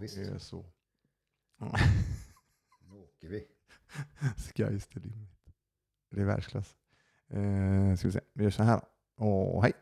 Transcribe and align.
Visst, 0.00 0.16
Det 0.16 0.22
är 0.22 0.38
så. 0.38 0.64
nu 2.80 2.94
åker 2.94 3.28
vi. 3.28 3.46
Sky's 4.36 4.92
the 4.92 5.00
limit. 5.00 5.30
Det 6.10 6.20
är 6.20 6.24
världsklass. 6.24 6.76
Eh, 7.28 7.94
ska 7.96 8.08
vi 8.08 8.12
se, 8.12 8.20
vi 8.32 8.44
gör 8.44 8.50
så 8.50 8.62
här. 8.62 8.80
Och 9.16 9.62
hej! 9.62 9.72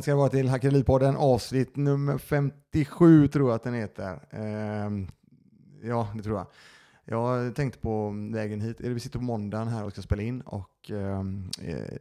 Välkomna 0.00 0.02
ska 0.02 0.10
det 0.10 0.16
vara 0.16 0.28
till 0.30 0.48
Hackeripodden 0.48 1.16
avsnitt 1.16 1.76
nummer 1.76 2.18
57 2.18 3.28
tror 3.28 3.48
jag 3.48 3.56
att 3.56 3.62
den 3.62 3.74
heter. 3.74 4.20
Ehm, 4.30 5.06
ja, 5.82 6.08
det 6.16 6.22
tror 6.22 6.36
jag. 6.36 6.46
Jag 7.04 7.54
tänkte 7.54 7.78
på 7.78 8.10
vägen 8.32 8.60
hit, 8.60 8.80
vi 8.80 9.00
sitter 9.00 9.18
på 9.18 9.24
måndagen 9.24 9.68
här 9.68 9.84
och 9.84 9.92
ska 9.92 10.02
spela 10.02 10.22
in 10.22 10.40
och 10.40 10.90
ehm, 10.90 11.50
eh, 11.62 11.98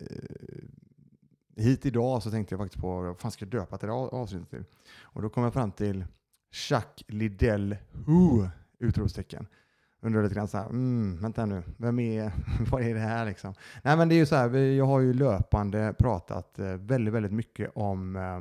hit 1.56 1.86
idag 1.86 2.24
så 2.24 2.32
tänkte 2.32 2.54
jag 2.54 2.60
faktiskt 2.60 2.82
på 2.82 3.02
vad 3.02 3.20
fan 3.20 3.32
ska 3.32 3.46
jag 3.46 3.52
döpa 3.52 3.78
till 3.78 3.88
det 3.88 3.94
avsnittet 3.94 4.50
till? 4.50 4.66
Och 5.02 5.22
då 5.22 5.30
kom 5.30 5.44
jag 5.44 5.54
fram 5.54 5.72
till 5.72 6.06
Chuck 6.52 7.04
Liddell 7.08 7.76
Who! 7.92 8.48
Utropstecken. 8.80 9.48
Undrar 10.02 10.24
lite 10.24 10.36
grann 10.36 10.48
så 10.48 10.58
här, 10.58 10.66
mm, 10.66 11.18
vänta 11.22 11.46
nu, 11.46 11.64
vem 11.78 12.00
är, 12.00 12.32
vad 12.72 12.82
är 12.82 12.94
det 12.94 13.00
här 13.00 13.26
liksom? 13.26 13.54
Nej 13.84 13.98
men 13.98 14.10
det 14.10 14.16
är 14.16 14.18
ju 14.20 14.26
så 14.26 14.36
här, 14.36 14.48
vi- 14.50 14.78
jag 14.78 14.86
har 14.86 15.00
ju 15.00 15.14
löpande 15.14 15.94
pratat 16.00 16.60
eh, 16.60 16.66
väldigt, 16.74 17.14
väldigt 17.14 17.32
mycket 17.34 17.72
om 17.76 18.16
eh, 18.16 18.40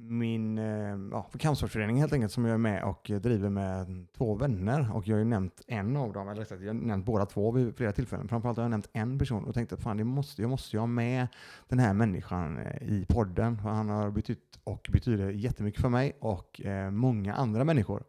min 0.00 0.58
eh, 0.58 0.98
ja, 1.12 1.30
kampsportsförening 1.38 2.00
helt 2.00 2.12
enkelt 2.12 2.32
som 2.32 2.44
jag 2.44 2.54
är 2.54 2.58
med 2.58 2.84
och 2.84 3.10
driver 3.22 3.50
med 3.50 4.06
två 4.16 4.34
vänner. 4.34 4.90
Och 4.94 5.08
jag 5.08 5.14
har 5.14 5.18
ju 5.18 5.24
nämnt 5.24 5.62
en 5.66 5.96
av 5.96 6.12
dem, 6.12 6.28
eller 6.28 6.40
rättare 6.40 6.58
sagt, 6.58 6.66
jag 6.66 6.74
har 6.74 6.80
nämnt 6.80 7.06
båda 7.06 7.26
två 7.26 7.50
vid 7.50 7.76
flera 7.76 7.92
tillfällen. 7.92 8.28
Framförallt 8.28 8.56
har 8.58 8.64
jag 8.64 8.70
nämnt 8.70 8.88
en 8.92 9.18
person 9.18 9.44
och 9.44 9.54
tänkte 9.54 9.74
att 9.74 9.82
fan, 9.82 9.96
det 9.96 10.04
måste, 10.04 10.42
jag 10.42 10.50
måste 10.50 10.76
ju 10.76 10.80
ha 10.80 10.86
med 10.86 11.26
den 11.68 11.78
här 11.78 11.92
människan 11.94 12.58
eh, 12.58 12.82
i 12.82 13.06
podden. 13.08 13.58
För 13.58 13.68
han 13.68 13.88
har 13.88 14.10
betytt 14.10 14.58
och 14.64 14.88
betyder 14.92 15.30
jättemycket 15.30 15.80
för 15.80 15.88
mig 15.88 16.16
och 16.20 16.60
eh, 16.60 16.90
många 16.90 17.34
andra 17.34 17.64
människor. 17.64 18.02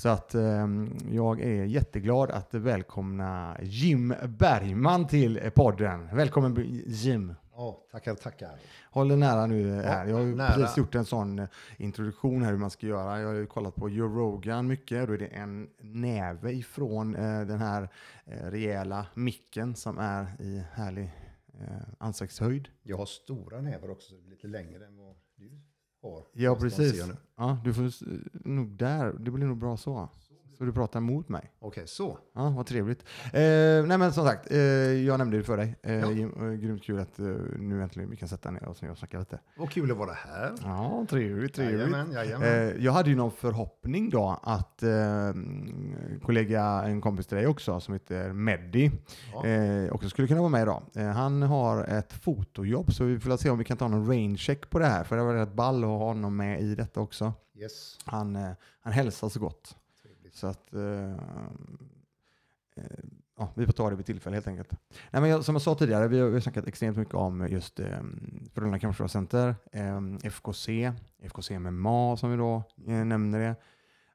Så 0.00 0.08
att 0.08 0.34
eh, 0.34 0.68
jag 1.10 1.40
är 1.40 1.64
jätteglad 1.64 2.30
att 2.30 2.54
välkomna 2.54 3.56
Jim 3.62 4.14
Bergman 4.38 5.06
till 5.06 5.50
podden. 5.54 6.08
Välkommen 6.16 6.82
Jim. 6.86 7.34
Ja, 7.52 7.86
tackar, 7.90 8.14
tackar. 8.14 8.58
Håll 8.90 9.08
dig 9.08 9.16
nära 9.16 9.46
nu 9.46 9.72
här. 9.72 10.06
Jag 10.06 10.16
har 10.16 10.22
ju 10.22 10.34
nära. 10.34 10.54
precis 10.54 10.76
gjort 10.76 10.94
en 10.94 11.04
sån 11.04 11.46
introduktion 11.76 12.42
här 12.42 12.50
hur 12.50 12.58
man 12.58 12.70
ska 12.70 12.86
göra. 12.86 13.20
Jag 13.20 13.28
har 13.28 13.34
ju 13.34 13.46
kollat 13.46 13.74
på 13.74 13.88
Joe 13.88 14.08
Rogan 14.08 14.66
mycket. 14.66 15.06
Då 15.06 15.12
är 15.12 15.18
det 15.18 15.26
en 15.26 15.70
näve 15.80 16.52
ifrån 16.52 17.14
eh, 17.14 17.40
den 17.46 17.58
här 17.58 17.88
eh, 18.24 18.50
rejäla 18.50 19.06
micken 19.14 19.76
som 19.76 19.98
är 19.98 20.42
i 20.42 20.62
härlig 20.72 21.10
eh, 21.60 21.66
ansiktshöjd. 21.98 22.68
Jag 22.82 22.96
har 22.96 23.06
stora 23.06 23.60
nävar 23.60 23.90
också, 23.90 24.14
lite 24.28 24.46
längre 24.46 24.86
än 24.86 24.96
vad 24.96 25.14
du 25.34 25.60
har. 26.02 26.24
Ja, 26.32 26.54
precis. 26.56 27.02
Ja, 27.36 27.58
du 27.64 27.74
får 27.74 27.82
s- 27.86 28.02
nog 28.32 28.68
där. 28.78 29.12
Det 29.12 29.30
blir 29.30 29.46
nog 29.46 29.58
bra 29.58 29.76
så. 29.76 30.08
Så 30.60 30.66
du 30.66 30.72
pratar 30.72 31.00
mot 31.00 31.28
mig. 31.28 31.52
Okej, 31.60 31.86
så. 31.86 32.18
Ja, 32.34 32.50
vad 32.50 32.66
trevligt. 32.66 33.04
Eh, 33.24 33.40
nej 33.86 33.98
men 33.98 34.12
som 34.12 34.26
sagt, 34.26 34.50
eh, 34.52 34.58
jag 34.58 35.18
nämnde 35.18 35.36
det 35.36 35.42
för 35.42 35.56
dig. 35.56 35.76
Eh, 35.82 35.94
Ja. 35.94 36.10
Eh, 36.10 36.52
grymt 36.52 36.82
kul 36.82 36.98
att 36.98 37.18
eh, 37.18 37.26
nu 37.58 37.82
äntligen 37.82 38.10
vi 38.10 38.16
kan 38.16 38.28
sätta 38.28 38.50
ner 38.50 38.68
oss 38.68 38.82
och 38.82 38.98
snacka 38.98 39.18
lite. 39.18 39.40
Vad 39.58 39.70
kul 39.70 39.90
att 39.90 39.96
vara 39.96 40.12
här. 40.12 40.52
Ja, 40.62 41.06
trevligt, 41.10 41.54
trevligt. 41.54 41.78
Jajamän, 41.80 42.12
jajamän. 42.12 42.48
Eh, 42.48 42.84
jag 42.84 42.92
hade 42.92 43.10
ju 43.10 43.16
någon 43.16 43.30
förhoppning 43.30 44.10
då 44.10 44.40
att 44.42 44.82
eh, 44.82 44.90
kollega, 46.22 46.62
en 46.64 47.00
kompis 47.00 47.26
till 47.26 47.36
dig 47.36 47.46
också, 47.46 47.80
som 47.80 47.94
heter 47.94 48.32
Meddi, 48.32 48.90
Ja. 49.32 49.46
eh, 49.46 49.92
också 49.92 50.08
skulle 50.08 50.28
kunna 50.28 50.40
vara 50.40 50.50
med 50.50 50.62
idag. 50.62 50.82
Han 51.14 51.42
har 51.42 51.84
ett 51.84 52.12
fotojobb, 52.12 52.92
så 52.92 53.04
vi 53.04 53.20
får 53.20 53.36
se 53.36 53.50
om 53.50 53.58
vi 53.58 53.64
kan 53.64 53.76
ta 53.76 53.88
någon 53.88 54.06
rain 54.08 54.36
check 54.36 54.70
på 54.70 54.78
det 54.78 54.86
här, 54.86 55.04
för 55.04 55.16
det 55.16 55.22
var 55.22 55.34
rätt 55.34 55.52
ball 55.52 55.84
att 55.84 55.88
ha 55.90 55.98
honom 55.98 56.36
med 56.36 56.60
i 56.60 56.74
detta 56.74 57.00
också. 57.00 57.32
Yes. 57.58 57.98
Han, 58.04 58.38
han 58.80 58.92
hälsar 58.92 59.28
så 59.28 59.40
gott. 59.40 59.76
Så 60.32 60.46
att 60.46 60.74
eh, 60.74 61.10
eh, 62.76 62.84
ja, 63.38 63.48
vi 63.54 63.66
får 63.66 63.72
ta 63.72 63.90
det 63.90 63.96
vid 63.96 64.06
tillfälle 64.06 64.36
helt 64.36 64.46
enkelt. 64.46 64.70
Nej, 65.10 65.22
men 65.22 65.30
jag, 65.30 65.44
som 65.44 65.54
jag 65.54 65.62
sa 65.62 65.74
tidigare, 65.74 66.08
vi 66.08 66.20
har, 66.20 66.28
vi 66.28 66.32
har 66.32 66.40
snackat 66.40 66.66
extremt 66.66 66.96
mycket 66.96 67.14
om 67.14 67.48
just 67.50 67.80
eh, 67.80 67.98
Frölunda 68.54 68.78
Kampsportscenter, 68.78 69.54
eh, 69.72 70.00
FKC, 70.22 70.92
FKC 71.22 71.58
MMA 71.58 72.16
som 72.16 72.30
vi 72.30 72.36
då 72.36 72.62
eh, 72.86 73.04
nämner 73.04 73.38
det. 73.38 73.54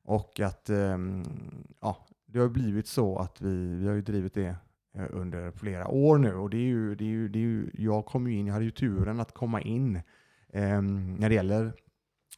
Och 0.04 0.40
att 0.40 0.70
eh, 0.70 0.98
ja, 1.82 2.08
det 2.26 2.40
har 2.40 2.50
blivit 2.50 2.88
så 2.88 3.18
att 3.18 3.42
vi, 3.42 3.76
vi 3.76 3.88
har 3.88 3.94
ju 3.94 4.02
drivit 4.02 4.34
det 4.34 4.56
eh, 4.94 5.06
under 5.10 5.52
flera 5.52 5.88
år 5.88 6.18
nu. 6.18 6.36
Och 6.36 6.50
det 6.50 6.58
är 6.58 6.68
ju, 6.68 6.96
det 6.96 7.04
är 7.04 7.10
ju, 7.10 7.30
det 7.30 7.40
är 7.40 7.42
ju, 7.42 7.70
jag 7.74 8.06
kom 8.06 8.28
ju 8.28 8.38
in, 8.38 8.48
jag 8.48 8.54
hade 8.54 8.66
ju 8.66 8.72
turen 8.72 9.20
att 9.20 9.34
komma 9.34 9.62
in 9.62 9.96
eh, 10.50 10.82
när 10.82 11.30
det 11.30 11.36
gäller 11.36 11.74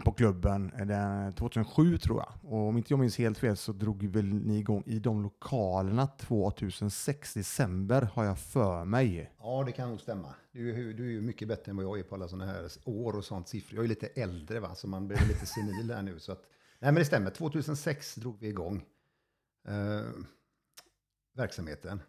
på 0.05 0.11
klubben 0.11 0.71
eh, 0.73 0.85
den 0.85 1.27
eh, 1.27 1.33
2007 1.33 1.97
tror 1.97 2.17
jag. 2.19 2.51
Och 2.53 2.67
om 2.67 2.77
inte 2.77 2.93
jag 2.93 2.99
minns 2.99 3.17
helt 3.17 3.37
fel 3.37 3.57
så 3.57 3.71
drog 3.71 4.03
väl 4.07 4.25
ni 4.25 4.57
igång 4.59 4.83
i 4.85 4.99
de 4.99 5.23
lokalerna 5.23 6.07
2006 6.07 7.33
december 7.33 8.01
har 8.13 8.23
jag 8.25 8.39
för 8.39 8.85
mig. 8.85 9.33
Ja, 9.39 9.63
det 9.65 9.71
kan 9.71 9.89
nog 9.89 9.99
stämma. 10.01 10.35
Du, 10.51 10.71
är 10.73 10.77
ju- 10.77 10.93
du 10.93 11.05
är 11.05 11.11
ju 11.11 11.21
mycket 11.21 11.47
bättre 11.47 11.69
än 11.69 11.75
vad 11.75 11.85
jag 11.85 11.99
är 11.99 12.03
på 12.03 12.15
alla 12.15 12.27
sådana 12.27 12.45
här 12.51 12.69
år 12.85 13.15
och 13.15 13.25
sånt 13.25 13.47
siffror. 13.47 13.75
Jag 13.77 13.83
är 13.83 13.89
lite 13.89 14.07
äldre, 14.07 14.59
va? 14.59 14.75
så 14.75 14.87
man 14.87 15.07
blir 15.07 15.27
lite 15.27 15.45
senil 15.45 15.91
här 15.91 16.01
nu. 16.01 16.19
Så 16.19 16.31
att, 16.31 16.41
nej, 16.79 16.91
men 16.91 16.95
det 16.95 17.05
stämmer. 17.05 17.29
2006 17.31 18.15
drog 18.15 18.39
vi 18.39 18.47
igång 18.47 18.85
eh, 19.67 20.01
verksamheten. 21.35 22.01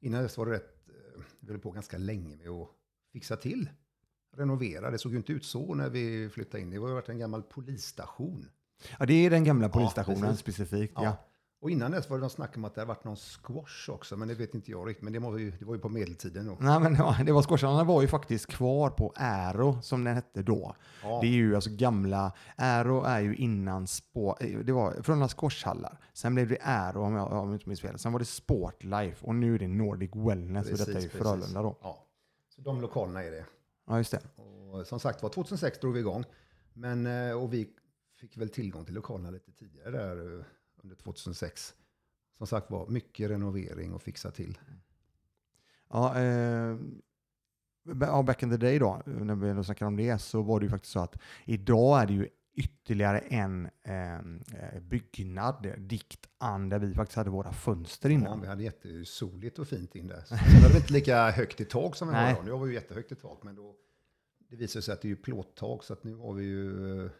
Innan 0.00 0.22
dess 0.22 0.38
var 0.38 0.46
det 0.46 0.52
rätt, 0.52 0.88
eh, 0.88 1.22
vi 1.40 1.50
höll 1.52 1.60
på 1.60 1.70
ganska 1.70 1.98
länge 1.98 2.36
med 2.36 2.48
att 2.48 2.68
fixa 3.12 3.36
till, 3.36 3.68
renovera. 4.36 4.90
Det 4.90 4.98
såg 4.98 5.12
ju 5.12 5.18
inte 5.18 5.32
ut 5.32 5.44
så 5.44 5.74
när 5.74 5.88
vi 5.90 6.28
flyttade 6.28 6.62
in. 6.62 6.70
Det 6.70 6.78
var 6.78 6.88
ju 6.88 6.94
varit 6.94 7.08
en 7.08 7.18
gammal 7.18 7.42
polisstation. 7.42 8.48
Ja, 8.98 9.06
det 9.06 9.26
är 9.26 9.30
den 9.30 9.44
gamla 9.44 9.68
polisstationen 9.68 10.20
precis. 10.20 10.40
specifikt. 10.40 10.92
Ja. 10.96 11.04
Ja. 11.04 11.16
Och 11.60 11.70
innan 11.70 11.90
dess 11.90 12.10
var 12.10 12.16
det 12.16 12.20
någon 12.20 12.30
snack 12.30 12.56
om 12.56 12.64
att 12.64 12.74
det 12.74 12.80
hade 12.80 12.88
varit 12.88 13.04
någon 13.04 13.16
squash 13.16 13.90
också, 13.90 14.16
men 14.16 14.28
det 14.28 14.34
vet 14.34 14.54
inte 14.54 14.70
jag 14.70 14.88
riktigt. 14.88 15.04
Men 15.04 15.12
det 15.12 15.18
var 15.18 15.38
ju, 15.38 15.50
det 15.50 15.64
var 15.64 15.74
ju 15.74 15.80
på 15.80 15.88
medeltiden 15.88 16.46
då. 16.46 16.56
Nej, 16.60 16.80
men 16.80 16.94
ja, 16.94 17.16
det 17.26 17.32
var 17.32 17.42
squasharna 17.42 17.84
var 17.84 18.02
ju 18.02 18.08
faktiskt 18.08 18.46
kvar 18.46 18.90
på 18.90 19.12
Aero 19.16 19.82
som 19.82 20.04
den 20.04 20.14
hette 20.14 20.42
då. 20.42 20.76
Ja. 21.02 21.18
Det 21.20 21.26
är 21.26 21.30
ju 21.30 21.54
alltså 21.54 21.70
gamla, 21.72 22.32
Aero 22.56 23.02
är 23.02 23.20
ju 23.20 23.36
innan 23.36 23.86
spår, 23.86 24.36
eh, 24.40 24.58
det 24.58 24.72
var 24.72 25.02
Frölunda 25.02 25.28
squashhallar. 25.28 25.98
Sen 26.12 26.34
blev 26.34 26.48
det 26.48 26.58
Aero 26.62 27.02
om 27.02 27.14
jag, 27.14 27.32
om 27.32 27.48
jag 27.48 27.54
inte 27.54 27.68
minns 27.68 27.80
fel. 27.80 27.98
Sen 27.98 28.12
var 28.12 28.18
det 28.18 28.24
Sportlife 28.24 29.26
och 29.26 29.34
nu 29.34 29.54
är 29.54 29.58
det 29.58 29.68
Nordic 29.68 30.10
Wellness 30.14 30.70
och 30.70 30.78
detta 30.78 30.90
är 30.90 30.94
ju 30.94 31.00
Precis, 31.00 31.12
Frölunda 31.12 31.40
precis. 31.40 31.54
då. 31.54 31.78
Ja. 31.82 32.06
Så 32.56 32.62
de 32.62 32.80
lokalerna 32.80 33.22
är 33.22 33.30
det. 33.30 33.44
Ja, 33.86 33.98
just 33.98 34.10
det. 34.10 34.20
Och 34.36 34.86
som 34.86 35.00
sagt 35.00 35.22
var, 35.22 35.30
2006 35.30 35.78
drog 35.78 35.94
vi 35.94 36.00
igång. 36.00 36.24
Men, 36.72 37.06
eh, 37.06 37.42
och 37.42 37.52
vi 37.52 37.68
fick 38.20 38.36
väl 38.36 38.48
tillgång 38.48 38.84
till 38.84 38.94
lokalerna 38.94 39.30
lite 39.30 39.52
tidigare 39.52 39.90
där 39.90 40.38
eh, 40.38 40.44
under 40.82 40.96
2006. 40.96 41.74
Som 42.38 42.46
sagt 42.46 42.70
var, 42.70 42.86
mycket 42.86 43.30
renovering 43.30 43.92
och 43.92 44.02
fixa 44.02 44.30
till. 44.30 44.58
Ja, 45.88 46.20
eh, 46.20 46.76
back 48.24 48.42
in 48.42 48.50
the 48.50 48.56
day 48.56 48.78
då, 48.78 49.02
när 49.06 49.34
vi 49.34 49.64
snackar 49.64 49.86
om 49.86 49.96
det, 49.96 50.18
så 50.18 50.42
var 50.42 50.60
det 50.60 50.64
ju 50.64 50.70
faktiskt 50.70 50.92
så 50.92 51.00
att 51.00 51.16
idag 51.44 52.02
är 52.02 52.06
det 52.06 52.12
ju 52.12 52.28
ytterligare 52.56 53.18
en 53.18 53.68
eh, 53.82 54.14
eh, 54.14 54.20
byggnad, 54.82 55.66
dikt 55.78 56.28
an, 56.38 56.68
där 56.68 56.78
vi 56.78 56.94
faktiskt 56.94 57.16
hade 57.16 57.30
våra 57.30 57.52
fönster 57.52 58.08
Ja, 58.08 58.14
innan. 58.14 58.40
vi 58.40 58.46
hade 58.46 58.62
jättesoligt 58.62 59.58
och 59.58 59.68
fint 59.68 59.94
in 59.96 60.06
där. 60.06 60.22
Sen 60.26 60.38
hade 60.38 60.72
vi 60.74 60.76
inte 60.80 60.92
lika 60.92 61.30
högt 61.30 61.60
i 61.60 61.64
tak 61.64 61.96
som 61.96 62.08
vi 62.08 62.14
har. 62.14 62.42
Nu 62.42 62.50
har 62.50 62.58
vi 62.58 62.68
ju 62.68 62.74
jättehögt 62.74 63.12
i 63.12 63.14
tak, 63.14 63.42
men 63.42 63.54
då, 63.54 63.74
det 64.50 64.56
visar 64.56 64.80
sig 64.80 64.92
att 64.94 65.02
det 65.02 65.08
är 65.08 65.10
ju 65.10 65.16
plåttak, 65.16 65.84
så 65.84 65.92
att 65.92 66.04
nu 66.04 66.14
har 66.14 66.32
vi 66.32 66.44
ju 66.44 67.00
eh, 67.04 67.10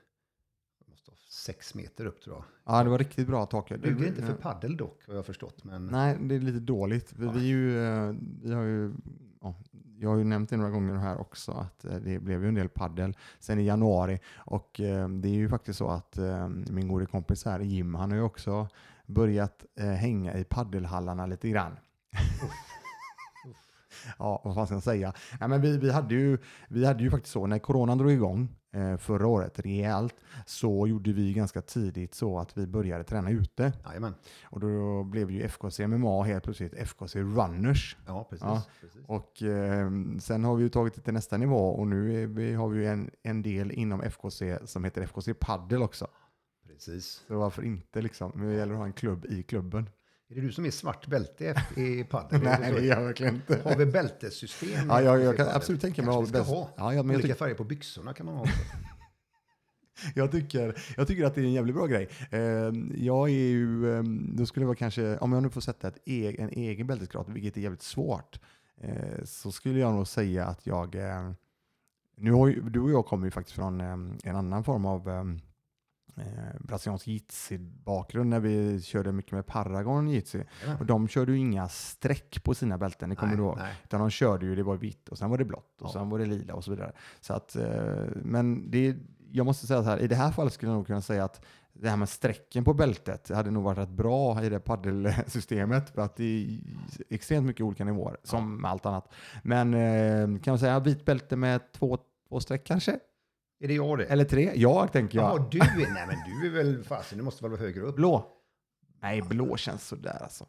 vi 0.87 0.91
måste 0.91 1.11
ha 1.11 1.17
sex 1.29 1.75
meter 1.75 2.06
upp 2.06 2.23
tror 2.23 2.37
jag. 2.37 2.44
Ja, 2.65 2.85
det 2.85 2.91
var 2.91 2.99
riktigt 2.99 3.27
bra 3.27 3.47
tak. 3.47 3.69
Det 3.69 3.77
duger 3.77 4.06
inte 4.06 4.23
för 4.23 4.35
paddel 4.35 4.77
dock, 4.77 5.06
har 5.06 5.15
jag 5.15 5.27
förstått. 5.27 5.65
Men 5.65 5.87
Nej, 5.87 6.17
det 6.21 6.35
är 6.35 6.41
lite 6.41 6.61
dåligt. 6.61 7.12
Vi, 7.17 7.27
vi, 7.29 7.39
är 7.39 7.44
ju, 7.44 7.85
eh, 7.85 8.15
vi 8.43 8.53
har 8.53 8.62
ju, 8.62 8.94
ja, 9.41 9.55
jag 9.98 10.08
har 10.08 10.16
ju 10.16 10.25
nämnt 10.25 10.50
det 10.50 10.56
några 10.56 10.70
gånger 10.70 10.94
här 10.94 11.20
också, 11.20 11.52
att 11.52 11.84
eh, 11.84 11.94
det 11.94 12.19
blev 12.19 12.43
ju 12.43 12.48
en 12.48 12.54
del 12.54 12.69
paddel 12.69 13.16
sen 13.38 13.58
i 13.58 13.62
januari. 13.62 14.20
Och 14.37 14.81
eh, 14.81 15.08
det 15.08 15.28
är 15.28 15.34
ju 15.34 15.48
faktiskt 15.48 15.78
så 15.78 15.88
att 15.88 16.19
eh, 16.19 16.48
min 16.48 16.88
gode 16.88 17.06
kompis 17.06 17.44
här, 17.44 17.60
Jim, 17.60 17.94
han 17.94 18.10
har 18.10 18.19
ju 18.19 18.25
också 18.25 18.69
börjat 19.06 19.64
eh, 19.75 19.87
hänga 19.87 20.34
i 20.34 20.44
paddelhallarna 20.44 21.26
lite 21.26 21.48
grann 21.48 21.76
ja, 24.19 24.43
vad 24.44 24.55
fan 24.55 24.67
ska 24.67 24.75
jag 24.75 24.82
säga? 24.82 25.12
Ja, 25.41 25.49
men 25.49 25.61
vi, 25.61 25.79
vi, 25.79 25.91
hade 25.91 26.14
ju, 26.14 26.38
vi 26.69 26.87
hade 26.87 27.03
ju 27.03 27.11
faktiskt 27.11 27.32
så, 27.32 27.47
när 27.47 27.58
coronan 27.58 27.99
drog 27.99 28.12
igång 28.12 28.49
eh, 28.73 28.97
förra 28.97 29.26
året 29.26 29.61
rejält, 29.61 30.14
så 30.47 30.87
gjorde 30.87 31.12
vi 31.12 31.32
ganska 31.32 31.62
tidigt 31.62 32.14
så 32.14 32.38
att 32.38 32.58
vi 32.58 32.67
började 32.67 33.05
träna 33.05 33.31
ute. 33.31 33.73
Jajamän. 33.85 34.14
Och 34.44 34.61
då 34.61 35.03
blev 35.03 35.31
ju 35.31 35.43
FKC 35.43 35.87
MMA 35.87 36.25
helt 36.25 36.44
plötsligt 36.44 36.75
FKC 36.75 37.17
Runners. 37.20 37.97
Ja, 38.06 38.26
precis. 38.31 38.44
Ja. 38.44 38.62
precis. 38.81 39.03
Och 39.06 39.43
eh, 39.43 39.91
sen 40.20 40.44
har 40.44 40.56
vi 40.56 40.62
ju 40.62 40.69
tagit 40.69 40.94
det 40.94 41.00
till 41.00 41.14
nästa 41.14 41.37
nivå 41.37 41.69
och 41.69 41.87
nu 41.87 42.23
är 42.23 42.26
vi, 42.26 42.55
har 42.55 42.69
vi 42.69 42.79
ju 42.79 42.87
en, 42.87 43.11
en 43.23 43.43
del 43.43 43.73
inom 43.73 44.03
FKC 44.03 44.58
som 44.64 44.85
heter 44.85 45.03
FKC 45.03 45.35
Paddle 45.41 45.79
också. 45.79 46.06
precis. 46.69 47.25
Så 47.29 47.38
varför 47.38 47.62
inte 47.62 48.03
liksom? 48.03 48.32
Men 48.35 48.49
det 48.49 48.55
gäller 48.55 48.73
att 48.73 48.79
ha 48.79 48.87
en 48.87 48.93
klubb 48.93 49.26
i 49.26 49.43
klubben. 49.43 49.91
Är 50.28 50.34
det 50.34 50.40
du 50.40 50.52
som 50.52 50.67
är 50.67 50.70
svart 50.70 51.06
bälte 51.06 51.62
i 51.76 52.05
padel? 52.11 52.46
Är 52.46 52.58
Nej, 52.58 52.73
det 52.73 52.81
gör 52.81 52.96
jag 52.96 53.05
verkligen 53.05 53.34
inte. 53.34 53.61
Har 53.64 53.76
vi 53.76 53.87
bältessystem? 53.87 54.88
Ja, 54.88 55.02
jag, 55.02 55.20
jag 55.20 55.37
kan 55.37 55.49
absolut 55.49 55.81
tänka 55.81 56.02
mig 56.02 56.14
att 56.14 56.31
ha 56.31 56.43
ha. 56.43 56.70
Ja, 56.76 56.94
jag, 56.94 57.11
Olika 57.11 57.34
färger 57.34 57.55
på 57.55 57.64
byxorna 57.64 58.14
kan 58.14 58.26
man 58.26 58.34
ha 58.34 58.43
också. 58.43 58.55
jag, 60.14 60.32
tycker, 60.32 60.78
jag 60.96 61.06
tycker 61.06 61.25
att 61.25 61.34
det 61.34 61.40
är 61.40 61.44
en 61.44 61.52
jävligt 61.52 61.75
bra 61.75 61.87
grej. 61.87 62.08
Eh, 62.31 62.40
jag 62.94 63.28
är 63.28 63.32
ju, 63.32 63.96
eh, 63.96 64.02
då 64.34 64.46
skulle 64.46 64.67
jag 64.67 64.78
kanske, 64.78 65.19
om 65.19 65.32
jag 65.32 65.43
nu 65.43 65.50
får 65.50 65.61
sätta 65.61 65.88
ett 65.88 65.99
e 66.05 66.37
en 66.38 66.50
egen 66.50 66.87
bältesgrad, 66.87 67.32
vilket 67.32 67.56
är 67.56 67.61
jävligt 67.61 67.82
svårt, 67.82 68.40
eh, 68.81 69.25
så 69.25 69.52
skulle 69.52 69.79
jag 69.79 69.94
nog 69.94 70.06
säga 70.06 70.46
att 70.46 70.67
jag, 70.67 70.94
eh, 70.94 71.31
nu 72.17 72.32
har 72.32 72.49
ju, 72.49 72.61
du 72.61 72.81
och 72.81 72.90
jag 72.90 73.06
kommer 73.06 73.26
ju 73.26 73.31
faktiskt 73.31 73.56
från 73.56 73.81
eh, 73.81 73.93
en 74.25 74.37
annan 74.37 74.64
form 74.64 74.87
av 74.87 75.08
eh, 76.17 76.25
brasiliansk 76.61 77.07
jitsi-bakgrund 77.07 78.31
när 78.31 78.41
vi 78.41 78.83
körde 78.83 79.13
mycket 79.13 79.33
med 79.33 79.47
Paragon 79.47 80.09
jitsi. 80.09 80.39
Jajamän. 80.61 80.81
Och 80.81 80.87
de 80.87 81.09
körde 81.09 81.33
ju 81.33 81.39
inga 81.39 81.69
streck 81.69 82.43
på 82.45 82.55
sina 82.55 82.79
bälten, 82.79 83.11
det 83.11 83.17
kommer 83.17 83.33
Nej, 83.33 83.37
du 83.37 83.43
ihåg? 83.43 83.57
nej. 83.59 83.75
Utan 83.85 84.01
de 84.01 84.11
körde 84.11 84.47
ju, 84.47 84.55
det 84.57 84.63
var 84.63 84.77
vitt 84.77 85.09
och 85.09 85.19
sen 85.19 85.31
var 85.31 85.39
det 85.39 85.45
blått 85.45 85.83
och 85.83 85.89
Ja. 85.89 85.93
sen 85.93 86.09
var 86.09 86.19
det 86.19 86.27
lila 86.27 86.55
och 86.55 86.65
så 86.65 86.71
vidare. 86.71 86.93
Så 87.21 87.35
att, 87.35 87.57
eh, 87.57 88.05
men 88.15 88.71
det, 88.71 88.97
jag 89.33 89.47
måste 89.47 89.67
säga 89.67 89.83
så 89.83 89.89
här, 89.91 89.99
i 89.99 90.07
det 90.09 90.15
här 90.17 90.31
fallet 90.33 90.53
skulle 90.53 90.71
jag 90.73 90.77
nog 90.77 90.87
kunna 90.87 91.03
säga 91.03 91.25
att 91.25 91.45
det 91.79 91.89
här 91.89 91.97
med 91.97 92.09
strecken 92.09 92.65
på 92.65 92.75
bältet 92.75 93.29
hade 93.29 93.51
nog 93.51 93.63
varit 93.65 93.79
rätt 93.79 93.89
bra 93.89 94.45
i 94.45 94.49
det 94.49 94.61
paddelsystemet 94.61 95.91
för 95.91 96.03
att 96.03 96.17
det 96.17 96.25
är 96.25 96.59
extremt 97.15 97.47
mycket 97.47 97.63
olika 97.63 97.85
nivåer, 97.85 98.17
som 98.23 98.61
med 98.61 98.71
allt 98.71 98.87
annat. 98.87 99.13
Men 99.43 99.75
eh, 99.75 100.41
kan 100.41 100.53
man 100.53 100.59
säga 100.59 100.81
vit 100.81 101.05
bälte 101.05 101.37
med 101.37 101.73
två, 101.73 101.99
två 102.29 102.41
streck 102.41 102.65
kanske? 102.65 102.99
Är 103.61 103.69
det 103.69 103.75
jag 103.75 103.99
det? 103.99 104.05
Eller 104.05 104.25
tre? 104.25 104.53
Ja, 104.55 104.88
tänker 104.88 105.19
jag. 105.19 105.38
Jaha, 105.38 105.49
du 105.50 105.58
är... 105.58 105.94
Nej, 105.94 106.06
men 106.06 106.41
du 106.41 106.47
är 106.47 106.64
väl 106.64 106.85
fasen, 106.85 107.19
du 107.19 107.25
måste 107.25 107.44
väl 107.44 107.50
vara 107.50 107.61
högre 107.61 107.81
upp? 107.81 107.97
Blå? 107.97 108.26
Nej, 109.03 109.23
blå 109.23 109.56
känns 109.56 109.87
sådär 109.87 110.23
alltså. 110.23 110.47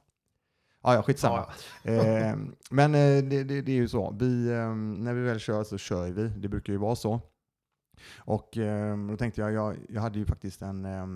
Ja, 0.84 0.94
ja, 0.94 1.04
skitsamma. 1.04 1.46
Ja, 1.84 1.92
eh, 1.92 2.36
men 2.70 2.96
eh, 2.96 3.24
det, 3.24 3.44
det, 3.44 3.62
det 3.62 3.72
är 3.72 3.76
ju 3.76 3.88
så. 3.88 4.16
Vi, 4.20 4.50
eh, 4.50 4.76
när 4.76 5.14
vi 5.14 5.22
väl 5.22 5.40
kör 5.40 5.64
så 5.64 5.78
kör 5.78 6.12
vi. 6.12 6.28
Det 6.28 6.48
brukar 6.48 6.74
ju 6.74 6.80
vara 6.80 6.96
så. 6.96 7.22
Och 8.18 8.58
eh, 8.58 8.98
då 8.98 9.18
tänkte 9.18 9.42
jag, 9.42 9.54
jag, 9.54 9.76
jag 9.90 10.02
hade 10.02 10.20
ju 10.20 10.26
faktiskt 10.26 10.62
en, 10.62 10.86
eh, 10.86 11.08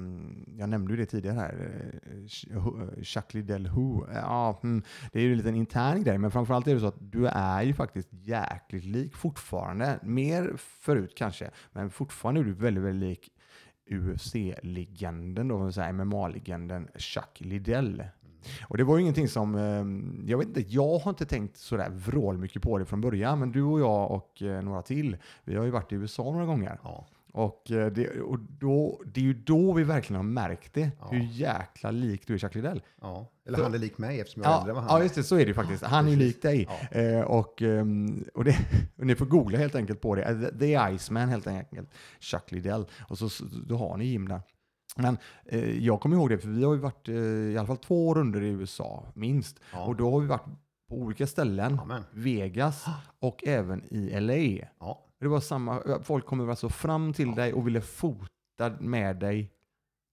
jag 0.59 0.69
nämnde 0.69 0.91
ju 0.93 0.97
det 0.97 1.05
tidigare 1.05 1.35
här, 1.35 1.71
eh, 2.03 2.17
Ch- 2.17 3.17
eh, 3.17 3.35
Liddell 3.35 3.67
Who. 3.67 4.07
Ja, 4.13 4.59
mm, 4.63 4.83
det 5.11 5.19
är 5.19 5.23
ju 5.23 5.31
en 5.31 5.37
liten 5.37 5.55
intern 5.55 6.03
grej, 6.03 6.17
men 6.17 6.31
framförallt 6.31 6.67
är 6.67 6.73
det 6.73 6.79
så 6.79 6.87
att 6.87 7.11
du 7.11 7.27
är 7.27 7.61
ju 7.63 7.73
faktiskt 7.73 8.09
jäkligt 8.11 8.85
lik 8.85 9.15
fortfarande. 9.15 9.99
Mer 10.03 10.53
förut 10.57 11.13
kanske, 11.17 11.51
men 11.71 11.89
fortfarande 11.89 12.41
är 12.41 12.45
du 12.45 12.53
väldigt, 12.53 12.83
väldigt 12.83 13.09
lik 13.09 13.31
UFC-legenden, 13.91 15.47
då, 15.47 15.57
MMA-legenden 15.93 16.87
Chuck 16.95 17.37
Liddell. 17.39 18.03
Och 18.67 18.77
det 18.77 18.83
var 18.83 18.95
ju 18.97 19.01
ingenting 19.01 19.27
som, 19.27 19.55
eh, 19.55 20.29
jag 20.29 20.37
vet 20.37 20.47
inte, 20.47 20.61
jag 20.61 20.97
har 20.99 21.09
inte 21.11 21.25
tänkt 21.25 21.57
sådär 21.57 21.89
vrål 21.89 22.37
mycket 22.37 22.61
på 22.61 22.77
det 22.77 22.85
från 22.85 23.01
början, 23.01 23.39
men 23.39 23.51
du 23.51 23.63
och 23.63 23.79
jag 23.79 24.11
och 24.11 24.41
eh, 24.41 24.61
några 24.61 24.81
till, 24.81 25.17
vi 25.43 25.55
har 25.55 25.63
ju 25.65 25.71
varit 25.71 25.91
i 25.91 25.95
USA 25.95 26.23
några 26.23 26.45
gånger. 26.45 26.79
ja. 26.83 27.07
Och, 27.33 27.71
eh, 27.71 27.91
det, 27.91 28.21
och 28.21 28.39
då, 28.39 29.01
det 29.05 29.19
är 29.19 29.23
ju 29.23 29.33
då 29.33 29.73
vi 29.73 29.83
verkligen 29.83 30.15
har 30.17 30.23
märkt 30.23 30.73
det, 30.73 30.91
Ja. 30.99 31.07
hur 31.11 31.19
jäkla 31.31 31.91
lik 31.91 32.27
du 32.27 32.33
är 32.33 32.37
Chuck 32.37 32.55
Liddell. 32.55 32.81
ja. 33.01 33.27
Eller 33.45 33.57
För- 33.57 33.63
han 33.63 33.73
är 33.73 33.77
lik 33.77 33.97
mig 33.97 34.19
eftersom 34.19 34.43
jag 34.43 34.51
är 34.51 34.55
Ja, 34.55 34.59
äldre 34.59 34.71
än 34.71 34.77
han 34.77 34.87
ja, 34.89 34.99
är. 34.99 35.03
just 35.03 35.15
det, 35.15 35.23
så 35.23 35.35
är 35.35 35.39
det 35.39 35.45
ju 35.47 35.53
faktiskt. 35.53 35.83
Han 35.83 36.05
är 36.07 36.09
ju 36.11 36.15
lik 36.17 36.41
dig. 36.41 36.67
Ja. 36.91 36.97
Eh, 36.99 37.21
och, 37.21 37.63
och, 38.33 38.43
det, 38.43 38.57
och 38.97 39.05
ni 39.05 39.15
får 39.15 39.25
googla 39.25 39.57
helt 39.57 39.75
enkelt 39.75 40.01
på 40.01 40.15
det. 40.15 40.51
The, 40.59 40.77
Iceman 40.95 41.29
helt 41.29 41.47
enkelt. 41.47 41.89
Chuck 42.19 42.51
Liddell. 42.51 42.85
Och 43.09 43.17
så, 43.17 43.29
så 43.29 43.43
då 43.67 43.77
har 43.77 43.97
ni 43.97 44.05
Jim 44.05 44.27
där. 44.27 44.41
Men 44.95 45.17
eh, 45.45 45.77
jag 45.85 46.01
kommer 46.01 46.15
ihåg 46.15 46.29
det, 46.29 46.37
för 46.37 46.49
vi 46.49 46.63
har 46.63 46.73
ju 46.73 46.79
varit 46.79 47.07
eh, 47.07 47.15
i 47.15 47.57
alla 47.57 47.67
fall 47.67 47.77
två 47.77 48.13
runder 48.13 48.41
i 48.41 48.47
USA, 48.49 49.05
minst. 49.13 49.59
Ja. 49.73 49.85
Och 49.85 49.95
då 49.95 50.11
har 50.11 50.19
vi 50.19 50.27
varit 50.27 50.45
på 50.89 50.95
olika 50.95 51.27
ställen. 51.27 51.79
Amen. 51.79 52.03
Vegas 52.11 52.85
och 53.19 53.47
även 53.47 53.93
i 53.93 54.19
LA. 54.19 54.67
Ja. 54.79 55.07
Det 55.19 55.27
var 55.27 55.39
samma, 55.39 55.81
folk 56.03 56.25
kommer 56.25 56.47
alltså 56.47 56.69
fram 56.69 57.13
till 57.13 57.35
dig 57.35 57.53
och 57.53 57.67
ville 57.67 57.81
fota 57.81 58.69
med 58.79 59.15
dig. 59.19 59.51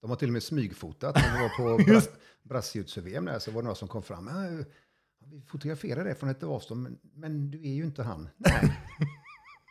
De 0.01 0.09
har 0.09 0.17
till 0.17 0.29
och 0.29 0.33
med 0.33 0.43
smygfotat. 0.43 1.15
När 1.15 1.33
vi 1.37 1.41
var 1.41 1.77
på. 1.77 1.83
Bra- 1.91 2.01
brasiliansk-VM 2.43 3.25
där 3.25 3.39
så 3.39 3.51
var 3.51 3.61
det 3.61 3.63
några 3.65 3.75
som 3.75 3.87
kom 3.87 4.03
fram. 4.03 4.27
"Ja, 4.27 4.63
Vi 5.25 5.41
fotograferar 5.41 6.03
det 6.03 6.15
från 6.15 6.29
ett 6.29 6.43
avstånd, 6.43 6.81
men, 6.83 6.97
men 7.13 7.51
du 7.51 7.57
är 7.57 7.73
ju 7.73 7.83
inte 7.83 8.03
han. 8.03 8.29
Nej. 8.37 8.77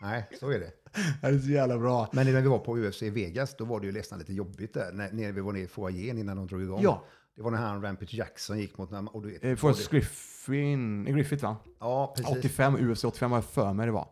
Nej, 0.00 0.28
så 0.40 0.50
är 0.50 0.58
det. 0.60 0.70
Det 1.20 1.26
är 1.26 1.38
så 1.38 1.48
jävla 1.50 1.78
bra. 1.78 2.08
Men 2.12 2.32
när 2.32 2.40
vi 2.40 2.48
var 2.48 2.58
på 2.58 2.76
UFC 2.78 3.02
Vegas, 3.02 3.56
då 3.56 3.64
var 3.64 3.80
det 3.80 3.86
ju 3.86 3.92
nästan 3.92 4.18
lite 4.18 4.32
jobbigt 4.32 4.74
där. 4.74 4.92
När, 4.92 5.12
när 5.12 5.32
vi 5.32 5.40
var 5.40 5.52
nere 5.52 5.62
i 5.62 5.66
foajén 5.66 6.18
innan 6.18 6.36
de 6.36 6.46
drog 6.46 6.62
igång. 6.62 6.80
Ja. 6.82 7.04
Det 7.36 7.42
var 7.42 7.50
när 7.50 7.58
han 7.58 7.82
Rampage 7.82 8.14
Jackson 8.14 8.58
gick 8.58 8.78
mot... 8.78 8.90
Och 9.12 9.22
du 9.22 9.32
vet, 9.32 9.44
Eh, 9.44 9.56
Forrest 9.56 9.90
Griffin, 9.90 11.04
Griffith 11.04 11.44
va? 11.44 11.56
Ja, 11.80 12.14
precis. 12.16 12.36
85, 12.38 12.90
UFC 12.90 13.04
85 13.04 13.30
har 13.30 13.38
jag 13.38 13.44
för 13.44 13.72
mig 13.72 13.86
det 13.86 13.92
var. 13.92 14.08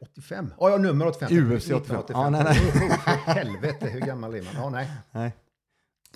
85? 0.00 0.54
Ja, 0.58 0.70
ja, 0.70 0.76
nummer 0.76 1.06
85. 1.06 1.28
UFC 1.28 1.70
85. 1.70 1.76
1985. 1.76 2.20
Ja, 2.20 2.30
nej, 2.30 2.44
nej. 2.44 2.68
Oh, 2.68 2.98
för 2.98 3.30
helvete, 3.32 3.88
hur 3.88 4.00
gammal 4.00 4.34
är 4.34 4.42
man? 4.42 4.52
Ja, 4.54 4.70
nej. 4.70 4.90
Nej. 5.10 5.32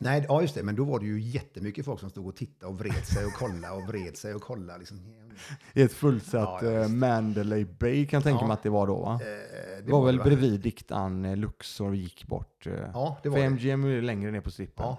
Nej, 0.00 0.24
ja 0.28 0.42
just 0.42 0.54
det, 0.54 0.62
men 0.62 0.76
då 0.76 0.84
var 0.84 0.98
det 1.00 1.06
ju 1.06 1.20
jättemycket 1.20 1.84
folk 1.84 2.00
som 2.00 2.10
stod 2.10 2.26
och 2.26 2.36
tittade 2.36 2.72
och 2.72 2.78
vred 2.78 3.04
sig 3.06 3.24
och 3.26 3.32
kollade 3.32 3.74
och 3.74 3.88
vred 3.88 4.16
sig 4.16 4.34
och 4.34 4.42
kollade. 4.42 4.78
Liksom. 4.78 5.00
I 5.72 5.82
ett 5.82 5.92
fullsatt 5.92 6.62
Ja, 6.62 6.70
ja, 6.70 6.80
eh. 6.82 6.88
Mandalay 6.88 7.64
Bay 7.64 8.06
kan 8.06 8.16
jag 8.16 8.24
tänka 8.24 8.40
Ja. 8.42 8.46
mig 8.46 8.54
att 8.54 8.62
det 8.62 8.70
var 8.70 8.86
då 8.86 8.96
va? 9.00 9.12
Eh, 9.22 9.84
Det 9.84 9.92
var 9.92 10.06
väl 10.06 10.18
va? 10.18 10.24
bredvid 10.24 10.60
diktan 10.60 11.24
eh, 11.24 11.36
Luxor 11.36 11.94
gick 11.94 12.26
bort. 12.26 12.66
eh. 12.66 12.72
Ja, 12.94 13.18
det 13.22 13.28
var 13.28 13.36
För 13.36 13.42
det. 13.42 13.50
MGM 13.50 13.84
är 13.84 14.02
längre 14.02 14.30
ner 14.30 14.40
på 14.40 14.50
strippen. 14.50 14.84
Ja. 14.86 14.98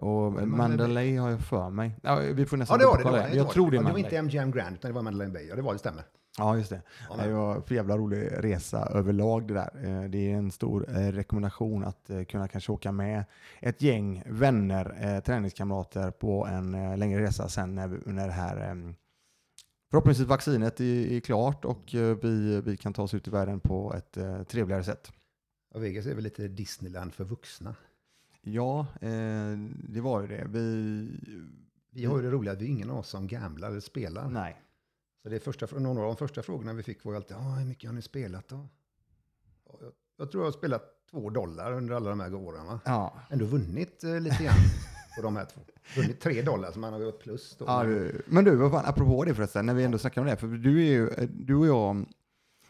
Och 0.00 0.32
det 0.32 0.46
Mandalay, 0.46 0.46
Mandalay? 0.46 1.16
har 1.16 1.30
jag 1.30 1.40
för 1.40 1.70
mig. 1.70 1.96
Ja, 2.02 2.16
vi 2.16 2.46
får 2.46 2.56
Ja, 2.56 2.60
nästan 2.60 2.78
det 2.78 2.84
var 2.86 2.98
det. 2.98 3.04
det, 3.04 3.10
var 3.10 3.18
det. 3.18 3.34
Jag 3.36 3.44
var 3.44 3.52
tror 3.52 3.70
det 3.70 3.76
är 3.76 3.78
Ja, 3.78 3.80
det 3.80 3.84
var 3.84 3.92
Mandalay. 3.98 4.04
inte 4.04 4.16
MGM 4.38 4.50
Grand, 4.50 4.74
utan 4.76 4.88
det 4.90 4.94
var 4.94 5.02
Mandalay 5.02 5.28
Bay. 5.32 5.46
Ja, 5.46 5.56
det 5.56 5.62
var 5.62 5.72
det, 5.72 5.78
stämmer. 5.78 6.02
Ja, 6.38 6.56
just 6.56 6.70
det. 6.70 6.82
Ja, 7.08 7.16
Det 7.16 7.32
var 7.32 7.60
för 7.60 7.74
jävla 7.74 7.98
rolig 7.98 8.28
resa 8.32 8.86
överlag 8.86 9.48
det 9.48 9.54
där. 9.54 9.70
Eh, 9.84 10.10
Det 10.10 10.32
är 10.32 10.36
en 10.36 10.50
stor 10.50 10.90
eh, 10.90 11.12
rekommendation 11.12 11.84
att 11.84 12.10
eh, 12.10 12.24
kunna 12.24 12.48
kanske 12.48 12.72
åka 12.72 12.92
med 12.92 13.24
ett 13.60 13.82
gäng 13.82 14.22
vänner, 14.26 15.20
träningskamrater 15.20 16.10
på 16.10 16.46
en 16.46 16.98
längre 16.98 17.22
resa 17.22 17.48
sen 17.48 17.74
när, 17.74 18.26
det 18.26 18.32
här 18.32 18.68
eh, 18.68 18.92
förhoppningsvis 19.90 20.28
vaccinet 20.28 20.80
är, 20.80 21.20
klart 21.20 21.64
och 21.64 21.82
vi, 22.22 22.60
vi 22.60 22.76
kan 22.76 22.92
ta 22.92 23.02
oss 23.02 23.14
ut 23.14 23.28
i 23.28 23.30
världen 23.30 23.60
på 23.60 23.94
ett 23.94 24.48
trevligare 24.48 24.84
sätt. 24.84 25.12
Och 25.74 25.84
Vegas 25.84 26.06
är 26.06 26.14
väl 26.14 26.24
lite 26.24 26.48
Disneyland 26.48 27.14
för 27.14 27.24
vuxna. 27.24 27.74
Ja, 28.42 28.86
det 29.88 30.00
var 30.00 30.20
ju 30.20 30.26
det. 30.26 30.44
Vi... 30.48 31.08
Vi 31.92 32.04
har 32.04 32.16
ju 32.16 32.22
det 32.22 32.30
roliga 32.30 32.52
att 32.52 32.60
vi 32.60 32.64
är 32.64 32.70
ingen 32.70 32.90
av 32.90 32.98
oss 32.98 33.08
som 33.08 33.26
gamblar 33.26 33.70
eller 33.70 33.80
spelar. 33.80 34.28
Nej. 34.28 34.60
Så 35.22 35.28
det 35.28 35.36
är 35.36 35.40
första, 35.40 35.66
några 35.78 36.00
av 36.00 36.06
de 36.06 36.16
första 36.16 36.42
frågorna 36.42 36.72
vi 36.72 36.82
fick 36.82 37.04
var 37.04 37.12
ju 37.12 37.16
alltid, 37.16 37.36
"Ja, 37.36 37.42
hur 37.42 37.66
mycket 37.66 37.90
har 37.90 37.94
ni 37.94 38.02
spelat 38.02 38.48
då? 38.48 38.68
Jag, 39.80 39.92
jag 40.18 40.30
tror 40.30 40.42
jag 40.44 40.46
har 40.46 40.58
spelat 40.58 40.82
två 41.10 41.30
dollar 41.30 41.72
under 41.72 41.94
alla 41.94 42.10
de 42.10 42.20
här 42.20 42.34
åren. 42.34 42.66
Va? 42.66 42.80
Ja. 42.84 43.14
Ändå 43.30 43.44
vunnit 43.44 44.04
eh, 44.04 44.20
lite 44.20 44.44
grann 44.44 44.54
på 45.16 45.22
de 45.22 45.36
här 45.36 45.44
två. 45.44 45.60
Vunnit 45.96 46.20
tre 46.20 46.42
dollar, 46.42 46.72
så 46.72 46.78
man 46.78 46.92
har 46.92 47.00
gått 47.00 47.20
plus. 47.20 47.56
Då. 47.58 47.64
Ja, 47.68 47.84
du, 47.84 48.22
men 48.26 48.44
du, 48.44 48.56
vad 48.56 48.70
fan, 48.70 48.84
apropå 48.86 49.24
det 49.24 49.34
förresten, 49.34 49.66
när 49.66 49.74
vi 49.74 49.84
ändå 49.84 49.98
snackar 49.98 50.20
om 50.20 50.26
det, 50.26 50.36
för 50.36 50.46
du, 50.46 50.80
är 50.82 50.90
ju, 50.90 51.08
eh, 51.08 51.28
du 51.28 51.54
och 51.54 51.66
jag, 51.66 52.04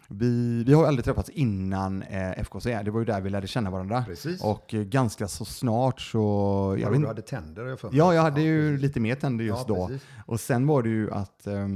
vi, 0.08 0.64
vi 0.64 0.72
har 0.72 0.86
aldrig 0.86 1.04
träffats 1.04 1.28
innan 1.28 2.02
eh, 2.02 2.30
FKC, 2.44 2.82
det 2.84 2.90
var 2.90 3.00
ju 3.00 3.04
där 3.06 3.20
vi 3.20 3.30
lärde 3.30 3.46
känna 3.46 3.70
varandra. 3.70 4.04
Precis. 4.06 4.44
Och 4.44 4.74
eh, 4.74 4.82
ganska 4.82 5.28
så 5.28 5.44
snart 5.44 6.00
så... 6.00 6.76
jag 6.80 6.92
du 6.92 6.98
vet, 6.98 7.08
hade 7.08 7.22
tänder, 7.22 7.66
jag 7.66 7.80
för 7.80 7.88
mig. 7.88 7.98
ja, 7.98 8.14
jag 8.14 8.22
hade 8.22 8.40
ju 8.42 8.70
precis. 8.70 8.82
lite 8.82 9.00
mer 9.00 9.14
tänder 9.14 9.44
just 9.44 9.68
ja, 9.68 9.74
då. 9.74 9.86
precis. 9.86 10.08
Och 10.26 10.40
sen 10.40 10.66
var 10.66 10.82
det 10.82 10.88
ju 10.88 11.10
att... 11.10 11.46
eh, 11.46 11.68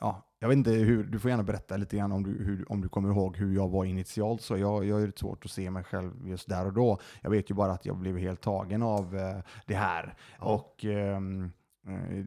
ja, 0.00 0.22
jag 0.38 0.48
vet 0.48 0.56
inte 0.56 0.70
hur, 0.70 1.04
du 1.04 1.18
får 1.18 1.30
gärna 1.30 1.42
berätta 1.42 1.76
lite 1.76 1.96
grann 1.96 2.12
om 2.12 2.22
du, 2.22 2.30
hur, 2.44 2.72
om 2.72 2.80
du 2.80 2.88
kommer 2.88 3.08
ihåg 3.08 3.36
hur 3.36 3.54
jag 3.54 3.68
var 3.68 3.84
initialt. 3.84 4.42
Så 4.42 4.56
jag, 4.56 4.84
jag 4.84 4.96
har 5.00 5.06
lite 5.06 5.20
svårt 5.20 5.44
att 5.44 5.50
se 5.50 5.70
mig 5.70 5.84
själv 5.84 6.28
just 6.28 6.48
där 6.48 6.66
och 6.66 6.72
då. 6.72 6.98
Jag 7.20 7.30
vet 7.30 7.50
ju 7.50 7.54
bara 7.54 7.72
att 7.72 7.86
jag 7.86 7.96
blev 7.96 8.18
helt 8.18 8.40
tagen 8.40 8.82
av 8.82 9.16
eh, 9.16 9.38
det 9.66 9.74
här. 9.74 10.14
Ja. 10.38 10.44
Och 10.44 10.84
ehm, 10.84 11.52
eh, 11.86 12.24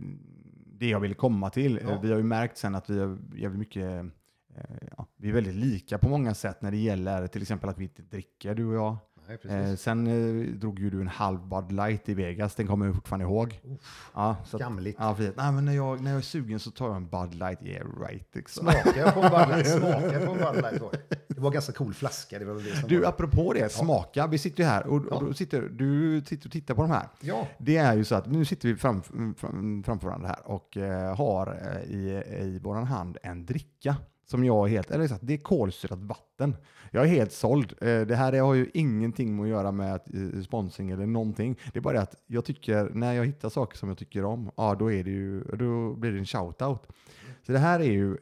det 0.65 0.87
jag 0.89 0.99
ville 0.99 1.13
komma 1.15 1.49
till. 1.49 1.79
Ja. 1.83 1.91
Eh, 1.91 2.01
Vi 2.01 2.11
har 2.11 2.17
ju 2.17 2.23
märkt 2.23 2.57
sen 2.57 2.75
att 2.75 2.89
vi 2.89 2.95
jävligt 3.35 3.59
mycket 3.59 3.83
eh, 4.55 4.63
Ja, 4.97 5.07
vi 5.17 5.29
är 5.29 5.33
väldigt 5.33 5.55
lika 5.55 5.97
på 5.97 6.09
många 6.09 6.33
sätt 6.33 6.61
när 6.61 6.71
det 6.71 6.77
gäller 6.77 7.27
till 7.27 7.41
exempel 7.41 7.69
att 7.69 7.77
vi 7.77 7.83
inte 7.83 8.01
dricker, 8.01 8.55
du 8.55 8.65
och 8.65 8.75
jag. 8.75 8.97
Nej, 9.43 9.69
Eh, 9.71 9.75
sen 9.75 10.07
eh, 10.07 10.45
drog 10.55 10.79
ju 10.79 10.89
du 10.89 11.01
en 11.01 11.07
halv 11.07 11.39
Bud 11.47 11.71
Light 11.71 12.09
i 12.09 12.13
Vegas, 12.13 12.55
den 12.55 12.67
kommer 12.67 12.85
jag 12.85 12.95
fortfarande 12.95 13.25
ihåg. 13.25 13.59
Ja, 14.13 14.35
så 14.45 14.57
att, 14.57 14.61
Skamligt. 14.61 14.97
ja, 14.99 15.15
precis. 15.15 15.33
Nej, 15.37 15.51
men 15.51 15.65
när 15.65 15.73
jag, 15.73 16.01
när 16.01 16.11
jag 16.11 16.17
är 16.17 16.21
sugen 16.21 16.59
så 16.59 16.71
tar 16.71 16.87
jag 16.87 16.95
en 16.95 17.07
Bud 17.07 17.33
Light, 17.35 17.63
yeah 17.63 17.87
right. 18.01 18.35
Liksom. 18.35 18.63
Smaka 18.71 19.11
på 19.11 19.19
en 19.21 19.31
Bud 19.31 19.49
Light. 19.49 19.67
Smaka 19.79 20.25
på 20.25 20.31
en 20.31 20.37
Bud 20.53 20.61
Light. 20.61 20.81
var 20.81 20.91
det. 20.91 21.17
Det 21.27 21.39
var 21.41 21.47
en 21.49 21.53
ganska 21.53 21.73
cool 21.73 21.93
flaska. 21.93 22.39
Det 22.39 22.45
var 22.45 22.53
det 22.55 22.75
som 22.79 22.89
Du, 22.89 22.99
var. 22.99 23.09
apropå 23.09 23.53
det, 23.53 23.71
smaka. 23.71 24.27
Vi 24.27 24.37
sitter 24.37 24.63
ju 24.63 24.69
här 24.69 24.87
och, 24.87 25.03
Ja. 25.11 25.15
och 25.15 25.35
sitter, 25.37 25.61
du 25.61 26.21
sitter 26.25 26.47
och 26.47 26.51
tittar 26.51 26.75
på 26.75 26.81
de 26.81 26.91
här. 26.91 27.07
Ja, 27.21 27.47
Det 27.57 27.77
är 27.77 27.93
ju 27.95 28.03
så 28.03 28.15
att 28.15 28.25
nu 28.27 28.45
sitter 28.45 28.67
vi 28.69 28.75
fram, 28.75 29.01
fram, 29.37 29.83
framför 29.85 30.07
varandra 30.07 30.27
här 30.27 30.39
och 30.51 30.77
eh, 30.77 31.15
har 31.15 31.47
eh, 31.47 31.91
i, 31.95 32.23
i 32.41 32.59
vår 32.63 32.75
hand 32.75 33.17
en 33.23 33.45
dricka 33.45 33.95
som 34.31 34.43
jag 34.43 34.67
är 34.67 34.71
helt, 34.71 34.91
eller 34.91 35.07
sagt, 35.07 35.21
det 35.23 35.33
är 35.33 35.37
kolsyrat 35.37 35.99
vatten. 35.99 36.55
Jag 36.91 37.03
är 37.03 37.07
helt 37.07 37.31
såld. 37.31 37.73
Eh, 37.81 38.01
det 38.01 38.15
här 38.15 38.41
har 38.41 38.53
ju 38.53 38.69
ingenting 38.73 39.35
med 39.35 39.43
att 39.43 39.49
göra 39.49 39.71
med 39.71 40.01
eh, 40.13 40.41
sponsring 40.43 40.89
eller 40.89 41.05
någonting. 41.05 41.59
Det 41.73 41.79
är 41.79 41.81
bara 41.81 41.93
det 41.93 42.01
att 42.01 42.15
jag 42.27 42.45
tycker, 42.45 42.89
när 42.93 43.13
jag 43.13 43.25
hittar 43.25 43.49
saker 43.49 43.77
som 43.77 43.89
jag 43.89 43.97
tycker 43.97 44.25
om, 44.25 44.51
ja 44.57 44.75
då, 44.75 44.91
är 44.91 45.03
det 45.03 45.11
ju, 45.11 45.43
då 45.43 45.93
blir 45.93 46.11
det 46.11 46.17
en 46.17 46.25
shout-out. 46.25 46.79
Så 47.45 47.51
det 47.51 47.59
här 47.59 47.79
är 47.79 47.91
ju, 47.91 48.17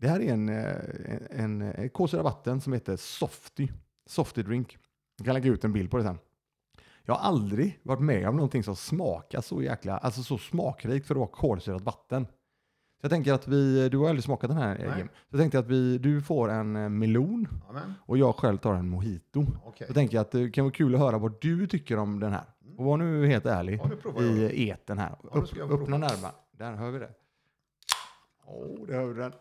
det 0.00 0.08
här 0.08 0.20
är 0.20 0.32
en, 0.32 0.48
eh, 0.48 1.44
en, 1.44 1.62
en 1.62 1.88
kolsyrat 1.88 2.24
vatten 2.24 2.60
som 2.60 2.72
heter 2.72 2.96
Softy. 2.96 3.68
Softy 4.06 4.42
drink. 4.42 4.78
Jag 5.16 5.24
kan 5.24 5.34
lägga 5.34 5.50
ut 5.50 5.64
en 5.64 5.72
bild 5.72 5.90
på 5.90 5.96
det 5.96 6.04
sen. 6.04 6.18
Jag 7.04 7.14
har 7.14 7.28
aldrig 7.28 7.78
varit 7.82 8.02
med 8.02 8.28
om 8.28 8.36
någonting 8.36 8.62
som 8.62 8.76
smakar 8.76 9.40
så 9.40 9.62
jäkla, 9.62 9.98
alltså 9.98 10.22
så 10.22 10.38
smakrikt 10.38 11.06
för 11.06 11.14
att 11.14 11.18
vara 11.18 11.28
kolsyrat 11.28 11.82
vatten. 11.82 12.26
Så 13.02 13.06
jag 13.06 13.10
tänker 13.10 13.32
att 13.32 13.48
vi, 13.48 13.88
du 13.88 13.98
har 13.98 14.08
aldrig 14.08 14.24
smakat 14.24 14.50
den 14.50 14.58
här 14.58 14.78
Nej. 14.78 14.98
Jim. 14.98 15.08
Så 15.08 15.36
jag 15.36 15.40
tänkte 15.40 15.58
att 15.58 15.66
vi, 15.66 15.98
du 15.98 16.22
får 16.22 16.48
en 16.48 16.76
eh, 16.76 16.88
melon 16.88 17.48
amen. 17.68 17.94
och 18.06 18.18
jag 18.18 18.34
själv 18.36 18.58
tar 18.58 18.74
en 18.74 18.88
mojito. 18.88 19.46
Okej. 19.64 19.86
Så 19.86 19.94
tänker 19.94 20.16
jag 20.16 20.22
att 20.22 20.30
det 20.30 20.50
kan 20.50 20.64
vara 20.64 20.72
kul 20.74 20.94
att 20.94 21.00
höra 21.00 21.18
vad 21.18 21.40
du 21.40 21.66
tycker 21.66 21.96
om 21.98 22.20
den 22.20 22.32
här. 22.32 22.44
Och 22.76 22.84
var 22.84 22.96
nu 22.96 23.26
helt 23.26 23.46
ärlig 23.46 23.80
Ja, 24.04 24.20
det 24.20 24.50
i 24.52 24.68
eten 24.68 24.98
här. 24.98 25.16
Ja, 25.22 25.28
Upp, 25.40 25.70
öppna 25.70 25.98
närmare. 25.98 26.32
Där 26.52 26.72
hör 26.72 26.90
vi 26.90 26.98
det. 26.98 27.10
Åh, 28.44 28.66
oh, 28.66 28.86
det 28.86 28.94
hör 28.94 29.06
vi 29.06 29.20
den. 29.20 29.32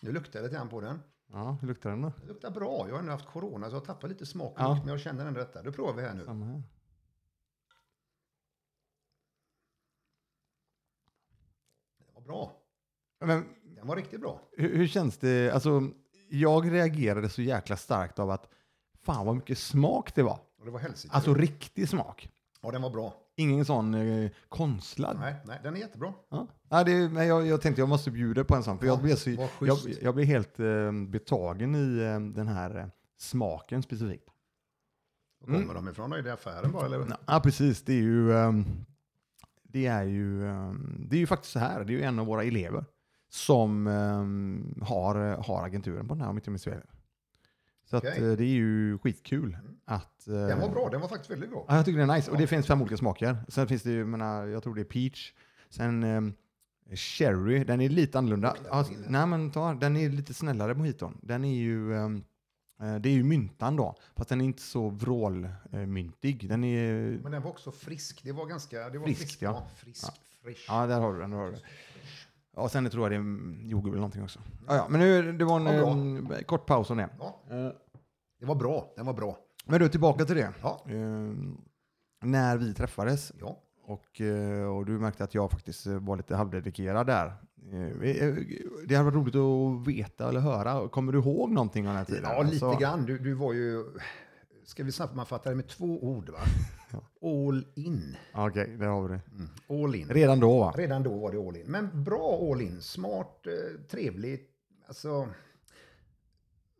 Nu 0.00 0.12
luktar 0.12 0.38
jag 0.38 0.44
lite 0.44 0.56
grann 0.56 0.68
på 0.68 0.80
den. 0.80 1.00
Ja, 1.32 1.58
hur 1.60 1.68
luktar 1.68 1.90
den 1.90 2.02
då? 2.02 2.12
Det 2.20 2.26
luktar 2.26 2.50
bra. 2.50 2.84
Jag 2.88 2.94
har 2.94 2.98
ändå 3.00 3.12
haft 3.12 3.26
corona 3.26 3.70
så 3.70 3.76
jag 3.76 3.80
har 3.80 3.86
tappat 3.86 4.10
lite 4.10 4.26
smak 4.26 4.52
och 4.52 4.60
Ja. 4.64 4.68
lukt, 4.74 4.84
men 4.84 4.90
jag 4.92 5.00
känner 5.00 5.26
ändå 5.26 5.40
detta. 5.40 5.62
Då 5.62 5.72
provar 5.72 5.92
vi 5.92 6.02
här 6.02 6.14
nu. 6.14 6.24
Samma 6.24 6.46
här. 6.46 6.62
Den 11.98 12.13
var 12.13 12.13
bra. 12.24 12.52
Men 13.24 13.44
Den 13.76 13.86
var 13.86 13.96
riktigt 13.96 14.20
bra. 14.20 14.40
hur, 14.56 14.76
hur 14.76 14.86
känns 14.86 15.18
det? 15.18 15.50
Alltså, 15.50 15.82
jag 16.30 16.72
reagerade 16.72 17.28
så 17.28 17.42
jäkla 17.42 17.76
starkt 17.76 18.18
av 18.18 18.30
att 18.30 18.48
fan 19.02 19.26
vad 19.26 19.34
mycket 19.36 19.58
smak 19.58 20.14
det 20.14 20.22
var. 20.22 20.38
Och 20.58 20.64
det 20.64 20.70
var 20.70 20.78
helsike. 20.78 21.14
Alltså 21.14 21.34
riktig 21.34 21.88
smak. 21.88 22.28
ja, 22.62 22.70
den 22.70 22.82
var 22.82 22.90
bra. 22.90 23.14
Ingen 23.36 23.64
sån 23.64 23.94
eh, 23.94 24.30
konstlad. 24.48 25.16
Nej, 25.20 25.34
nej, 25.44 25.60
den 25.62 25.76
är 25.76 25.80
jättebra. 25.80 26.12
Ja. 26.28 26.46
Ja, 26.68 26.84
det, 26.84 27.08
men 27.08 27.26
jag, 27.26 27.46
jag 27.46 27.60
tänkte 27.60 27.82
jag 27.82 27.88
måste 27.88 28.10
bjuda 28.10 28.44
på 28.44 28.54
en 28.56 28.62
sån, 28.62 28.78
för 28.78 28.86
jag, 28.86 28.98
Ja, 28.98 29.02
blev 29.02 29.14
så, 29.16 29.30
jag, 29.60 29.78
jag 30.02 30.14
blev 30.14 30.26
helt 30.26 30.60
eh, 30.60 30.92
betagen 30.92 31.74
i 31.74 31.98
eh, 32.02 32.20
den 32.20 32.48
här 32.48 32.78
eh, 32.78 32.86
smaken 33.18 33.82
specifikt. 33.82 34.28
Var 35.40 35.46
kommer 35.46 35.62
Mm. 35.62 35.74
de 35.74 35.88
ifrån? 35.88 36.12
Är 36.12 36.22
det 36.22 36.32
affären 36.32 36.72
bara? 36.72 36.86
Eller? 36.86 37.16
Ja, 37.26 37.40
precis. 37.40 37.82
Det 37.82 37.92
är 37.92 38.02
ju, 38.02 38.32
ehm, 38.36 38.64
det 39.74 39.86
är 39.86 40.04
ju, 40.04 40.46
ehm, 40.48 41.06
det 41.08 41.16
är 41.16 41.20
ju 41.20 41.26
faktiskt 41.26 41.52
så 41.52 41.58
här. 41.58 41.84
Det 41.84 41.92
är 41.92 41.96
ju 41.96 42.02
en 42.02 42.18
av 42.18 42.26
våra 42.26 42.44
elever 42.44 42.84
som 43.28 43.86
ehm, 43.86 44.74
har, 44.82 45.14
har 45.42 45.66
agenturen 45.66 46.08
på 46.08 46.14
den 46.14 46.20
här, 46.20 46.28
om 46.30 46.36
inte 46.36 46.48
jag 46.48 46.52
minns 46.52 46.64
fel. 46.64 46.80
Så 47.84 47.96
att, 47.96 48.04
Okej. 48.04 48.30
eh, 48.30 48.36
det 48.36 48.44
är 48.44 48.48
ju 48.48 48.98
skitkul 48.98 49.58
att... 49.84 50.28
eh, 50.28 50.34
Den 50.34 50.60
var 50.60 50.68
bra. 50.68 50.88
Den 50.90 51.00
var 51.00 51.08
faktiskt 51.08 51.30
väldigt 51.30 51.50
bra. 51.50 51.64
Ja, 51.68 51.76
jag 51.76 51.84
tycker 51.84 51.98
det 52.06 52.12
är 52.12 52.16
nice. 52.16 52.30
Och 52.30 52.38
det 52.38 52.46
finns 52.46 52.66
fem 52.66 52.80
olika 52.82 52.96
smaker. 52.96 53.36
Sen 53.48 53.68
finns 53.68 53.82
det 53.82 53.90
ju, 53.90 53.98
jag, 53.98 54.08
menar, 54.08 54.46
jag 54.46 54.62
tror 54.62 54.74
det 54.74 54.80
är 54.80 54.84
peach. 54.84 55.32
Sen 55.70 56.02
ehm, 56.02 56.32
cherry, 56.94 57.64
den 57.64 57.80
är 57.80 57.88
lite 57.88 58.18
annorlunda. 58.18 58.56
Ja, 58.70 58.84
nej 59.08 59.26
men 59.26 59.50
ta, 59.50 59.74
den 59.74 59.96
är 59.96 60.08
lite 60.08 60.34
snällare 60.34 60.74
mojiton. 60.74 61.18
Den 61.22 61.44
är 61.44 61.54
ju, 61.54 61.94
ehm, 61.96 62.24
det 63.00 63.08
är 63.08 63.12
ju 63.12 63.22
myntan 63.22 63.76
då. 63.76 63.94
Fast 64.16 64.28
den 64.28 64.40
är 64.40 64.44
inte 64.44 64.62
så 64.62 64.88
vrålmyntig. 64.88 66.48
Den 66.48 66.64
är 66.64 67.18
Men 67.22 67.32
den 67.32 67.42
var 67.42 67.50
också 67.50 67.72
frisk. 67.72 68.20
Det 68.24 68.32
var 68.32 68.46
ganska... 68.46 68.88
Det 68.90 68.98
var 68.98 69.06
Frisk, 69.06 69.20
friskt, 69.20 69.42
ja. 69.42 69.66
Frisk, 69.76 70.06
frisch. 70.42 70.64
Ja, 70.68 70.86
där 70.86 71.00
har 71.00 71.12
du 71.12 71.20
den. 71.20 71.30
Där 71.30 71.38
har 71.38 71.46
du. 71.50 71.56
Ja, 72.56 72.68
sen 72.68 72.90
tror 72.90 73.12
jag 73.12 73.12
det 73.22 73.28
är 73.28 73.68
jordgubb 73.70 73.92
eller 73.92 74.00
någonting 74.00 74.22
också. 74.22 74.40
Ja, 74.68 74.76
ja, 74.76 74.86
men 74.90 75.00
nu, 75.00 75.32
det 75.32 75.44
var 75.44 75.60
en 75.60 75.66
Ja, 76.28 76.34
eh, 76.36 76.42
kort 76.42 76.66
paus 76.66 76.90
om 76.90 76.96
det. 76.96 77.08
Ja, 77.18 77.40
Eh, 77.50 77.68
det 78.40 78.46
var 78.46 78.54
bra. 78.54 78.92
Den 78.96 79.06
var 79.06 79.12
bra. 79.14 79.38
Men 79.64 79.80
du, 79.80 79.88
tillbaka 79.88 80.24
till 80.24 80.36
det. 80.36 80.52
Ja. 80.62 80.82
Eh, 80.88 81.32
när 82.22 82.56
vi 82.56 82.74
träffades 82.74 83.32
Ja. 83.40 83.60
och, 83.84 84.20
eh, 84.20 84.66
och 84.76 84.86
du 84.86 84.92
märkte 84.98 85.24
att 85.24 85.34
jag 85.34 85.50
faktiskt 85.50 85.86
eh, 85.86 85.98
var 85.98 86.16
lite 86.16 86.36
halvdedikerad 86.36 87.06
där. 87.06 87.32
Eh, 87.72 88.36
Det 88.88 88.94
hade 88.94 89.10
varit 89.10 89.14
roligt 89.14 89.34
att 89.36 89.88
veta 89.88 90.28
eller 90.28 90.40
höra. 90.40 90.88
Kommer 90.88 91.12
du 91.12 91.18
ihåg 91.18 91.50
någonting 91.50 91.84
av 91.88 91.94
den 91.94 91.98
här 91.98 92.04
tiden? 92.04 92.22
Ja, 92.24 92.42
lite 92.42 92.66
Alltså, 92.66 92.80
grann. 92.80 93.04
Du, 93.06 93.18
du 93.18 93.34
var 93.34 93.52
ju... 93.52 93.84
Ska 94.64 94.84
vi 94.84 94.92
sammanfatta 94.92 95.50
det 95.50 95.56
med 95.56 95.68
två 95.68 96.04
ord? 96.04 96.28
va? 96.30 96.38
All 97.22 97.66
in. 97.74 98.16
Okej, 98.34 98.76
där 98.76 98.86
har 98.86 99.02
vi 99.02 99.08
det. 99.14 99.20
Mm. 99.32 99.84
All 99.84 99.94
in. 99.94 100.08
Redan 100.08 100.40
då 100.40 100.58
va? 100.58 100.74
Redan 100.76 101.02
då 101.02 101.18
var 101.18 101.32
det 101.32 101.38
all 101.48 101.56
in. 101.56 101.66
Men 101.66 102.04
bra 102.04 102.50
all 102.52 102.60
in. 102.60 102.80
Smart, 102.82 103.46
eh, 103.46 103.80
trevligt. 103.88 104.50
Alltså, 104.86 105.28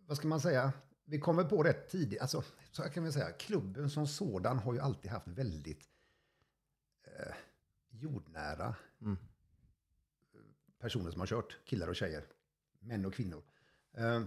vad 0.07 0.17
ska 0.17 0.29
man 0.29 0.41
säga? 0.41 0.73
Vi 1.05 1.19
kom 1.19 1.37
väl 1.37 1.47
på 1.47 1.62
rätt 1.62 1.91
tidigt. 1.91 2.21
Alltså, 2.21 2.43
så 2.71 2.83
här 2.83 2.91
kan 2.91 3.05
vi 3.05 3.12
säga. 3.12 3.31
Klubben 3.31 3.91
som 3.91 4.07
sådan 4.07 4.59
har 4.59 4.75
ju 4.75 4.81
alltid 4.81 5.11
haft 5.11 5.29
väldigt 5.29 5.83
eh, 7.07 7.35
jordnära 7.91 8.75
Mm. 9.03 9.17
Personer 10.85 11.11
som 11.11 11.21
har 11.21 11.26
kört. 11.26 11.59
Killar 11.64 11.88
och 11.88 11.97
tjejer. 11.97 12.25
Män 12.79 13.07
och 13.07 13.14
kvinnor. 13.14 13.43
Eh, 13.93 14.23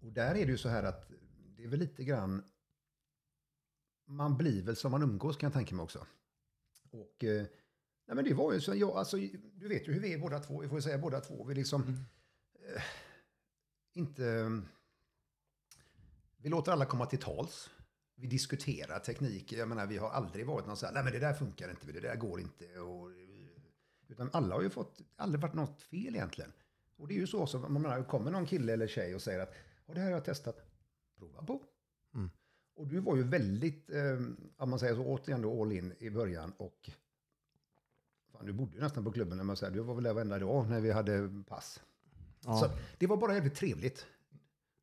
och 0.00 0.12
där 0.12 0.34
är 0.34 0.46
det 0.46 0.52
ju 0.52 0.58
så 0.58 0.68
här 0.68 0.82
att 0.82 1.10
det 1.56 1.64
är 1.64 1.68
väl 1.68 1.78
lite 1.78 2.04
grann... 2.04 2.42
Man 4.04 4.36
blir 4.36 4.62
väl 4.62 4.76
som 4.76 4.90
man 4.90 5.02
umgås 5.02 5.36
kan 5.36 5.46
jag 5.46 5.54
tänka 5.54 5.74
mig 5.74 5.82
också. 5.82 6.06
Och 6.90 7.24
eh, 7.24 7.46
nej 8.06 8.16
men 8.16 8.24
det 8.24 8.34
var 8.34 8.52
ju 8.52 8.60
så, 8.60 8.74
jag, 8.74 8.90
alltså, 8.90 9.16
du 9.54 9.68
vet 9.68 9.88
ju 9.88 9.92
hur 9.92 10.00
vi 10.00 10.14
är 10.14 10.18
båda 10.18 10.38
två, 10.38 10.60
vi 10.60 10.68
får 10.68 10.80
säga 10.80 10.98
båda 10.98 11.20
två. 11.20 11.44
Vi 11.44 11.54
liksom 11.54 11.82
eh, 12.54 12.82
inte... 13.92 14.60
Vi 16.36 16.48
låter 16.48 16.72
alla 16.72 16.86
komma 16.86 17.06
till 17.06 17.18
tals. 17.18 17.70
Vi 18.14 18.26
diskuterar 18.26 18.98
teknik. 18.98 19.52
Jag 19.52 19.68
menar, 19.68 19.86
vi 19.86 19.96
har 19.96 20.10
aldrig 20.10 20.46
varit 20.46 20.66
någon 20.66 20.76
så 20.76 20.86
här, 20.86 20.92
nej 20.92 21.04
men 21.04 21.12
det 21.12 21.18
där 21.18 21.34
funkar 21.34 21.70
inte, 21.70 21.92
det 21.92 22.00
där 22.00 22.16
går 22.16 22.40
inte. 22.40 22.80
Och, 22.80 23.10
utan 24.08 24.30
alla 24.32 24.54
har 24.54 24.62
ju 24.62 24.70
fått, 24.70 25.00
aldrig 25.16 25.40
varit 25.40 25.54
något 25.54 25.82
fel 25.82 26.14
egentligen. 26.16 26.52
Och 26.96 27.08
det 27.08 27.14
är 27.14 27.18
ju 27.18 27.26
så, 27.26 27.46
så 27.46 27.58
man 27.58 27.82
menar, 27.82 28.04
kommer 28.04 28.30
någon 28.30 28.46
kille 28.46 28.72
eller 28.72 28.86
tjej 28.86 29.14
och 29.14 29.22
säger 29.22 29.40
att, 29.40 29.54
och 29.86 29.94
det 29.94 30.00
här 30.00 30.06
har 30.06 30.14
jag 30.14 30.24
testat, 30.24 30.56
prova 31.18 31.42
på. 31.42 31.62
Mm. 32.14 32.30
Och 32.74 32.86
du 32.86 33.00
var 33.00 33.16
ju 33.16 33.22
väldigt, 33.22 33.90
eh, 33.90 34.20
om 34.56 34.70
man 34.70 34.78
säger 34.78 34.94
så, 34.94 35.06
återigen 35.06 35.42
då 35.42 35.62
all 35.62 35.72
in 35.72 35.94
i 35.98 36.10
början 36.10 36.52
och 36.56 36.90
fan, 38.32 38.46
du 38.46 38.52
bodde 38.52 38.76
ju 38.76 38.80
nästan 38.80 39.04
på 39.04 39.12
klubben 39.12 39.36
när 39.36 39.44
man 39.44 39.56
säger, 39.56 39.72
du 39.72 39.80
var 39.80 39.94
väl 39.94 40.04
där 40.04 40.14
varenda 40.14 40.38
dag 40.38 40.70
när 40.70 40.80
vi 40.80 40.90
hade 40.90 41.44
pass. 41.48 41.82
Ja. 42.44 42.56
Så 42.56 42.70
det 42.98 43.06
var 43.06 43.16
bara 43.16 43.34
jävligt 43.34 43.54
trevligt. 43.54 44.06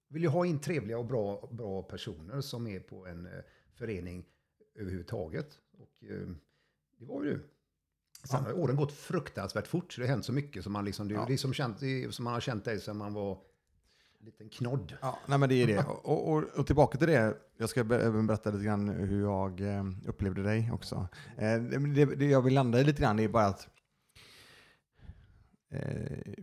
Vill 0.07 0.21
ju 0.21 0.29
ha 0.29 0.45
in 0.45 0.59
trevliga 0.59 0.97
och 0.97 1.05
bra, 1.05 1.49
bra 1.51 1.83
personer 1.83 2.41
som 2.41 2.67
är 2.67 2.79
på 2.79 3.05
en 3.05 3.25
eh, 3.25 3.43
förening 3.73 4.25
överhuvudtaget. 4.75 5.59
Och 5.77 6.03
eh, 6.03 6.27
det 6.97 7.05
var 7.05 7.23
ju 7.23 7.29
du. 7.29 7.39
Sen 8.25 8.43
har 8.43 8.53
åren 8.59 8.75
gått 8.75 8.91
fruktansvärt 8.91 9.67
fort. 9.67 9.95
Det 9.97 10.01
har 10.03 10.07
hänt 10.09 10.25
så 10.25 10.33
mycket 10.33 10.63
som 10.63 10.73
man 10.73 10.85
liksom, 10.85 11.07
det, 11.07 11.13
Ja. 11.13 11.25
det 11.27 11.33
är 11.33 11.37
som, 11.37 11.53
känt, 11.53 11.79
det 11.79 12.03
är 12.03 12.09
som 12.09 12.23
man 12.23 12.33
har 12.33 12.41
känt 12.41 12.65
dig 12.65 12.79
sedan 12.79 12.97
man 12.97 13.13
var 13.13 13.31
en 14.19 14.25
liten 14.25 14.49
knodd. 14.49 14.97
Ja, 15.01 15.19
nej 15.25 15.37
men 15.37 15.49
det 15.49 15.55
är 15.55 15.67
det. 15.67 15.83
Och, 16.03 16.33
och, 16.33 16.43
och 16.43 16.65
tillbaka 16.67 16.97
till 16.97 17.07
det, 17.07 17.37
jag 17.57 17.69
ska 17.69 17.83
berätta 17.83 18.51
lite 18.51 18.65
grann 18.65 18.89
hur 18.89 19.21
jag 19.21 19.61
eh, 19.61 19.83
upplevde 20.07 20.43
dig 20.43 20.69
också. 20.73 21.07
Eh, 21.37 21.61
det, 21.61 22.05
det 22.05 22.25
jag 22.25 22.41
vill 22.41 22.53
landa 22.53 22.79
i 22.79 22.83
lite 22.83 23.01
grann 23.01 23.19
är 23.19 23.27
bara 23.27 23.45
att 23.45 23.67
eh, 25.71 26.33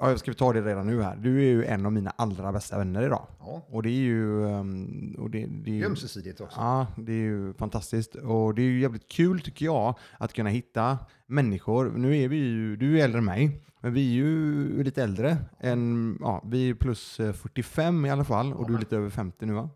Ja, 0.00 0.18
ska 0.18 0.30
vi 0.30 0.34
ta 0.36 0.52
det 0.52 0.60
redan 0.62 0.86
nu 0.86 1.02
här? 1.02 1.16
Du 1.16 1.38
är 1.38 1.46
ju 1.46 1.64
en 1.64 1.86
av 1.86 1.92
mina 1.92 2.10
allra 2.16 2.52
bästa 2.52 2.78
vänner 2.78 3.02
idag. 3.02 3.26
Ja, 3.38 3.66
Och 3.68 3.82
det 3.82 3.88
är 3.90 4.00
ju... 4.00 4.46
ehm, 4.48 5.16
Och 5.18 5.30
det, 5.30 5.46
det 5.46 5.70
är 5.70 5.74
ju 5.74 5.86
ömsesidigt 5.86 6.40
också. 6.40 6.60
Ja, 6.60 6.86
det 6.96 7.12
är 7.12 7.16
ju 7.16 7.52
fantastiskt. 7.54 8.14
Och 8.14 8.54
det 8.54 8.62
är 8.62 8.66
ju 8.66 8.80
jävligt 8.80 9.08
kul 9.08 9.40
tycker 9.40 9.64
jag 9.64 9.94
att 10.18 10.32
kunna 10.32 10.50
hitta 10.50 10.98
människor. 11.26 11.92
Nu 11.96 12.16
är 12.16 12.28
vi 12.28 12.36
ju, 12.36 12.76
du 12.76 13.00
är 13.00 13.04
äldre 13.04 13.18
än 13.18 13.24
mig, 13.24 13.60
men 13.80 13.92
vi 13.92 14.08
är 14.10 14.14
ju 14.14 14.82
lite 14.82 15.02
äldre. 15.02 15.36
Än, 15.60 16.18
ja, 16.20 16.42
vi 16.46 16.70
är 16.70 16.74
plus 16.74 17.20
eh, 17.20 17.32
45 17.32 18.06
i 18.06 18.10
alla 18.10 18.24
fall 18.24 18.52
och 18.52 18.66
du 18.68 18.74
är 18.74 18.78
lite 18.78 18.96
över 18.96 19.10
50 19.10 19.46
nu 19.46 19.52
va? 19.52 19.70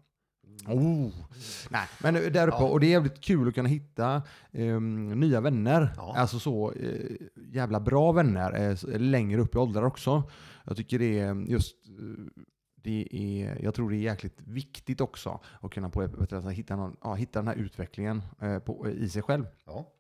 Oh. 0.69 1.11
Nej, 1.71 1.87
men 2.03 2.15
där 2.15 2.49
uppe, 2.49 2.57
Ja. 2.61 2.69
och 2.69 2.81
det 2.81 2.87
är 2.87 2.91
jävligt 2.91 3.21
kul 3.21 3.49
att 3.49 3.55
kunna 3.55 3.69
hitta 3.69 4.23
ehm, 4.53 5.21
nya 5.21 5.41
vänner. 5.41 5.93
Ja. 5.97 6.15
Alltså 6.17 6.39
så 6.39 6.73
eh, 6.73 7.17
jävla 7.53 7.81
bra 7.81 8.13
vänner 8.13 8.53
s- 8.73 8.85
längre 8.89 9.41
upp 9.41 9.55
i 9.55 9.59
åldrar 9.59 9.83
också. 9.83 10.23
Jag 10.65 10.77
tycker 10.77 10.99
det 10.99 11.19
är 11.19 11.35
just 11.35 11.77
eh, 11.89 12.43
det 12.77 13.09
är, 13.11 13.63
jag 13.63 13.75
tror 13.75 13.91
det 13.91 13.97
är 13.97 13.99
jäkligt 13.99 14.41
viktigt 14.45 15.01
också 15.01 15.41
att 15.61 15.71
kunna 15.71 15.91
på, 15.91 16.01
vet 16.01 16.31
du, 16.31 16.37
alltså 16.37 16.51
hitta, 16.51 16.77
någon, 16.77 16.97
ja, 17.03 17.15
hitta 17.15 17.39
den 17.39 17.49
här 17.49 17.55
utvecklingen 17.55 18.23
på, 18.65 18.89
i 18.91 19.09
sig 19.09 19.23
själv. 19.23 19.47
Ja. 19.67 19.91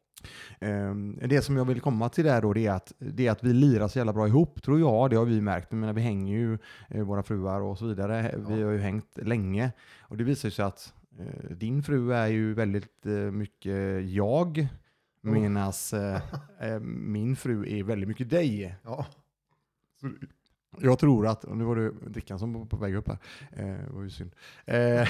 Ehm, 0.61 1.19
det 1.23 1.43
som 1.43 1.57
jag 1.57 1.65
vill 1.65 1.81
komma 1.81 2.09
till 2.09 2.25
där 2.25 2.43
då, 2.43 2.53
det 2.53 2.67
är, 2.67 2.73
att, 2.73 2.93
det 2.99 3.27
är 3.27 3.31
att 3.31 3.45
vi 3.45 3.53
lirar 3.53 3.89
så 3.89 3.99
jävla 3.99 4.13
bra 4.13 4.29
ihop, 4.29 4.63
tror 4.63 4.81
jag. 4.81 5.11
Det 5.11 5.17
har 5.17 5.25
vi 5.25 5.41
märkt. 5.41 5.67
Jag 5.71 5.79
menar, 5.79 5.93
vi 5.93 6.01
hänger 6.01 6.39
ju, 6.39 6.59
eh, 6.89 7.03
våra 7.03 7.23
fruar 7.23 7.61
och 7.61 7.79
så 7.79 7.87
vidare. 7.87 8.35
Vi 8.49 8.63
har 8.63 8.71
ju 8.71 8.79
hängt 8.79 9.19
länge. 9.19 9.73
Och 10.01 10.17
det 10.17 10.25
visar 10.25 10.51
sig 10.51 10.65
att 10.65 10.95
eh, 11.19 11.57
din 11.57 11.83
fru 11.83 12.13
är 12.13 12.27
ju 12.27 12.55
väldigt 12.55 13.07
eh, 13.07 13.13
mycket 13.13 14.05
jag, 14.11 14.69
medan 15.21 15.73
min 16.83 17.37
fru 17.37 17.79
är 17.79 17.83
väldigt 17.83 18.09
mycket 18.09 18.31
dig. 18.31 18.77
Ja. 18.83 19.07
Jag 20.81 20.99
tror 20.99 21.27
att, 21.27 21.45
och 21.45 21.57
nu 21.57 21.65
var 21.65 21.77
det 21.77 21.91
drickan 21.91 22.39
som 22.39 22.53
var 22.53 22.65
på 22.65 22.77
väg 22.77 22.95
upp 22.95 23.09
här, 23.09 23.19
eh, 23.53 23.95
var 23.95 24.03
ju 24.03 24.11
synd. 24.11 24.31
Eh, 24.67 24.75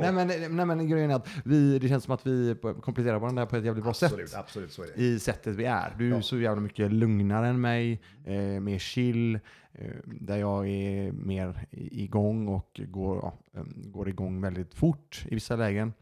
nej, 0.00 0.12
men, 0.12 0.56
nej 0.56 0.66
men 0.66 0.88
grejen 0.88 1.10
är 1.10 1.14
att 1.14 1.28
vi, 1.44 1.78
det 1.78 1.88
känns 1.88 2.04
som 2.04 2.14
att 2.14 2.26
vi 2.26 2.56
kompletterar 2.80 3.18
varandra 3.18 3.46
på 3.46 3.56
ett 3.56 3.64
jävligt 3.64 3.82
bra 3.84 3.90
absolut, 3.90 4.28
sätt. 4.28 4.38
absolut, 4.38 4.72
så 4.72 4.82
är 4.82 4.86
det. 4.86 5.02
I 5.02 5.18
sättet 5.18 5.56
vi 5.56 5.64
är. 5.64 5.94
Du 5.98 6.10
är 6.10 6.16
Ja. 6.16 6.22
så 6.22 6.38
jävla 6.38 6.60
mycket 6.60 6.92
lugnare 6.92 7.48
än 7.48 7.60
mig, 7.60 8.02
eh, 8.24 8.36
mer 8.60 8.78
chill, 8.78 9.34
eh, 9.72 9.90
där 10.04 10.36
jag 10.36 10.68
är 10.68 11.12
mer 11.12 11.66
igång 11.70 12.48
och 12.48 12.80
går, 12.88 13.18
ja, 13.22 13.64
går 13.76 14.08
igång 14.08 14.40
väldigt 14.40 14.74
fort 14.74 15.24
i 15.28 15.34
vissa 15.34 15.56
lägen. 15.56 15.92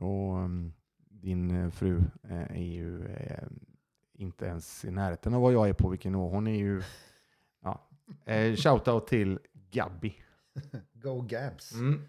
Och 0.00 0.36
din 1.10 1.50
eh, 1.64 1.70
fru 1.70 2.02
eh, 2.30 2.42
är 2.42 2.72
ju 2.72 3.04
inte 4.14 4.46
ens 4.46 4.84
i 4.84 4.90
närheten 4.90 5.34
av 5.34 5.42
vad 5.42 5.52
jag 5.52 5.68
är 5.68 5.72
på 5.72 5.88
vilken 5.88 6.12
nivå. 6.12 6.28
Hon 6.28 6.46
är 6.46 6.56
ju, 6.58 6.82
eh, 8.24 8.56
shoutout 8.56 9.06
till 9.06 9.38
Gabby. 9.70 10.14
Go 11.02 11.20
Gabs. 11.20 11.72
Mm. 11.74 12.00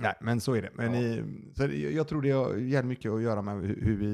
Nej, 0.00 0.14
men 0.20 0.40
så 0.40 0.54
är 0.54 0.62
det. 0.62 0.70
Men 0.74 0.94
Ja. 0.94 1.00
i, 1.00 1.24
så 1.56 1.66
jag 1.96 2.08
tror 2.08 2.22
det 2.22 2.30
har 2.30 2.54
jävligt 2.54 2.88
mycket 2.88 3.12
att 3.12 3.22
göra 3.22 3.42
med 3.42 3.54
hur, 3.64 3.96
vi, 3.96 4.06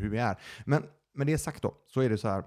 hur 0.00 0.08
vi 0.08 0.18
är. 0.18 0.38
Men 0.66 0.84
med 1.14 1.26
det 1.26 1.38
sagt 1.38 1.62
då, 1.62 1.74
så 1.86 2.00
är 2.00 2.10
det 2.10 2.18
så 2.18 2.28
här. 2.28 2.44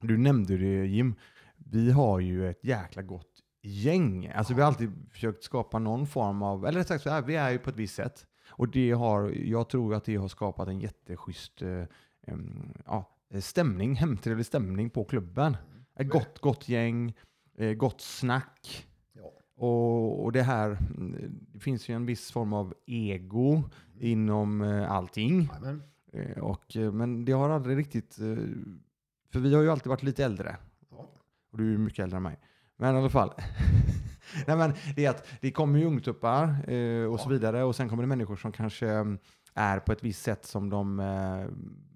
Du 0.00 0.16
nämnde 0.18 0.56
det 0.56 0.86
Jim. 0.86 1.14
Vi 1.56 1.90
har 1.90 2.20
ju 2.20 2.50
ett 2.50 2.64
jäkla 2.64 3.02
gott 3.02 3.30
gäng. 3.62 4.26
Alltså 4.34 4.54
vi 4.54 4.60
har 4.60 4.68
alltid 4.68 4.92
försökt 5.12 5.42
skapa 5.42 5.78
någon 5.78 6.06
form 6.06 6.42
av, 6.42 6.66
eller 6.66 6.78
rätt 6.78 6.88
sagt 6.88 7.02
så 7.02 7.10
här, 7.10 7.22
vi 7.22 7.36
är 7.36 7.50
ju 7.50 7.58
på 7.58 7.70
ett 7.70 7.76
visst 7.76 7.94
sätt. 7.94 8.26
Och 8.48 8.68
det 8.68 8.90
har, 8.90 9.30
jag 9.30 9.68
tror 9.68 9.94
att 9.94 10.04
det 10.04 10.16
har 10.16 10.28
skapat 10.28 10.68
en 10.68 10.80
jätteschysst 10.80 11.62
eh, 11.62 11.84
ja, 12.86 13.10
stämning, 13.40 13.94
hemtrevlig 13.94 14.46
stämning 14.46 14.90
på 14.90 15.04
klubben. 15.04 15.56
Ett 15.94 16.08
gott, 16.08 16.38
gott 16.38 16.68
gäng, 16.68 17.14
gott 17.76 18.00
snack. 18.00 18.86
Ja. 19.12 19.30
Och, 19.56 20.24
och 20.24 20.32
det 20.32 20.42
här, 20.42 20.70
mm, 20.70 21.16
det 21.52 21.58
finns 21.60 21.88
ju 21.88 21.94
en 21.94 22.06
viss 22.06 22.32
form 22.32 22.52
av 22.52 22.74
ego 22.86 23.62
inom 24.00 24.60
eh, 24.62 24.90
allting. 24.92 25.40
Jajamän. 25.42 25.82
Eh, 26.12 26.38
och, 26.38 26.76
eh, 26.76 26.92
men 26.92 27.24
det 27.24 27.32
har 27.32 27.50
aldrig 27.50 27.76
riktigt, 27.78 28.18
eh, 28.18 28.26
för 29.32 29.40
vi 29.40 29.54
har 29.54 29.62
ju 29.62 29.70
alltid 29.70 29.86
varit 29.90 30.02
lite 30.02 30.24
äldre. 30.24 30.56
Ja. 30.90 30.96
Och 31.52 31.58
du 31.58 31.66
är 31.66 31.70
ju 31.70 31.78
mycket 31.78 32.02
äldre 32.02 32.16
än 32.16 32.22
mig. 32.22 32.38
Men 32.76 32.94
i 32.94 32.98
alla 32.98 33.10
fall. 33.10 33.32
Nej, 34.46 34.56
men 34.56 34.72
det 34.96 35.04
är 35.04 35.10
att 35.10 35.26
det 35.40 35.50
kommer 35.50 35.78
ju 35.78 35.84
ungtuppar 35.84 36.70
eh, 36.70 37.04
och 37.12 37.20
så 37.20 37.26
Ja. 37.26 37.32
vidare. 37.32 37.64
Och 37.64 37.76
sen 37.76 37.88
kommer 37.88 38.02
det 38.02 38.06
människor 38.06 38.36
som 38.36 38.52
kanske 38.52 38.88
mm, 38.90 39.18
är 39.54 39.78
på 39.80 39.92
ett 39.92 40.04
visst 40.04 40.22
sätt 40.22 40.44
som 40.44 40.70
de 40.70 41.00
eh, 41.00 41.46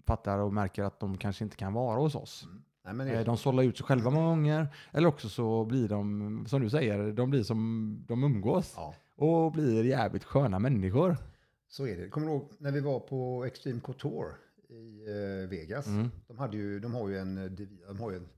fattar 0.07 0.39
och 0.39 0.53
märker 0.53 0.83
att 0.85 1.01
de 1.01 1.17
kanske 1.19 1.45
inte 1.45 1.57
kan 1.57 1.73
vara 1.73 2.01
hos 2.01 2.15
oss. 2.15 2.49
Nej, 2.89 2.95
men 2.95 3.09
Eh, 3.09 3.19
det, 3.19 3.25
De 3.25 3.37
sållar 3.37 3.63
ut 3.63 3.77
sig 3.77 3.87
själva 3.87 4.11
många 4.11 4.27
gånger. 4.29 4.75
Eller 4.93 5.09
också 5.09 5.29
så 5.29 5.65
blir 5.65 5.89
de, 5.89 6.47
som 6.49 6.63
du 6.63 6.71
säger, 6.71 7.13
de 7.13 7.31
blir 7.31 7.43
som 7.43 8.05
de 8.09 8.25
umgås. 8.25 8.73
ja, 8.77 8.95
Och 9.15 9.53
blir 9.53 9.85
jävligt 9.85 10.25
sköna 10.25 10.59
människor. 10.59 11.17
så 11.69 11.87
är 11.87 11.97
det. 11.97 12.09
Kommer 12.09 12.27
du 12.27 12.33
ihåg 12.33 12.51
när 12.59 12.73
vi 12.73 12.81
var 12.81 13.01
på 13.01 13.45
Extreme 13.45 13.81
Couture 13.81 14.35
i 14.69 15.05
eh, 15.07 15.49
Vegas? 15.49 15.87
Mm. 15.87 16.09
De, 16.27 16.39
hade 16.39 16.57
ju, 16.57 16.81
de 16.81 16.95
har 16.95 17.09
ju 17.09 17.19
en, 17.19 17.39
eh, 17.39 17.51
de 17.89 17.99
har 18.01 18.11
ju 18.11 18.17
en, 18.17 18.29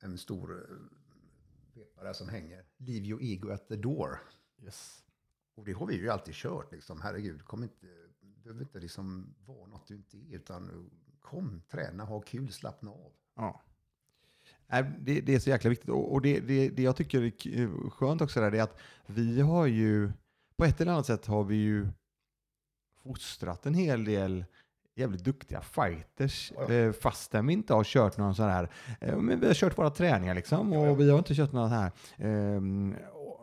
en 0.00 0.18
stor 0.18 0.66
vepare 1.74 2.14
som 2.14 2.28
hänger. 2.28 2.62
Leave 2.76 3.06
your 3.06 3.22
ego 3.22 3.50
at 3.50 3.68
the 3.68 3.76
door. 3.76 4.18
Yes. 4.64 4.98
Och 5.56 5.64
det 5.64 5.72
har 5.72 5.86
vi 5.86 5.94
ju 5.94 6.10
alltid 6.10 6.34
kört 6.34 6.72
liksom. 6.72 7.00
Herregud, 7.00 7.44
kom 7.44 7.62
inte, 7.62 7.86
behöver 8.42 8.62
inte 8.62 8.78
liksom 8.78 9.34
vara 9.46 9.66
något 9.66 9.88
du 9.88 9.94
inte 9.94 10.16
är. 10.16 10.36
Utan 10.36 10.90
kom, 11.20 11.62
träna, 11.70 12.04
ha 12.04 12.20
kul, 12.20 12.52
slappna 12.52 12.90
av. 12.90 13.12
Ja. 13.36 13.62
Nej, 14.72 14.84
Det, 15.00 15.20
det 15.20 15.34
är 15.34 15.38
så 15.38 15.50
jäkla 15.50 15.70
viktigt. 15.70 15.88
Och 15.88 16.12
och 16.12 16.22
det, 16.22 16.40
det, 16.40 16.68
det 16.68 16.82
jag 16.82 16.96
tycker 16.96 17.22
är 17.22 17.90
skönt 17.90 18.20
också 18.22 18.40
där, 18.40 18.54
är 18.54 18.62
att 18.62 18.78
vi 19.06 19.40
har 19.40 19.66
ju, 19.66 20.12
på 20.58 20.64
ett 20.64 20.80
eller 20.80 20.92
annat 20.92 21.06
sätt 21.06 21.26
har 21.26 21.44
vi 21.44 21.56
ju 21.56 21.88
fostrat 23.02 23.66
en 23.66 23.74
hel 23.74 24.04
del 24.04 24.44
jävligt 24.94 25.24
duktiga 25.24 25.60
fighters. 25.60 26.52
Ja, 26.56 26.72
eh, 26.74 26.92
Fastän 26.92 27.46
vi 27.46 27.52
inte 27.52 27.74
har 27.74 27.84
kört 27.84 28.16
någon 28.16 28.34
sån 28.34 28.48
här, 28.48 28.70
eh, 29.00 29.16
men 29.16 29.40
vi 29.40 29.46
har 29.46 29.54
kört 29.54 29.78
våra 29.78 29.90
träningar 29.90 30.34
liksom. 30.34 30.72
Och 30.72 31.00
vi 31.00 31.10
har 31.10 31.18
inte 31.18 31.34
kört 31.34 31.52
några 31.52 31.68
så 31.68 31.74
här, 31.74 31.92
ehm, 32.16 32.96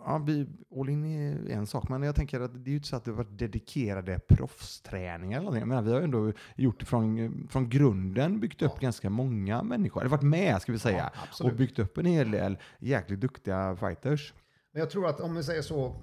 ja, 0.09 0.17
vi, 0.17 0.47
all 0.75 0.89
in 0.89 1.05
är 1.05 1.49
en 1.49 1.67
sak, 1.67 1.89
men 1.89 2.03
jag 2.03 2.15
tänker 2.15 2.39
att 2.39 2.53
det 2.53 2.69
är 2.69 2.71
ju 2.71 2.75
inte 2.75 2.87
så 2.87 2.95
att 2.95 3.05
det 3.05 3.11
har 3.11 3.17
varit 3.17 3.39
dedikerade 3.39 4.19
proffsträningar 4.29 5.37
eller 5.37 5.45
någonting. 5.45 5.59
Jag 5.59 5.67
menar, 5.67 5.81
vi 5.81 5.91
har 5.91 6.01
ändå 6.01 6.33
gjort 6.55 6.83
från, 6.83 7.47
från 7.51 7.69
grunden, 7.69 8.39
byggt 8.39 8.61
upp 8.61 8.71
Ja. 8.75 8.79
ganska 8.81 9.09
många 9.09 9.63
människor, 9.63 10.01
eller 10.01 10.09
varit 10.09 10.21
med 10.21 10.61
ska 10.61 10.71
vi 10.71 10.79
säga, 10.79 11.11
Ja, 11.39 11.45
och 11.47 11.55
byggt 11.55 11.79
upp 11.79 11.97
en 11.97 12.05
hel 12.05 12.31
del 12.31 12.57
jäkligt 12.79 13.19
duktiga 13.19 13.75
fighters. 13.75 14.33
Men 14.71 14.79
jag 14.79 14.89
tror 14.89 15.07
att 15.07 15.19
om 15.19 15.35
vi 15.35 15.43
säger 15.43 15.61
så, 15.61 15.95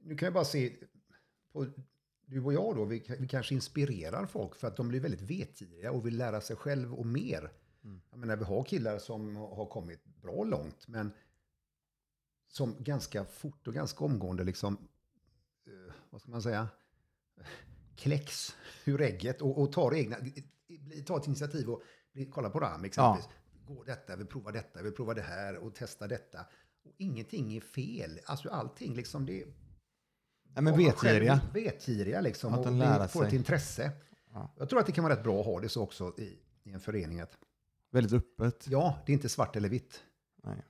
nu 0.00 0.16
kan 0.16 0.26
jag 0.26 0.34
bara 0.34 0.44
se 0.44 0.72
på 1.52 1.66
du 2.26 2.44
och 2.44 2.52
jag 2.52 2.76
då, 2.76 2.84
vi, 2.84 3.02
vi 3.18 3.28
kanske 3.28 3.54
inspirerar 3.54 4.26
folk 4.26 4.54
för 4.56 4.66
att 4.68 4.76
de 4.76 4.88
blir 4.88 5.00
väldigt 5.00 5.22
vetgiriga 5.30 5.90
och 5.92 6.06
vill 6.06 6.16
lära 6.16 6.40
sig 6.40 6.56
själv 6.56 6.94
och 6.94 7.06
mer. 7.06 7.50
Mm. 7.84 8.00
Jag 8.10 8.18
menar, 8.18 8.36
vi 8.36 8.44
har 8.44 8.62
killar 8.64 8.98
som 8.98 9.36
har 9.36 9.66
kommit 9.66 10.04
bra 10.22 10.44
långt, 10.44 10.88
men 10.88 11.12
som 12.48 12.76
ganska 12.78 13.24
fort 13.24 13.68
och 13.68 13.74
ganska 13.74 14.04
omgående 14.04 14.44
liksom, 14.44 14.88
eh, 15.66 15.94
vad 16.10 16.20
ska 16.20 16.30
man 16.30 16.42
säga, 16.42 16.68
kläcks 17.96 18.56
ur 18.84 19.00
ägget 19.00 19.42
och, 19.42 19.58
och 19.62 19.72
tar 19.72 19.94
egna, 19.94 20.16
tar 21.06 21.16
ett 21.18 21.26
initiativ 21.26 21.70
och 21.70 21.82
bli- 22.12 22.26
kolla 22.30 22.50
på 22.50 22.60
Ram 22.60 22.84
exempelvis. 22.84 23.28
Går 23.66 23.84
detta, 23.84 24.16
vi 24.16 24.24
provar 24.24 24.52
detta, 24.52 24.82
vi 24.82 24.90
provar 24.90 25.14
det 25.14 25.22
här 25.22 25.56
och 25.56 25.72
testar 25.74 26.08
detta. 26.08 26.46
Och 26.84 26.92
ingenting 26.96 27.56
är 27.56 27.60
fel. 27.60 28.20
Alltså 28.24 28.48
allting 28.48 28.94
liksom 28.94 29.26
det... 29.26 29.44
Men 30.54 30.66
Ja, 30.66 30.72
själv 30.72 30.86
vetgiriga. 30.86 31.40
Vetgiriga 31.54 32.20
liksom. 32.20 32.52
Att 32.52 32.58
och 32.58 32.66
de 32.66 32.78
lära 32.78 33.08
får 33.08 33.22
ett 33.24 33.30
sig. 33.30 33.38
intresse. 33.38 33.92
Ja. 34.32 34.54
Jag 34.58 34.68
tror 34.68 34.80
att 34.80 34.86
det 34.86 34.92
kan 34.92 35.04
vara 35.04 35.16
rätt 35.16 35.22
bra 35.22 35.40
att 35.40 35.46
ha 35.46 35.60
det 35.60 35.68
så 35.68 35.82
också 35.82 36.14
i, 36.18 36.38
i 36.62 36.72
en 36.72 36.80
förening. 36.80 37.20
Att, 37.20 37.38
Väldigt 37.90 38.12
öppet. 38.12 38.66
ja, 38.68 38.98
det 39.06 39.12
är 39.12 39.14
inte 39.14 39.28
svart 39.28 39.56
eller 39.56 39.68
vitt. 39.68 40.02
Nej. 40.42 40.64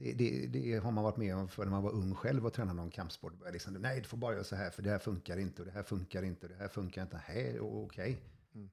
Det, 0.00 0.12
det, 0.12 0.46
det 0.46 0.76
har 0.78 0.90
man 0.90 1.04
varit 1.04 1.16
med 1.16 1.36
om 1.36 1.48
för 1.48 1.64
när 1.64 1.70
man 1.70 1.82
var 1.82 1.90
ung 1.90 2.14
själv 2.14 2.46
och 2.46 2.52
tränade 2.52 2.76
någon 2.76 2.90
kampsport. 2.90 3.32
Liksom, 3.52 3.74
Nej, 3.74 4.00
du 4.00 4.04
får 4.08 4.16
bara 4.18 4.32
göra 4.32 4.44
så 4.44 4.56
här 4.56 4.70
för 4.70 4.82
det 4.82 4.90
här 4.90 4.98
funkar 4.98 5.36
inte 5.36 5.62
och 5.62 5.66
det 5.66 5.72
här 5.72 5.82
funkar 5.82 6.22
inte 6.22 6.46
och 6.46 6.52
det 6.52 6.58
här 6.58 6.68
funkar 6.68 7.02
inte. 7.02 7.60
Okej. 7.60 8.18
Mm. 8.54 8.70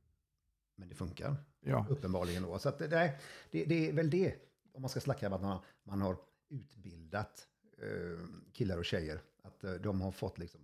Men 0.76 0.90
det 0.90 0.96
funkar 0.96 1.36
Ja. 1.60 1.86
uppenbarligen 1.90 2.44
då. 2.44 2.60
Så 2.60 2.70
att, 2.70 2.78
det, 2.78 2.88
nej, 2.88 3.20
det, 3.52 3.66
det 3.66 3.90
är 3.90 3.94
väl 3.94 4.10
det, 4.10 4.36
om 4.74 4.82
man 4.82 4.90
ska 4.90 5.00
slacka 5.00 5.30
med 5.30 5.36
att 5.36 5.42
man, 5.42 5.60
man 5.84 6.02
har 6.02 6.18
utbildat 6.50 7.48
eh, 7.78 8.28
killar 8.54 8.78
och 8.78 8.86
tjejer. 8.86 9.22
Att 9.44 9.64
eh, 9.64 9.74
de 9.74 10.02
har 10.02 10.12
fått 10.12 10.38
liksom 10.38 10.62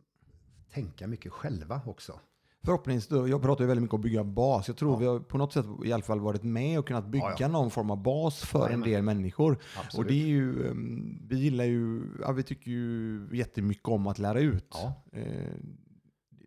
tänka 0.69 1.07
mycket 1.07 1.31
själva 1.31 1.81
också. 1.85 2.19
Förhoppningsvis, 2.63 3.29
jag 3.29 3.41
pratar 3.41 3.63
ju 3.63 3.67
väldigt 3.67 3.81
mycket 3.81 3.93
om 3.93 3.99
att 3.99 4.03
bygga 4.03 4.23
bas. 4.23 4.67
Jag 4.67 4.77
tror 4.77 4.91
Ja. 4.93 4.97
vi 4.97 5.05
har 5.05 5.19
på 5.19 5.37
något 5.37 5.53
sätt 5.53 5.65
i 5.85 5.91
alla 5.93 6.03
fall 6.03 6.19
varit 6.19 6.43
med 6.43 6.79
och 6.79 6.87
kunnat 6.87 7.05
bygga 7.07 7.25
Ja, 7.25 7.35
ja. 7.39 7.47
någon 7.47 7.71
form 7.71 7.91
av 7.91 8.03
bas 8.03 8.41
för 8.45 8.69
en 8.69 8.81
del 8.81 9.03
människor. 9.03 9.57
Absolut. 9.77 10.05
Och 10.05 10.11
det 10.11 10.23
är 10.23 10.27
ju, 10.27 10.67
ehm, 10.71 11.19
vi 11.29 11.35
gillar 11.39 11.63
ju, 11.65 12.01
vi 12.35 12.43
tycker 12.43 12.71
ju 12.71 13.27
jättemycket 13.31 13.87
om 13.87 14.07
att 14.07 14.19
lära 14.19 14.39
ut. 14.39 14.75
Eh, 15.11 15.23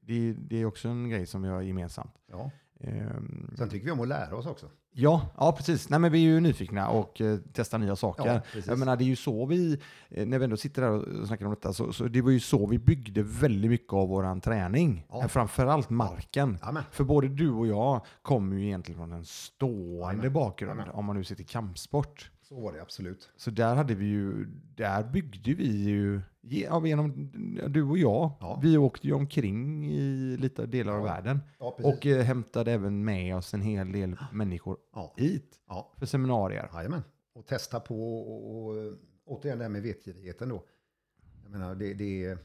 Det, 0.06 0.32
det 0.32 0.56
är 0.60 0.64
också 0.64 0.88
en 0.88 1.08
grej 1.08 1.26
som 1.26 1.42
vi 1.42 1.48
har 1.48 1.62
gemensamt. 1.62 2.14
Ja. 2.30 2.50
Ehm, 2.80 3.50
Sen 3.58 3.68
tycker 3.68 3.84
vi 3.86 3.90
om 3.92 4.00
att 4.00 4.08
lära 4.08 4.36
oss 4.36 4.46
också. 4.46 4.66
Ja, 4.96 5.30
ja 5.36 5.52
precis. 5.52 5.88
Nej, 5.88 6.00
men 6.00 6.12
vi 6.12 6.18
är 6.18 6.22
ju 6.22 6.40
nyfikna 6.40 6.88
och 6.88 7.20
eh, 7.20 7.38
testar 7.52 7.78
nya 7.78 7.96
saker. 7.96 8.26
Ja, 8.26 8.40
precis. 8.52 8.66
jag 8.66 8.78
menar, 8.78 8.96
det 8.96 9.04
är 9.04 9.06
ju 9.06 9.16
så 9.16 9.46
vi, 9.46 9.80
eh, 10.08 10.26
när 10.26 10.38
vi 10.38 10.44
ändå 10.44 10.56
sitter 10.56 10.82
där 10.82 10.90
och 10.90 11.26
snackar 11.26 11.44
om 11.46 11.50
detta, 11.54 11.72
så, 11.72 11.92
så 11.92 12.04
det 12.04 12.22
var 12.22 12.30
ju 12.30 12.40
så 12.40 12.66
vi 12.66 12.78
byggde 12.78 13.22
väldigt 13.22 13.70
mycket 13.70 13.92
av 13.92 14.08
vår 14.08 14.40
träning. 14.40 15.06
Ja. 15.10 15.28
Framförallt 15.28 15.90
marken. 15.90 16.58
Ja, 16.62 16.72
men. 16.72 16.82
För 16.90 17.04
både 17.04 17.28
du 17.28 17.50
och 17.50 17.66
jag 17.66 18.00
kommer 18.22 18.56
ju 18.56 18.64
egentligen 18.64 18.98
från 18.98 19.12
en 19.12 19.24
stående 19.24 20.06
Jajamän. 20.06 20.32
bakgrund, 20.32 20.78
Jajamän. 20.78 20.94
om 20.94 21.04
man 21.04 21.16
nu 21.16 21.24
sitter 21.24 21.42
i 21.42 21.46
kampsport. 21.46 22.30
Så 22.48 22.60
var 22.60 22.72
det 22.72 22.82
absolut. 22.82 23.30
Så 23.36 23.50
där 23.50 23.74
hade 23.74 23.94
vi 23.94 24.04
ju, 24.04 24.46
där 24.76 25.02
byggde 25.02 25.54
vi 25.54 25.82
ju, 25.82 26.20
ja, 26.48 26.86
genom 26.86 27.30
du 27.68 27.82
och 27.82 27.98
jag, 27.98 28.32
Ja. 28.40 28.60
vi 28.62 28.78
åkte 28.78 29.06
ju 29.06 29.12
omkring 29.12 29.90
i 29.90 30.36
lite 30.36 30.66
delar 30.66 30.92
av 30.92 30.98
Ja. 30.98 31.04
världen. 31.04 31.40
Och 31.58 32.06
eh, 32.06 32.22
hämtade 32.24 32.72
även 32.72 33.04
med 33.04 33.36
oss 33.36 33.54
en 33.54 33.62
hel 33.62 33.92
del 33.92 34.16
människor 34.32 34.76
hit 35.16 35.60
för 35.98 36.06
seminarier. 36.06 36.70
Jajamän. 36.74 37.02
Och 37.34 37.46
testa 37.46 37.80
på 37.80 38.18
och, 38.18 38.66
och 38.68 38.92
återigen 39.24 39.58
det 39.58 39.64
här 39.64 39.70
med 39.70 39.82
vetgirigheten 39.82 40.48
då. 40.48 40.64
Jag 41.42 41.50
menar, 41.50 41.74
det, 41.74 41.94
det, 41.94 42.38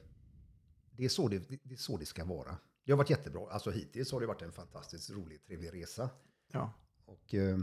det, 0.91 1.05
är 1.05 1.09
så 1.09 1.27
det, 1.27 1.49
det 1.63 1.73
är 1.73 1.77
så 1.77 1.97
det 1.97 2.05
ska 2.05 2.25
vara. 2.25 2.57
Det 2.85 2.91
har 2.91 2.97
varit 2.97 3.09
jättebra. 3.09 3.41
Alltså 3.51 3.71
hittills 3.71 4.11
har 4.11 4.19
det 4.21 4.27
varit 4.27 4.41
en 4.41 4.51
fantastiskt 4.51 5.09
rolig, 5.11 5.45
trevlig 5.45 5.73
resa. 5.73 6.09
Ja. 6.53 6.73
Och 7.05 7.33
eh, 7.33 7.57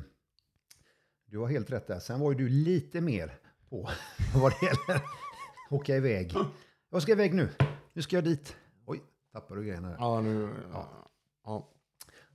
du 1.26 1.38
har 1.38 1.46
helt 1.48 1.70
rätt 1.70 1.86
där. 1.86 1.98
Sen 1.98 2.20
var 2.20 2.32
ju 2.32 2.38
du 2.38 2.48
lite 2.48 3.00
mer 3.00 3.38
på 3.68 3.88
vad 4.34 4.52
det 4.52 4.66
gäller 4.66 5.02
åka 5.70 5.96
iväg. 5.96 6.34
Jag 6.90 7.02
ska 7.02 7.12
iväg 7.12 7.34
nu. 7.34 7.48
Nu 7.92 8.02
ska 8.02 8.16
jag 8.16 8.24
dit. 8.24 8.56
Oj, 8.86 9.02
tappar 9.32 9.56
du 9.56 9.64
grejerna. 9.64 9.96
Ja, 9.98 10.20
nu... 10.20 10.54
Ja. 10.72 11.10
ja. 11.44 11.72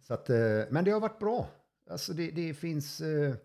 Så 0.01 0.13
att, 0.13 0.29
eh, 0.29 0.37
men 0.69 0.85
det 0.85 0.91
har 0.91 0.99
varit 0.99 1.19
bra. 1.19 1.49
Alltså 1.89 2.13
det, 2.13 2.31
det 2.31 2.53
finns... 2.53 3.01
Eh, 3.01 3.35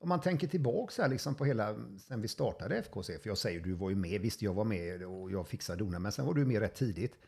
om 0.00 0.08
man 0.08 0.20
tänker 0.20 0.46
tillbaka 0.46 1.02
här 1.02 1.08
liksom 1.08 1.34
på 1.34 1.44
hela, 1.44 1.76
sen 1.98 2.20
vi 2.20 2.28
startade 2.28 2.76
FKC, 2.76 3.18
för 3.18 3.28
jag 3.28 3.38
säger 3.38 3.60
du 3.60 3.72
var 3.72 3.90
ju 3.90 3.96
med, 3.96 4.20
visst 4.20 4.42
jag 4.42 4.54
var 4.54 4.64
med 4.64 5.02
och 5.02 5.30
jag 5.30 5.48
fixade 5.48 5.78
donar, 5.78 5.98
men 5.98 6.12
sen 6.12 6.26
var 6.26 6.34
du 6.34 6.44
med 6.44 6.60
rätt 6.60 6.74
tidigt. 6.74 7.18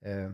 Eh, 0.00 0.30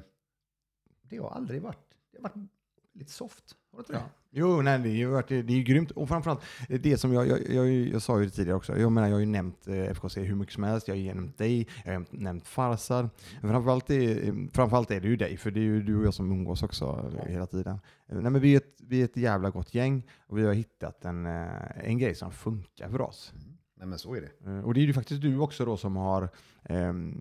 det 1.03 1.17
har 1.17 1.31
aldrig 1.31 1.63
varit, 1.63 1.95
det 2.11 2.19
har 2.19 2.23
varit 2.23 2.51
lite 2.95 3.13
soft, 3.13 3.45
har 3.73 3.79
det 3.79 3.81
inte 3.81 3.93
det? 3.93 3.99
Ja. 3.99 4.11
Jo, 4.37 4.63
nej, 4.63 4.79
det 4.79 4.89
är 4.89 4.93
ju 4.93 5.23
det 5.43 5.53
är 5.53 5.57
ju 5.57 5.63
grymt. 5.63 5.91
Och 5.91 6.09
framförallt 6.09 6.41
det 6.69 6.99
som 6.99 7.13
jag, 7.13 7.29
jag, 7.29 7.51
jag, 7.51 7.71
jag 7.71 8.03
sa 8.03 8.19
ju 8.19 8.25
det 8.25 8.31
tidigare 8.31 8.57
också. 8.57 8.79
Jag 8.79 8.93
menar, 8.93 9.09
jag 9.09 9.15
har 9.15 9.21
ju 9.21 9.27
nämnt 9.27 9.69
eh, 9.69 9.91
FKC 9.91 10.21
hur 10.21 10.35
mycket 10.35 10.55
som 10.55 10.63
helst. 10.65 10.89
Jag 10.89 10.95
har 10.95 11.01
ju 11.01 11.15
nämnt 11.15 11.39
dig, 11.39 11.69
jag 11.85 11.93
har 11.93 12.07
nämnt 12.11 12.49
Farsad. 12.49 13.09
Framförallt 13.41 13.91
är, 13.91 14.35
framförallt 14.53 14.91
är 14.91 15.01
det 15.01 15.09
ju 15.09 15.17
dig, 15.17 15.37
för 15.37 15.51
det 15.51 15.61
är 15.61 15.65
ju 15.65 15.83
du 15.83 15.97
och 15.97 16.07
jag 16.07 16.15
som 16.15 16.33
umgås 16.33 16.63
också 16.63 17.13
eh, 17.19 17.33
hela 17.33 17.47
tiden. 17.47 17.79
Eh, 18.07 18.19
Nej, 18.19 18.31
men 18.31 18.41
vi, 18.41 18.53
är 18.53 18.57
ett, 18.57 18.79
vi 18.79 19.01
är 19.01 19.05
ett 19.05 19.17
jävla 19.17 19.51
gott 19.51 19.75
gäng 19.75 20.07
och 20.27 20.39
vi 20.39 20.45
har 20.45 20.53
hittat 20.53 21.05
en, 21.05 21.27
en 21.27 21.99
grej 21.99 22.15
som 22.15 22.33
funkar 22.33 22.89
för 22.89 23.01
oss. 23.01 23.33
Mm. 23.35 23.57
Nej 23.77 23.87
men 23.87 23.99
så 23.99 24.15
är 24.15 24.21
det. 24.21 24.63
Och 24.63 24.75
det 24.75 24.81
är 24.81 24.85
ju 24.85 24.93
faktiskt 24.93 25.23
du 25.23 25.39
också 25.39 25.65
då 25.65 25.77
som 25.77 25.97
har, 25.97 26.29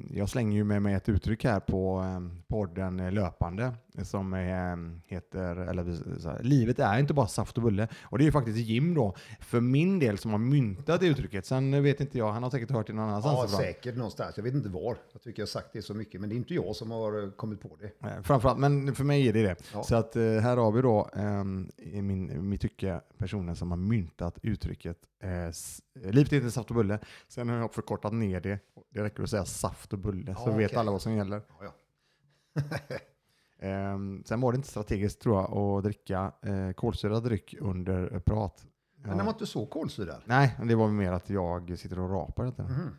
jag 0.10 0.30
slänger 0.30 0.58
ju 0.58 0.64
med 0.64 0.82
mig 0.82 0.94
ett 0.94 1.10
uttryck 1.10 1.44
här 1.44 1.60
på 1.60 1.98
ehm, 1.98 2.44
podden 2.48 3.14
Löpande 3.14 3.74
som 4.04 4.34
ehm, 4.34 5.02
heter, 5.08 5.56
eller 5.56 6.44
livet 6.44 6.80
är 6.80 7.00
inte 7.00 7.14
bara 7.14 7.28
saft 7.28 7.58
och 7.58 7.64
bulle. 7.64 7.88
Och 8.04 8.18
det 8.18 8.24
är 8.24 8.26
ju 8.26 8.32
faktiskt 8.32 8.58
Jim 8.58 8.94
då, 8.94 9.16
för 9.40 9.62
min 9.62 10.00
del, 10.00 10.18
som 10.18 10.32
har 10.32 10.38
myntat 10.38 11.00
det 11.00 11.08
uttrycket. 11.08 11.46
Sen 11.46 11.84
vet 11.84 12.02
inte 12.02 12.18
jag, 12.18 12.32
han 12.32 12.44
har 12.44 12.50
säkert 12.50 12.72
hört 12.72 12.88
det 12.88 12.94
någon 12.94 13.10
annanstans. 13.10 13.52
Ja, 13.52 13.58
säkert 13.58 13.96
någonstans. 13.96 14.34
Jag 14.38 14.44
vet 14.44 14.54
inte 14.54 14.70
var. 14.70 14.98
Jag 15.14 15.22
tycker 15.22 15.42
jag 15.42 15.48
har 15.48 15.50
sagt 15.50 15.70
det 15.74 15.82
så 15.82 15.94
mycket, 15.94 16.22
men 16.22 16.30
det 16.30 16.36
är 16.36 16.38
inte 16.38 16.54
jag 16.54 16.76
som 16.76 16.92
har 16.92 17.24
eh, 17.24 17.30
kommit 17.30 17.62
på 17.62 17.78
det. 17.80 18.08
Eh, 18.08 18.22
Framförallt, 18.22 18.60
men 18.60 18.96
för 18.96 19.04
mig 19.04 19.28
är 19.28 19.34
det 19.34 19.44
det. 19.44 19.56
Ja. 19.74 19.84
Så 19.84 19.96
att 19.96 20.16
eh, 20.16 20.24
här 20.24 20.58
har 20.58 20.72
vi 20.72 20.82
då, 20.82 21.10
ehm, 21.16 21.72
i 21.78 22.02
min, 22.02 22.50
mitt 22.50 22.62
tycke, 22.62 23.02
personen 23.18 23.56
som 23.56 23.72
har 23.72 23.78
myntat 23.78 24.40
uttrycket 24.42 24.98
livet 25.94 26.34
är 26.34 26.38
inte 26.38 26.52
saft 26.52 26.70
och 26.70 26.76
bulle. 26.76 27.00
Sen 27.28 27.50
har 27.50 27.58
jag 27.58 27.74
förkortat 27.74 28.14
ner 28.14 28.42
det. 28.42 28.60
Det 28.90 29.04
räcker 29.04 29.24
att 29.24 29.30
säga 29.38 29.46
saft 29.46 29.94
och 29.94 30.00
bulle, 30.00 30.36
så 30.36 30.50
Ja, 30.50 30.56
vet 30.56 30.78
alla 30.78 30.92
vad 30.92 31.02
som 31.02 31.14
gäller. 31.14 31.42
Ja, 31.60 31.66
ja. 31.66 31.74
Ehm, 33.60 34.24
sen 34.26 34.42
var 34.42 34.52
det 34.52 34.56
inte 34.56 34.68
strategiskt 34.68 35.22
tror 35.22 35.36
jag 35.36 35.58
att 35.58 35.84
dricka 35.84 36.32
eh, 36.42 36.72
kolsyrad 36.72 37.24
dryck 37.24 37.56
under 37.60 38.14
eh, 38.14 38.20
prat. 38.20 38.66
Men 38.96 39.18
den 39.18 39.26
var 39.26 39.34
inte 39.34 39.46
så 39.46 39.66
kolsyrad. 39.66 40.22
Nej, 40.26 40.56
det 40.64 40.76
var 40.76 40.90
mer 40.90 41.12
att 41.12 41.30
jag 41.30 41.80
sitter 41.80 42.00
och 42.00 42.10
rapar. 42.10 42.46
Inte? 42.48 42.64
Mhm. 42.64 42.96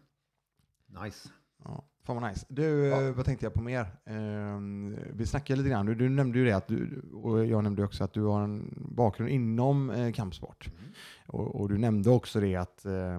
Nice. 1.05 1.29
Ja. 1.64 1.85
Fan 2.05 2.16
vad 2.23 2.31
nice. 2.31 2.47
Du, 2.49 2.87
Ja. 2.87 3.03
eh, 3.03 3.12
vad 3.14 3.25
tänkte 3.25 3.47
jag 3.47 3.55
på 3.55 3.62
mer? 3.62 3.87
Ehm, 4.05 4.97
vi 5.12 5.27
snackade 5.27 5.57
lite 5.57 5.70
grann, 5.70 5.87
du, 5.87 5.94
du 5.94 6.09
nämnde 6.09 6.38
ju 6.38 6.44
det 6.44 6.53
att 6.53 6.68
du, 6.68 7.01
och 7.12 7.47
jag 7.47 7.64
nämnde 7.64 7.85
också 7.85 8.05
att 8.05 8.12
du 8.12 8.23
har 8.23 8.42
en 8.42 8.75
bakgrund 8.77 9.31
inom 9.31 9.90
eh, 9.90 10.12
kampsport. 10.12 10.66
Mm. 10.68 10.90
Och, 11.27 11.61
och 11.61 11.68
du 11.68 11.79
nämnde 11.79 12.11
också 12.11 12.40
det 12.40 12.57
att, 12.57 12.85
eh, 12.85 13.18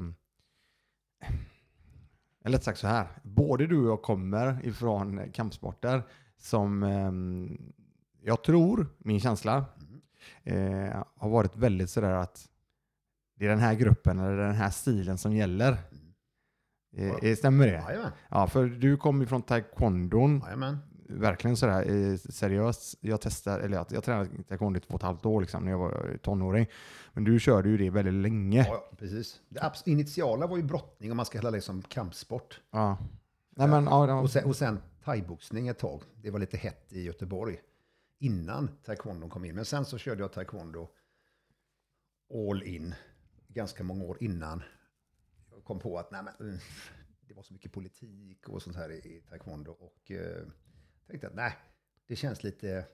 eller 2.46 2.60
sagt 2.60 2.80
så 2.80 2.88
här, 2.88 3.08
både 3.24 3.68
du 3.68 3.78
och 3.78 3.92
jag 3.92 4.02
kommer 4.02 4.66
ifrån 4.66 5.32
kampsporter 5.32 6.04
som 6.38 6.84
eh, 6.84 7.12
jag 8.28 8.44
tror, 8.44 8.88
min 8.98 9.20
känsla, 9.20 9.66
eh, 10.44 11.04
har 11.18 11.30
varit 11.30 11.56
väldigt 11.56 11.90
sådär 11.90 12.12
att 12.12 12.50
det 13.36 13.46
är 13.46 13.50
den 13.50 13.60
här 13.60 13.74
gruppen 13.74 14.20
eller 14.20 14.38
den 14.38 14.56
här 14.56 14.70
stilen 14.70 15.18
som 15.18 15.34
gäller. 15.34 15.78
Mm. 16.98 17.16
Eh, 17.22 17.36
stämmer 17.36 17.68
det? 17.68 18.12
Ja, 18.30 18.48
för 18.48 18.66
du 18.66 18.98
kom 18.98 19.22
ju 19.22 19.28
från 19.28 19.42
taekwondon, 19.42 20.42
Jajamän. 20.46 20.78
Verkligen 21.10 21.58
sådär 21.58 22.12
eh, 22.12 22.18
seriöst. 22.18 22.98
Jag 23.00 23.22
testade, 23.22 23.64
eller 23.64 23.78
jag, 23.78 23.86
jag 23.90 24.04
tränade 24.04 24.30
taekwondo 24.48 24.78
i 24.78 24.82
två 24.82 24.94
och 24.94 25.00
ett 25.00 25.04
halvt 25.04 25.26
år 25.26 25.42
liksom, 25.42 25.64
när 25.64 25.72
jag 25.72 25.78
var 25.78 26.18
tonåring. 26.22 26.68
Men 27.14 27.24
du 27.24 27.40
körde 27.40 27.70
ju 27.70 27.78
det 27.78 27.90
väldigt 27.90 28.14
länge. 28.14 28.66
Ja, 28.68 28.90
precis. 28.98 29.42
Det 29.50 29.92
initiala 29.92 30.48
var 30.48 30.58
ju 30.58 30.64
brottning 30.64 31.12
om 31.12 31.18
man 31.18 31.26
ska 31.26 31.40
kalla 31.40 31.52
det 31.52 31.62
som 31.62 31.82
kampsport. 31.82 32.62
Ja. 32.72 32.98
Nej, 33.50 33.68
men, 33.68 33.84
ja, 33.84 34.08
ja. 34.08 34.22
Och 34.22 34.30
sen, 34.30 34.46
och 34.46 34.56
sen 34.56 34.80
thaiboxning 35.04 35.68
ett 35.68 35.80
tag. 35.80 36.02
Det 36.22 36.32
var 36.32 36.40
lite 36.40 36.58
hett 36.58 36.94
i 36.94 37.02
Göteborg 37.02 37.58
innan 38.20 38.70
taekwondo 38.86 39.30
kom 39.30 39.46
in. 39.46 39.56
Men 39.56 39.66
sen 39.66 39.86
så 39.86 39.98
körde 39.98 40.22
jag 40.24 40.34
taekwondo 40.34 40.90
all 42.34 42.64
in 42.64 42.96
ganska 43.48 43.84
många 43.84 44.04
år 44.04 44.18
innan. 44.20 44.64
Jag 45.52 45.64
kom 45.64 45.80
på 45.80 45.98
att 46.00 46.12
nej, 46.12 46.24
men, 46.24 46.50
mm, 46.50 46.60
det 47.28 47.34
var 47.34 47.44
så 47.44 47.54
mycket 47.54 47.72
politik 47.72 48.50
och 48.50 48.62
sånt 48.62 48.76
här 48.76 48.92
i, 48.92 48.96
i 48.96 49.24
taekwondo. 49.30 49.72
Och 49.72 50.12
eh, 50.12 50.48
tänkte 51.08 51.28
att 51.28 51.36
nej, 51.36 51.58
det 52.08 52.16
känns 52.16 52.44
lite... 52.44 52.88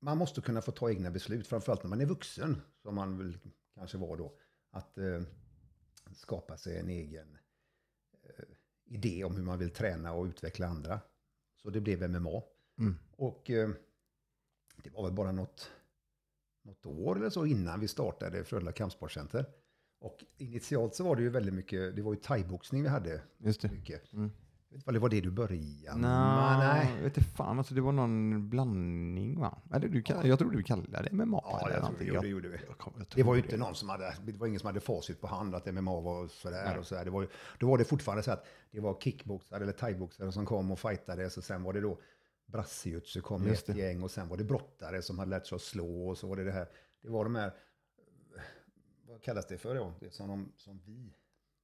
Man 0.00 0.18
måste 0.18 0.40
kunna 0.40 0.62
få 0.62 0.72
ta 0.72 0.90
egna 0.90 1.10
beslut, 1.10 1.46
framförallt 1.46 1.82
när 1.82 1.90
man 1.90 2.00
är 2.00 2.06
vuxen, 2.06 2.62
som 2.82 2.94
man 2.94 3.18
väl 3.18 3.38
kanske 3.74 3.98
var 3.98 4.16
då. 4.16 4.38
Att 4.70 4.98
eh, 4.98 5.22
skapa 6.14 6.56
sig 6.56 6.78
en 6.78 6.88
egen 6.88 7.38
eh, 8.22 8.44
idé 8.84 9.24
om 9.24 9.36
hur 9.36 9.42
man 9.42 9.58
vill 9.58 9.70
träna 9.70 10.12
och 10.12 10.24
utveckla 10.24 10.66
andra. 10.66 11.00
Så 11.62 11.70
det 11.70 11.80
blev 11.80 12.10
MMA. 12.10 12.42
Mm. 12.78 12.98
Och 13.16 13.50
eh, 13.50 13.70
det 14.76 14.90
var 14.90 15.04
väl 15.04 15.12
bara 15.12 15.32
något, 15.32 15.70
något 16.62 16.86
år 16.86 17.16
eller 17.16 17.30
så 17.30 17.46
innan 17.46 17.80
vi 17.80 17.88
startade 17.88 18.44
Frölunda 18.44 18.72
Kampsportcenter. 18.72 19.46
Och 19.98 20.24
initialt 20.36 20.94
så 20.94 21.04
var 21.04 21.16
det 21.16 21.22
ju 21.22 21.30
väldigt 21.30 21.54
mycket, 21.54 21.96
det 21.96 22.02
var 22.02 22.12
ju 22.12 22.20
thaiboxning 22.20 22.82
vi 22.82 22.88
hade 22.88 23.22
Just 23.38 23.60
det. 23.60 23.70
mycket. 23.70 24.12
Mm. 24.12 24.30
Vet 24.74 24.78
inte 24.78 24.86
vad 24.86 24.94
det 24.94 24.98
var 24.98 25.08
det 25.08 25.20
du 25.20 25.30
började 25.30 25.98
med? 25.98 26.58
Nej, 26.58 27.02
vet 27.02 27.16
inte 27.16 27.30
fan. 27.30 27.58
Alltså, 27.58 27.74
det 27.74 27.80
var 27.80 27.92
någon 27.92 28.48
blandning 28.50 29.40
va? 29.40 29.58
Eller, 29.74 29.88
du, 29.88 30.02
kall- 30.02 30.26
jag 30.26 30.38
tror 30.38 30.50
du 30.50 30.62
kallade 30.62 31.02
det 31.02 31.12
MMA. 31.12 31.40
Ja, 31.44 31.60
eller 31.66 31.76
jag 31.76 31.86
tror, 31.86 31.96
jo, 32.00 32.20
det 32.20 32.28
gjorde 32.28 32.48
vi. 32.48 32.58
Det 33.14 33.22
var 33.22 33.34
ju 33.34 33.40
inte 33.42 33.56
någon 33.56 33.74
som 33.74 33.88
hade, 33.88 34.14
det 34.26 34.32
var 34.32 34.46
ingen 34.46 34.60
som 34.60 34.66
hade 34.66 34.80
facit 34.80 35.20
på 35.20 35.26
hand 35.26 35.54
att 35.54 35.66
MMA 35.74 36.00
var 36.00 36.28
sådär 36.28 36.64
Nej. 36.64 36.78
och 36.78 36.86
sådär. 36.86 37.04
Det 37.04 37.10
var 37.10 37.28
då 37.58 37.66
var 37.66 37.78
det 37.78 37.84
fortfarande 37.84 38.22
så 38.22 38.30
att 38.32 38.46
det 38.70 38.80
var 38.80 39.00
kickboxare 39.00 39.62
eller 39.62 39.72
thaiboxare 39.72 40.32
som 40.32 40.46
kom 40.46 40.70
och 40.70 40.78
fightades 40.78 41.36
och 41.38 41.44
sen 41.44 41.62
var 41.62 41.72
det 41.72 41.80
då 41.80 41.98
brassejutsu 42.46 43.20
kom 43.20 43.46
Just 43.46 43.68
ett 43.68 43.74
det. 43.76 43.82
gäng 43.82 44.02
och 44.02 44.10
sen 44.10 44.28
var 44.28 44.36
det 44.36 44.44
brottare 44.44 45.02
som 45.02 45.18
hade 45.18 45.30
lärt 45.30 45.46
sig 45.46 45.56
att 45.56 45.62
slå 45.62 46.08
och 46.08 46.18
så 46.18 46.26
var 46.28 46.36
det 46.36 46.44
det 46.44 46.52
här. 46.52 46.68
Det 47.02 47.10
var 47.10 47.24
de 47.24 47.34
här, 47.34 47.52
vad 49.08 49.22
kallas 49.22 49.46
det 49.46 49.58
för 49.58 49.74
då? 49.74 49.92
Det 50.00 50.10
som, 50.14 50.28
de, 50.28 50.52
som 50.56 50.80
vi 50.86 51.14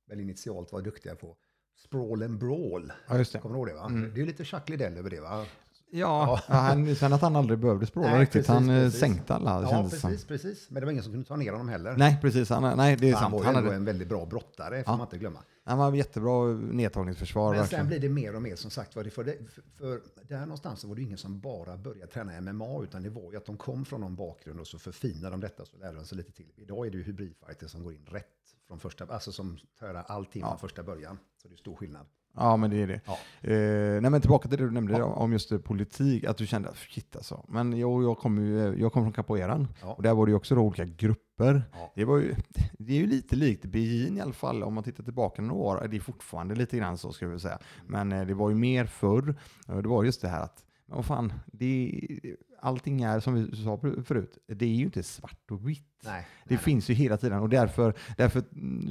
väl 0.07 0.21
initialt 0.21 0.73
var 0.73 0.83
duktiga 0.83 1.15
på. 1.15 1.37
Sprawl 1.77 2.23
and 2.23 2.39
brawl. 2.39 2.93
Ja, 3.09 3.19
just 3.19 3.33
det. 3.33 3.39
Kommer 3.39 3.55
du 3.55 3.59
ihåg 3.59 3.69
det 3.69 3.75
va? 3.75 3.87
Mm. 3.87 4.15
Det 4.15 4.21
är 4.21 4.27
lite 4.27 4.45
Chuck 4.45 4.69
Liddell 4.69 4.99
över 4.99 5.11
det 5.11 5.21
va? 5.21 5.47
Ja, 5.93 6.41
ja. 6.49 6.55
han, 6.55 6.97
sen 6.97 7.13
att 7.13 7.21
han 7.21 7.37
aldrig 7.37 7.59
behövde 7.59 7.87
språla 7.87 8.21
riktigt. 8.21 8.33
precis, 8.33 8.49
han 8.49 8.71
eh, 8.71 8.85
precis. 8.85 9.01
sänkte 9.01 9.35
alla, 9.35 9.63
Ja, 9.63 9.69
som. 9.69 9.91
precis, 9.91 10.25
precis. 10.25 10.71
Men 10.71 10.81
det 10.81 10.87
var 10.87 10.91
ingen 10.93 11.05
som 11.05 11.13
kunde 11.13 11.29
ta 11.29 11.37
ner 11.37 11.53
honom 11.53 11.69
heller. 11.69 11.95
Nej, 11.97 12.19
precis. 12.21 12.49
Han, 12.51 12.77
nej, 12.77 12.97
det 12.97 13.09
är 13.11 13.13
han 13.15 13.21
sant. 13.23 13.33
var 13.33 13.41
ju 13.41 13.47
Han, 13.47 13.55
hade, 13.55 13.75
en 13.75 13.85
väldigt 13.85 14.09
bra 14.09 14.27
brottare, 14.27 14.85
får 14.85 14.93
Ja. 14.93 14.97
man 14.97 15.07
inte 15.07 15.19
glömma. 15.19 15.39
han 15.65 15.79
var 15.79 15.93
jättebra 15.95 16.45
nedtagningsförsvar. 16.53 17.51
Men 17.51 17.59
verkligen. 17.61 17.81
sen 17.83 17.89
blir 17.89 17.99
det 17.99 18.09
mer 18.09 18.35
och 18.37 18.43
mer 18.43 18.57
som 18.57 18.71
sagt 18.71 18.97
var. 18.97 19.05
För, 19.05 19.25
det, 19.25 19.37
för, 19.51 19.63
för 19.79 20.01
där 20.29 20.41
någonstans 20.41 20.81
så 20.81 20.89
var 20.89 20.95
det 20.95 21.03
ingen 21.03 21.19
som 21.19 21.41
bara 21.41 21.77
började 21.77 22.13
träna 22.13 22.41
MMA, 22.41 22.83
utan 22.83 23.03
det 23.03 23.11
var 23.11 23.31
ju 23.33 23.37
att 23.37 23.47
de 23.47 23.57
kom 23.57 23.85
från 23.85 24.01
någon 24.01 24.17
bakgrund 24.17 24.61
och 24.61 24.67
så 24.67 24.79
förfinade 24.79 25.31
de 25.31 25.41
detta 25.41 25.65
så 25.65 25.77
lärde 25.77 25.97
de 25.97 26.05
sig 26.05 26.17
lite 26.19 26.33
till. 26.33 26.53
Idag 26.57 26.87
är 26.87 26.91
det 26.91 26.97
ju 26.97 27.03
hybridfighter 27.05 27.67
som 27.69 27.85
går 27.85 27.93
in 27.93 28.07
rätt 28.11 28.27
från 28.67 28.79
första, 28.81 29.05
alltså 29.07 29.33
som 29.33 29.59
tar 29.79 29.95
allting 29.95 30.43
Ja. 30.43 30.49
från 30.49 30.59
första 30.59 30.83
början. 30.83 31.19
Så 31.43 31.49
det 31.49 31.55
är 31.55 31.59
stor 31.59 31.77
skillnad. 31.77 32.07
Ja, 32.37 32.57
men 32.57 32.71
det 32.71 32.83
är 32.83 32.87
det. 32.87 33.01
Ja. 33.07 33.13
Eh, 33.51 34.01
nej, 34.01 34.11
men 34.11 34.21
tillbaka 34.21 34.49
till 34.49 34.59
det 34.59 34.65
du 34.65 34.71
nämnde 34.71 34.99
Ja. 34.99 35.05
om 35.05 35.33
just 35.33 35.53
eh, 35.53 35.59
politik, 35.59 36.25
att 36.25 36.37
du 36.37 36.47
kände 36.47 36.69
att 36.69 36.77
shit 36.77 37.17
alltså. 37.17 37.45
Men 37.49 37.79
jag, 37.79 38.03
jag 38.03 38.19
kom 38.19 38.39
ju 38.39 38.69
eh, 38.69 38.81
jag 38.81 38.93
kom 38.93 39.03
från 39.05 39.13
capoeiran 39.13 39.69
Ja. 39.83 39.93
och 39.93 40.03
där 40.03 40.15
var 40.15 40.27
det 40.27 40.31
ju 40.31 40.37
också 40.37 40.55
då 40.55 40.61
olika 40.61 40.85
grupper. 40.85 41.63
Det, 41.95 42.05
var 42.05 42.19
ju, 42.19 42.35
det 42.79 42.93
är 42.93 42.97
ju 42.97 43.07
lite 43.07 43.37
likt 43.37 43.65
Beijing 43.65 44.19
i 44.19 44.21
alla 44.21 44.33
fall 44.33 44.63
om 44.63 44.75
man 44.75 44.85
tittar 44.85 45.05
tillbaka 45.05 45.43
några 45.43 45.63
år. 45.63 45.89
Det 45.91 45.97
är 45.97 46.01
fortfarande 46.01 46.55
lite 46.55 46.77
grann 46.77 46.99
så 46.99 47.13
ska 47.13 47.29
vi 47.29 47.39
säga. 47.41 47.59
Men 47.87 48.13
eh, 48.13 48.27
det 48.27 48.35
var 48.35 48.49
ju 48.51 48.55
mer 48.57 48.87
förr. 48.87 49.35
Och 49.67 49.83
det 49.83 49.89
var 49.89 50.05
just 50.05 50.23
det 50.23 50.29
här 50.29 50.41
att, 50.43 50.65
men 50.87 50.97
vad 50.97 51.07
fan, 51.07 51.33
det, 51.47 52.01
allting 52.63 53.03
är 53.03 53.21
som 53.21 53.35
vi 53.35 53.65
sa 53.65 53.79
förut, 54.05 54.39
det 54.47 54.65
är 54.65 54.69
ju 54.69 54.85
inte 54.85 55.03
svart 55.03 55.51
och 55.51 55.69
vitt. 55.69 55.87
Nej, 56.05 56.27
Det 56.45 56.55
nej, 56.55 56.65
finns 56.65 56.91
ju 56.91 56.95
hela 56.95 57.17
tiden 57.17 57.39
och 57.39 57.49
därför, 57.49 57.95
därför 58.17 58.43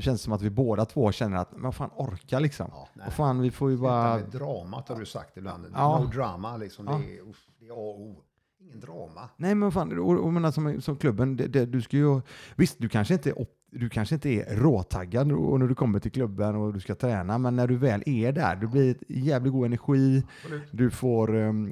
känns 0.02 0.22
det 0.22 0.24
som 0.24 0.34
att 0.34 0.42
vi 0.42 0.50
båda 0.50 0.86
två 0.86 1.12
känner 1.12 1.38
att, 1.38 1.50
vad 1.52 1.76
fan 1.76 1.90
orka 1.96 2.40
liksom. 2.40 2.68
Ja, 2.72 2.90
nej. 2.94 3.06
Vad 3.06 3.14
fan, 3.14 3.42
vi 3.42 3.52
får 3.52 3.70
ju 3.72 3.78
Sluta 3.78 3.90
bara... 3.90 4.18
med 4.18 4.30
dramat 4.30 4.90
har 4.90 5.00
du 5.00 5.06
sagt 5.06 5.38
ibland. 5.38 5.66
Ja. 5.74 6.00
No 6.00 6.06
drama, 6.06 6.58
liksom. 6.58 6.86
Ja. 6.88 7.02
Det, 7.08 7.18
är, 7.18 7.30
uff, 7.30 7.48
det 7.60 7.66
är 7.66 7.72
A 7.72 7.74
och 7.74 8.02
O. 8.02 8.24
Ingen 8.62 8.80
drama. 8.80 9.30
Nej 9.38 9.56
men 9.56 9.72
fan, 9.72 10.00
och, 10.00 10.26
och 10.26 10.34
menar, 10.34 10.52
som, 10.52 10.82
som 10.82 10.98
klubben, 10.98 11.36
det, 11.36 11.48
det, 11.48 11.66
du 11.66 11.82
ska 11.82 11.98
ju... 11.98 12.22
Visst, 12.56 12.76
du 12.80 12.90
kanske 12.90 13.14
inte 13.14 13.30
är 13.30 13.36
du 13.72 13.90
kanske 13.90 14.16
inte 14.16 14.30
är 14.30 14.56
råtaggad 14.56 15.32
och 15.32 15.60
när 15.60 15.68
du 15.68 15.76
kommer 15.76 16.00
till 16.00 16.12
klubben 16.12 16.56
och 16.56 16.74
du 16.74 16.80
ska 16.80 16.96
träna, 16.96 17.38
men 17.38 17.56
när 17.56 17.68
du 17.68 17.78
väl 17.78 18.04
är 18.06 18.32
där, 18.32 18.56
det 18.56 18.68
blir 18.68 18.92
ett 18.92 19.04
jävligt 19.08 19.54
god 19.54 19.66
energi. 19.66 20.24
Absolut. 20.44 20.64
Du 20.72 20.90
får, 20.90 21.28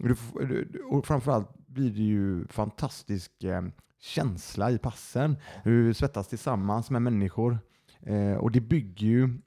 du 0.08 0.16
får 0.16 0.40
du, 0.40 0.82
och 0.90 1.06
framförallt 1.06 1.50
blir 1.78 1.92
det 1.92 2.04
ju 2.04 2.48
fantastisk 2.48 3.32
um, 3.44 3.72
känsla 4.00 4.72
i 4.72 4.78
passen. 4.78 5.38
Du 5.64 5.94
svettas 5.94 6.28
tillsammans 6.28 6.90
med 6.90 7.02
människor 7.02 7.60
eh, 8.02 8.34
och 8.34 8.52
det 8.52 8.62
bygger 8.62 9.08
ju, 9.08 9.38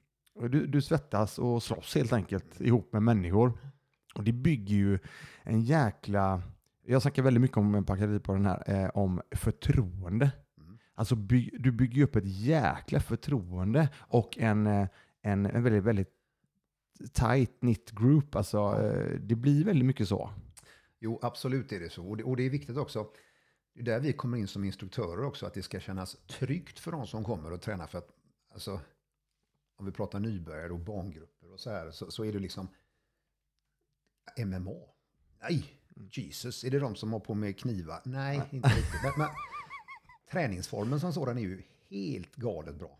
du, 0.49 0.67
du 0.67 0.81
svettas 0.81 1.39
och 1.39 1.63
slåss 1.63 1.95
helt 1.95 2.13
enkelt 2.13 2.61
ihop 2.61 2.93
med 2.93 3.03
människor. 3.03 3.59
Och 4.15 4.23
det 4.23 4.31
bygger 4.31 4.75
ju 4.75 4.99
en 5.43 5.61
jäkla, 5.61 6.41
jag 6.85 7.01
snackar 7.01 7.23
väldigt 7.23 7.41
mycket 7.41 7.57
om 7.57 7.85
på 8.23 8.33
den 8.33 8.45
här, 8.45 8.63
eh, 8.65 8.89
om 8.93 9.21
förtroende. 9.31 10.31
Mm. 10.57 10.77
Alltså 10.95 11.15
by, 11.15 11.51
du 11.59 11.71
bygger 11.71 11.95
ju 11.95 12.03
upp 12.03 12.15
ett 12.15 12.27
jäkla 12.27 12.99
förtroende 12.99 13.89
och 13.97 14.37
en, 14.37 14.67
eh, 14.67 14.87
en, 15.21 15.45
en 15.45 15.63
väldigt, 15.63 15.83
väldigt 15.83 16.11
tight 17.13 17.59
knit 17.59 17.91
group. 17.91 18.35
Alltså, 18.35 18.57
eh, 18.57 19.19
det 19.19 19.35
blir 19.35 19.65
väldigt 19.65 19.85
mycket 19.85 20.07
så. 20.07 20.29
Jo, 21.03 21.19
absolut 21.21 21.71
är 21.71 21.79
det 21.79 21.89
så. 21.89 22.07
Och 22.07 22.17
det, 22.17 22.23
och 22.23 22.37
det 22.37 22.43
är 22.43 22.49
viktigt 22.49 22.77
också. 22.77 23.11
Det 23.73 23.79
är 23.81 23.85
där 23.85 23.99
vi 23.99 24.13
kommer 24.13 24.37
in 24.37 24.47
som 24.47 24.63
instruktörer 24.63 25.23
också, 25.23 25.45
att 25.45 25.53
det 25.53 25.63
ska 25.63 25.79
kännas 25.79 26.17
tryggt 26.27 26.79
för 26.79 26.91
de 26.91 27.07
som 27.07 27.23
kommer 27.23 27.51
och 27.51 27.61
tränar. 27.61 27.87
För 27.87 27.97
att, 27.97 28.09
alltså, 28.53 28.81
om 29.75 29.85
vi 29.85 29.91
pratar 29.91 30.19
nybörjare 30.19 30.73
och 30.73 30.79
barngrupper 30.79 31.51
och 31.51 31.59
så 31.59 31.69
här, 31.69 31.91
så, 31.91 32.11
så 32.11 32.25
är 32.25 32.33
det 32.33 32.39
liksom 32.39 32.67
MMA. 34.37 34.79
Nej, 35.41 35.81
Jesus, 36.11 36.63
är 36.63 36.71
det 36.71 36.79
de 36.79 36.95
som 36.95 37.13
har 37.13 37.19
på 37.19 37.33
med 37.33 37.59
knivar? 37.59 38.01
Nej, 38.05 38.41
inte 38.51 38.69
riktigt. 38.69 39.01
Men, 39.03 39.11
men, 39.17 39.29
träningsformen 40.31 40.99
som 40.99 41.13
sådan 41.13 41.37
är 41.37 41.41
ju 41.41 41.63
helt 41.89 42.35
galet 42.35 42.75
bra. 42.75 42.99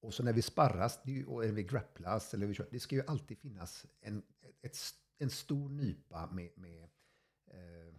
Och 0.00 0.14
så 0.14 0.22
när 0.22 0.32
vi 0.32 0.42
sparras 0.42 0.98
och 1.26 1.44
när 1.44 1.52
vi 1.52 1.62
grapplas, 1.62 2.34
eller 2.34 2.46
vi 2.46 2.54
kör, 2.54 2.68
det 2.70 2.80
ska 2.80 2.94
ju 2.94 3.02
alltid 3.06 3.38
finnas 3.38 3.86
en, 4.00 4.22
ett, 4.62 4.76
en 5.18 5.30
stor 5.30 5.68
nypa 5.68 6.26
med, 6.26 6.50
med 6.54 6.88
eh, 7.50 7.94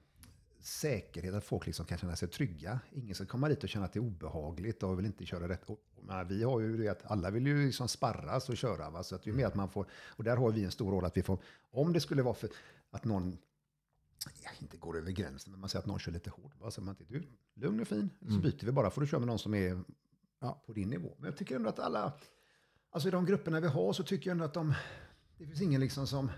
säkerhet, 0.60 1.34
att 1.34 1.44
folk 1.44 1.66
liksom 1.66 1.86
kan 1.86 1.98
känna 1.98 2.16
sig 2.16 2.28
trygga. 2.28 2.80
Ingen 2.92 3.16
ska 3.16 3.26
komma 3.26 3.50
dit 3.50 3.64
och 3.64 3.70
känna 3.70 3.86
att 3.86 3.94
det 3.94 4.00
är 4.00 4.04
obehagligt 4.04 4.84
och 4.84 5.00
vill 5.00 5.06
inte 5.06 5.26
köra 5.26 5.48
rätt. 5.48 5.70
Och, 5.70 5.80
men 6.02 6.28
vi 6.28 6.44
har 6.44 6.60
ju 6.60 6.78
det 6.78 6.88
att 6.88 7.06
alla 7.06 7.32
vill 7.32 7.48
ju 7.48 7.66
liksom 7.66 7.88
sparras 7.88 8.50
och 8.50 8.58
köra. 8.58 8.90
Va? 8.90 9.04
Så 9.04 9.16
att 9.16 9.28
är 9.28 9.34
mer 9.34 9.46
att 9.46 9.56
man 9.56 9.70
får, 9.70 9.86
och 9.92 10.24
där 10.24 10.38
har 10.38 10.52
vi 10.52 10.64
en 10.64 10.72
stor 10.72 10.92
roll 10.92 11.06
att 11.06 11.18
vi 11.18 11.24
får, 11.24 11.40
om 11.72 11.94
det 11.94 12.00
skulle 12.00 12.22
vara 12.22 12.34
för 12.34 12.50
att 12.92 13.06
någon 13.06 13.38
ja, 14.44 14.50
inte 14.62 14.78
går 14.78 14.98
över 14.98 15.12
gränsen, 15.12 15.52
men 15.52 15.60
man 15.60 15.70
säger 15.70 15.82
att 15.82 15.88
någon 15.88 16.00
kör 16.00 16.12
lite 16.12 16.30
hårt. 16.30 16.60
Va? 16.60 16.72
Så 16.72 16.82
man 16.82 16.96
inte, 17.00 17.14
du, 17.14 17.24
lugn 17.54 17.80
och 17.80 17.88
fin, 17.88 18.10
så 18.20 18.26
Mm. 18.26 18.42
byter 18.42 18.66
vi 18.66 18.72
bara, 18.72 18.90
får 18.90 19.02
du 19.02 19.08
köra 19.08 19.20
med 19.20 19.28
någon 19.28 19.40
som 19.40 19.54
är 19.54 19.84
ja, 20.40 20.64
på 20.66 20.74
din 20.74 20.90
nivå. 20.90 21.16
Men 21.18 21.26
jag 21.26 21.38
tycker 21.38 21.56
ändå 21.56 21.70
att 21.70 21.80
alla, 21.80 22.14
alltså 22.92 23.08
i 23.08 23.12
de 23.12 23.26
grupperna 23.26 23.60
vi 23.60 23.68
har 23.68 23.94
så 23.94 24.04
tycker 24.04 24.30
jag 24.30 24.36
ändå 24.36 24.46
att 24.46 24.54
de, 24.54 24.74
det 25.38 25.46
finns 25.46 25.62
ingen 25.62 25.82
liksom 25.82 26.08
som, 26.08 26.32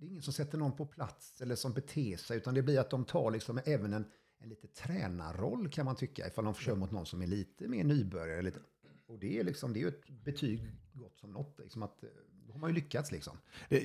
det 0.00 0.06
är 0.06 0.08
ingen 0.08 0.22
som 0.22 0.32
sätter 0.32 0.58
någon 0.58 0.72
på 0.72 0.86
plats 0.86 1.40
eller 1.40 1.54
som 1.54 1.72
beter 1.72 2.16
sig, 2.16 2.36
utan 2.36 2.54
det 2.54 2.62
blir 2.62 2.80
att 2.80 2.90
de 2.90 3.04
tar 3.04 3.30
liksom 3.30 3.60
även 3.64 3.92
en, 3.92 4.04
en 4.38 4.48
lite 4.48 4.66
tränarroll 4.66 5.68
kan 5.68 5.84
man 5.84 5.96
tycka, 5.96 6.26
ifall 6.26 6.44
de 6.44 6.54
kör 6.54 6.76
mot 6.76 6.90
någon 6.90 7.06
som 7.06 7.22
är 7.22 7.26
lite 7.26 7.68
mer 7.68 7.84
nybörjare. 7.84 8.42
Lite, 8.42 8.58
och 9.06 9.18
det 9.18 9.38
är, 9.38 9.44
liksom, 9.44 9.72
det 9.72 9.78
är 9.78 9.82
ju 9.82 9.88
ett 9.88 10.10
betyg 10.24 10.72
gott 10.92 11.18
som 11.18 11.32
något, 11.32 11.58
liksom 11.58 11.82
att, 11.82 12.02
eh, 12.02 12.08
då 12.46 12.52
har 12.52 12.60
man 12.60 12.70
ju 12.70 12.74
lyckats 12.74 13.12
liksom. 13.12 13.38
Det 13.68 13.78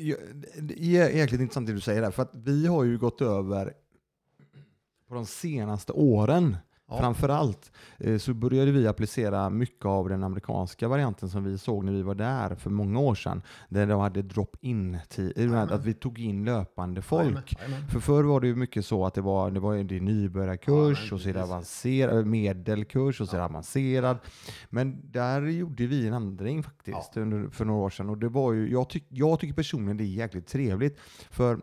det 0.62 0.80
är 0.80 1.10
jäkligt 1.10 1.42
intressant 1.42 1.68
det 1.68 1.74
du 1.74 1.82
säger 1.82 2.02
där, 2.02 2.12
för 2.12 2.24
att 2.24 2.36
vi 2.36 2.68
har 2.68 2.84
ju 2.84 2.98
gått 2.98 3.22
över 3.22 3.74
på 5.08 5.14
de 5.16 5.26
senaste 5.26 5.94
åren, 5.94 6.58
Ja. 6.90 6.98
framför 7.00 7.30
allt, 7.30 7.72
eh, 8.00 8.18
så 8.18 8.34
började 8.34 8.72
vi 8.72 8.88
applicera 8.88 9.50
mycket 9.50 9.86
av 9.86 10.10
den 10.10 10.24
amerikanska 10.24 10.88
varianten 10.88 11.30
som 11.30 11.44
vi 11.44 11.58
såg 11.58 11.84
när 11.86 11.92
vi 11.92 12.02
var 12.02 12.16
där 12.16 12.56
för 12.56 12.70
många 12.70 13.00
år 13.00 13.16
sedan, 13.16 13.42
där 13.70 13.88
de 13.88 14.00
hade 14.00 14.22
drop-in, 14.22 14.98
att 15.72 15.86
vi 15.86 15.94
tog 15.94 16.20
in 16.20 16.46
löpande 16.46 17.02
folk. 17.02 17.24
Jajamän, 17.24 17.44
jajamän. 17.60 17.88
För 17.90 18.00
förr 18.00 18.24
var 18.24 18.42
det 18.42 18.48
ju 18.48 18.56
mycket 18.56 18.86
så 18.86 19.06
att 19.06 19.14
det 19.14 19.22
var, 19.22 19.52
det 19.52 19.60
var 19.60 19.76
det 19.84 20.00
nybörjarkurs 20.00 21.08
Ja, 21.12 21.16
och 21.16 21.22
precis. 21.22 21.36
avancerad, 21.36 22.26
medelkurs 22.26 23.22
och 23.22 23.34
är 23.34 23.38
det 23.38 23.46
avancerad. 23.46 24.18
Men 24.70 25.12
där 25.12 25.42
gjorde 25.42 25.86
vi 25.88 26.08
en 26.08 26.14
ändring 26.14 26.64
faktiskt 26.64 27.12
Ja. 27.16 27.22
för 27.52 27.66
några 27.66 27.80
år 27.86 27.90
sedan. 27.90 28.10
Och 28.10 28.18
det 28.18 28.30
var 28.30 28.54
ju, 28.54 28.72
jag, 28.72 28.90
tyck, 28.90 29.06
jag 29.10 29.40
tycker 29.40 29.54
personligen 29.54 29.98
det 29.98 30.04
är 30.04 30.06
jäkligt 30.06 30.48
trevligt. 30.48 31.00
För 31.30 31.54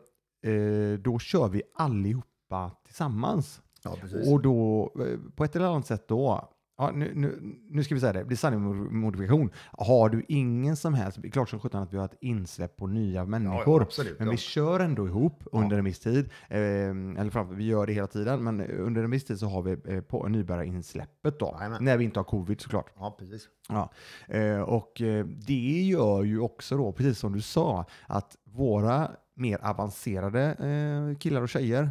eh, 0.46 0.98
då 1.00 1.18
kör 1.18 1.48
vi 1.48 1.62
allihopa 1.74 2.70
tillsammans. 2.86 3.62
Ja, 3.84 3.96
precis. 4.00 4.32
Och 4.32 4.42
då, 4.42 4.90
eh, 5.00 5.18
på 5.36 5.44
ett 5.44 5.56
eller 5.56 5.66
annat 5.66 5.86
sätt 5.86 6.08
då, 6.08 6.48
ja, 6.78 6.90
nu, 6.94 7.12
nu, 7.14 7.58
nu 7.70 7.84
ska 7.84 7.94
vi 7.94 8.00
säga 8.00 8.12
det, 8.12 8.18
det 8.18 8.24
blir 8.24 8.36
sanning 8.36 8.94
modifikation. 9.00 9.50
Har 9.78 10.08
du 10.08 10.24
ingen 10.28 10.76
som 10.76 10.94
helst, 10.94 11.18
det 11.22 11.28
är 11.28 11.30
klart 11.30 11.48
som 11.48 11.60
sjutton 11.60 11.82
att 11.82 11.92
vi 11.92 11.96
har 11.96 12.04
ett 12.04 12.18
insläpp 12.20 12.76
på 12.76 12.86
nya 12.86 13.24
människor. 13.24 13.80
ja, 13.80 13.82
absolut. 13.82 14.18
Men 14.18 14.30
vi 14.30 14.36
kör 14.36 14.80
ändå 14.80 15.06
ihop 15.06 15.42
under 15.52 15.78
en 15.78 15.84
viss 15.84 15.98
tid. 15.98 16.30
Eh, 16.48 16.58
eller 16.58 17.30
framför, 17.30 17.54
vi 17.54 17.64
gör 17.64 17.86
det 17.86 17.92
hela 17.92 18.06
tiden, 18.06 18.44
men 18.44 18.60
under 18.60 19.04
en 19.04 19.10
viss 19.10 19.24
tid 19.24 19.38
så 19.38 19.46
har 19.46 19.62
vi 19.62 19.94
eh, 19.94 20.00
på 20.00 20.28
nybörjarinsläppet 20.28 21.38
då. 21.38 21.56
Jajamän. 21.58 21.84
När 21.84 21.96
vi 21.96 22.04
inte 22.04 22.18
har 22.18 22.24
covid 22.24 22.60
såklart. 22.60 22.86
ja, 22.98 23.16
precis. 23.18 23.48
Ja. 23.68 23.90
Eh, 24.28 24.60
och 24.60 25.00
eh, 25.00 25.26
det 25.26 25.82
gör 25.82 26.22
ju 26.22 26.40
också 26.40 26.76
då, 26.76 26.92
precis 26.92 27.18
som 27.18 27.32
du 27.32 27.40
sa, 27.40 27.84
att 28.06 28.36
våra 28.44 29.10
mer 29.34 29.58
avancerade 29.62 30.42
eh, 30.42 31.18
killar 31.18 31.42
och 31.42 31.48
tjejer 31.48 31.82
eh, 31.82 31.90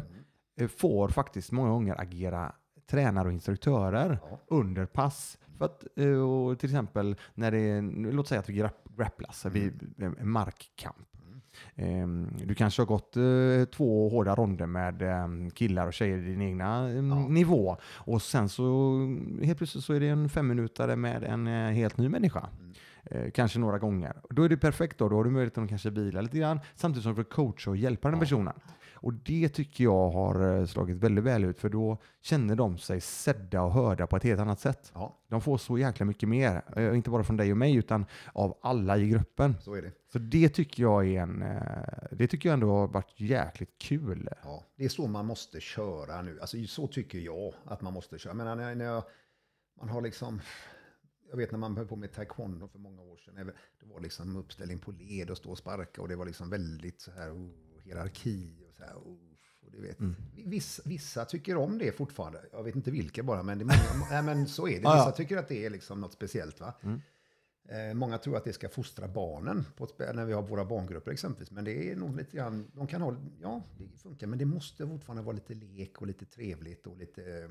får 0.68 1.08
faktiskt 1.08 1.52
många 1.52 1.70
gånger 1.70 2.00
agera 2.00 2.52
tränare 2.90 3.26
och 3.28 3.32
instruktörer 3.32 4.18
Ja. 4.30 4.38
under 4.46 4.86
pass. 4.86 5.38
För 5.58 5.64
att, 5.64 5.84
eh, 5.96 6.08
och 6.08 6.58
till 6.58 6.70
exempel 6.70 7.16
när 7.34 7.50
det 7.50 7.58
är, 7.58 8.12
låt 8.12 8.28
säga 8.28 8.40
att 8.40 8.48
vi 8.48 8.52
grapp, 8.54 8.88
grapplas, 8.96 9.46
vi, 9.50 9.72
en 9.98 10.28
markkamp. 10.30 10.96
Ehm, 11.74 12.28
Du 12.44 12.54
kanske 12.54 12.82
har 12.82 12.86
gått 12.86 13.16
eh, 13.16 13.64
två 13.76 14.08
hårda 14.08 14.34
ronder 14.34 14.66
med 14.66 15.02
eh, 15.02 15.50
killar 15.54 15.86
och 15.86 15.92
tjejer 15.92 16.18
i 16.18 16.20
din 16.20 16.42
egna 16.42 16.88
eh, 16.88 16.94
Ja. 16.94 17.28
nivå. 17.28 17.76
Och 17.94 18.22
sen 18.22 18.48
så 18.48 18.96
helt 19.42 19.58
plötsligt 19.58 19.84
så 19.84 19.92
är 19.92 20.00
det 20.00 20.08
en 20.08 20.28
femminutare 20.28 20.96
med 20.96 21.24
en 21.24 21.46
eh, 21.46 21.70
helt 21.70 21.96
ny 21.98 22.08
människa. 22.08 22.48
Mm. 22.60 22.72
Eh, 23.04 23.30
kanske 23.30 23.58
några 23.58 23.78
gånger. 23.78 24.12
Då 24.30 24.42
är 24.42 24.48
det 24.48 24.56
perfekt 24.56 24.98
då. 24.98 25.08
Då 25.08 25.16
har 25.16 25.24
du 25.24 25.30
möjlighet 25.30 25.58
att 25.58 25.68
kanske 25.68 25.90
vila 25.90 26.20
lite 26.20 26.38
grann. 26.38 26.60
Samtidigt 26.74 27.02
som 27.02 27.12
du 27.14 27.16
får 27.24 27.30
coacha 27.30 27.70
och 27.70 27.76
hjälpa 27.76 28.08
den 28.10 28.18
Ja. 28.18 28.52
Och 29.02 29.14
det 29.14 29.48
tycker 29.48 29.84
jag 29.84 30.10
har 30.10 30.58
eh, 30.58 30.66
slagit 30.66 30.96
väldigt 30.96 31.24
väl 31.24 31.44
ut. 31.44 31.60
För 31.60 31.68
då 31.68 31.98
känner 32.20 32.56
de 32.56 32.78
sig 32.78 33.00
sedda 33.00 33.62
och 33.62 33.72
hörda 33.72 34.06
på 34.06 34.16
ett 34.16 34.22
helt 34.22 34.40
annat 34.40 34.60
sätt. 34.60 34.92
Ja, 34.94 35.18
De 35.28 35.40
får 35.40 35.58
så 35.58 35.78
jäkla 35.78 36.06
mycket 36.06 36.28
mer. 36.28 36.62
Eh, 36.76 36.96
Inte 36.96 37.10
bara 37.10 37.24
från 37.24 37.36
dig 37.36 37.50
och 37.50 37.56
mig 37.56 37.74
utan 37.74 38.06
av 38.32 38.58
alla 38.62 38.98
i 38.98 39.08
gruppen. 39.08 39.56
så 39.60 39.74
är 39.74 39.82
det. 39.82 39.92
Så 40.12 40.18
det 40.18 40.48
tycker 40.48 40.82
jag 40.82 41.06
är 41.08 41.20
en, 41.20 41.42
eh, 41.42 41.58
det 42.10 42.26
tycker 42.26 42.48
jag 42.48 42.54
ändå 42.54 42.70
har 42.70 42.88
varit 42.88 43.20
jäkligt 43.20 43.78
kul. 43.78 44.28
Ja, 44.44 44.64
det 44.76 44.84
är 44.84 44.88
så 44.88 45.06
man 45.06 45.26
måste 45.26 45.60
köra 45.60 46.22
nu. 46.22 46.40
Alltså 46.40 46.56
så 46.66 46.86
tycker 46.86 47.18
jag 47.18 47.54
att 47.64 47.80
man 47.82 47.92
måste 47.92 48.18
köra. 48.18 48.34
Men 48.34 48.58
när, 48.58 48.74
när 48.74 48.84
jag, 48.84 49.04
man 49.80 49.88
har 49.88 50.00
liksom, 50.00 50.40
jag 51.30 51.36
vet 51.36 51.50
när 51.50 51.58
man 51.58 51.76
höll 51.76 51.86
på 51.86 51.96
med 51.96 52.12
taekwondo 52.12 52.68
för 52.68 52.78
många 52.78 53.02
år 53.02 53.16
sedan, 53.16 53.52
det 53.80 53.86
var 53.86 54.00
liksom 54.00 54.36
uppställning 54.36 54.78
på 54.78 54.90
led 54.92 55.30
och 55.30 55.36
stå 55.36 55.50
och 55.50 55.58
sparka 55.58 56.02
och 56.02 56.08
det 56.08 56.16
var 56.16 56.26
liksom 56.26 56.50
väldigt 56.50 57.00
så 57.00 57.10
här 57.10 57.30
oh, 57.30 57.50
hierarki 57.84 58.64
och 58.68 58.74
så 58.74 58.84
här. 58.84 58.94
Oh, 58.94 59.18
och 59.60 59.72
du 59.72 59.82
vet, 59.82 60.00
Mm. 60.00 60.14
vissa, 60.44 60.82
vissa 60.86 61.24
tycker 61.24 61.56
om 61.56 61.78
det 61.78 61.92
fortfarande. 61.92 62.48
Jag 62.52 62.62
vet 62.62 62.76
inte 62.76 62.90
vilka 62.90 63.22
bara, 63.22 63.42
men, 63.42 63.58
det 63.58 63.64
många, 63.64 64.06
nej, 64.10 64.22
men 64.22 64.48
så 64.48 64.68
är 64.68 64.76
det. 64.76 64.80
Ja, 64.82 64.96
ja. 64.96 65.04
Vissa 65.04 65.16
tycker 65.16 65.36
att 65.36 65.48
det 65.48 65.64
är 65.66 65.70
liksom 65.70 66.00
något 66.00 66.12
speciellt. 66.12 66.60
Va? 66.60 66.74
Mm. 66.82 67.00
Eh, 67.68 67.94
många 67.94 68.18
tror 68.18 68.36
att 68.36 68.44
det 68.44 68.52
ska 68.52 68.68
fostra 68.68 69.08
barnen 69.08 69.64
på 69.76 69.84
ett, 69.84 69.98
när 69.98 70.24
vi 70.24 70.32
har 70.32 70.42
våra 70.42 70.64
barngrupper 70.64 71.10
exempelvis. 71.10 71.50
Men 71.50 71.64
det 71.64 71.90
är 71.90 71.96
nog 71.96 72.16
lite 72.16 72.36
grann, 72.36 72.70
de 72.74 72.86
kan 72.86 73.02
ha, 73.02 73.16
ja 73.40 73.62
det 73.78 73.98
funkar, 73.98 74.26
men 74.26 74.38
det 74.38 74.44
måste 74.44 74.86
fortfarande 74.86 75.22
vara 75.22 75.34
lite 75.34 75.54
lek 75.54 76.00
och 76.00 76.06
lite 76.06 76.26
trevligt 76.26 76.86
och 76.86 76.96
lite, 76.96 77.22
eh, 77.42 77.50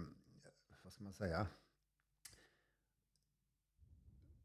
vad 0.84 0.94
ska 0.94 1.04
man 1.04 1.14
säga? 1.14 1.48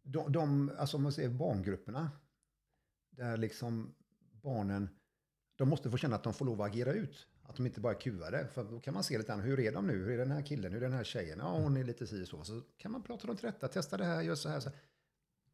De, 0.03 0.33
de 0.33 0.71
alltså 0.79 0.97
om 0.97 1.03
man 1.03 1.13
säger 1.13 1.29
barngrupperna, 1.29 2.11
där 3.11 3.37
liksom 3.37 3.95
barnen, 4.43 4.89
de 5.57 5.69
måste 5.69 5.91
få 5.91 5.97
känna 5.97 6.17
att 6.17 6.23
de 6.23 6.35
får 6.35 6.45
lov 6.45 6.63
att 6.63 6.69
agera 6.71 6.93
ut. 6.93 7.27
Att 7.43 7.57
de 7.57 7.67
inte 7.67 7.81
bara 7.81 7.93
är 7.95 8.01
kuvade. 8.01 8.49
För 8.49 8.65
då 8.65 8.81
kan 8.81 8.95
man 8.95 9.05
se 9.05 9.19
lite 9.19 9.29
grann, 9.29 9.41
hur 9.41 9.61
är 9.61 9.73
de 9.73 9.87
nu? 9.87 10.05
Hur 10.05 10.11
är 10.13 10.19
den 10.19 10.31
här 10.31 10.43
killen? 10.43 10.73
Hur 10.73 10.83
är 10.83 10.89
den 10.89 10.97
här 10.97 11.05
tjejen? 11.05 11.39
Ja, 11.39 11.51
hon 11.51 11.77
är 11.77 11.85
lite 11.85 12.07
si 12.07 12.23
och 12.23 12.29
så. 12.29 12.45
Så 12.45 12.61
kan 12.77 12.93
man 12.93 13.03
prata 13.03 13.27
dem 13.27 13.37
till 13.37 13.47
rätta, 13.47 13.69
testa 13.69 13.97
det 13.97 14.05
här, 14.05 14.23
gör 14.23 14.35
så 14.35 14.49
här. 14.49 14.61
Så. 14.61 14.71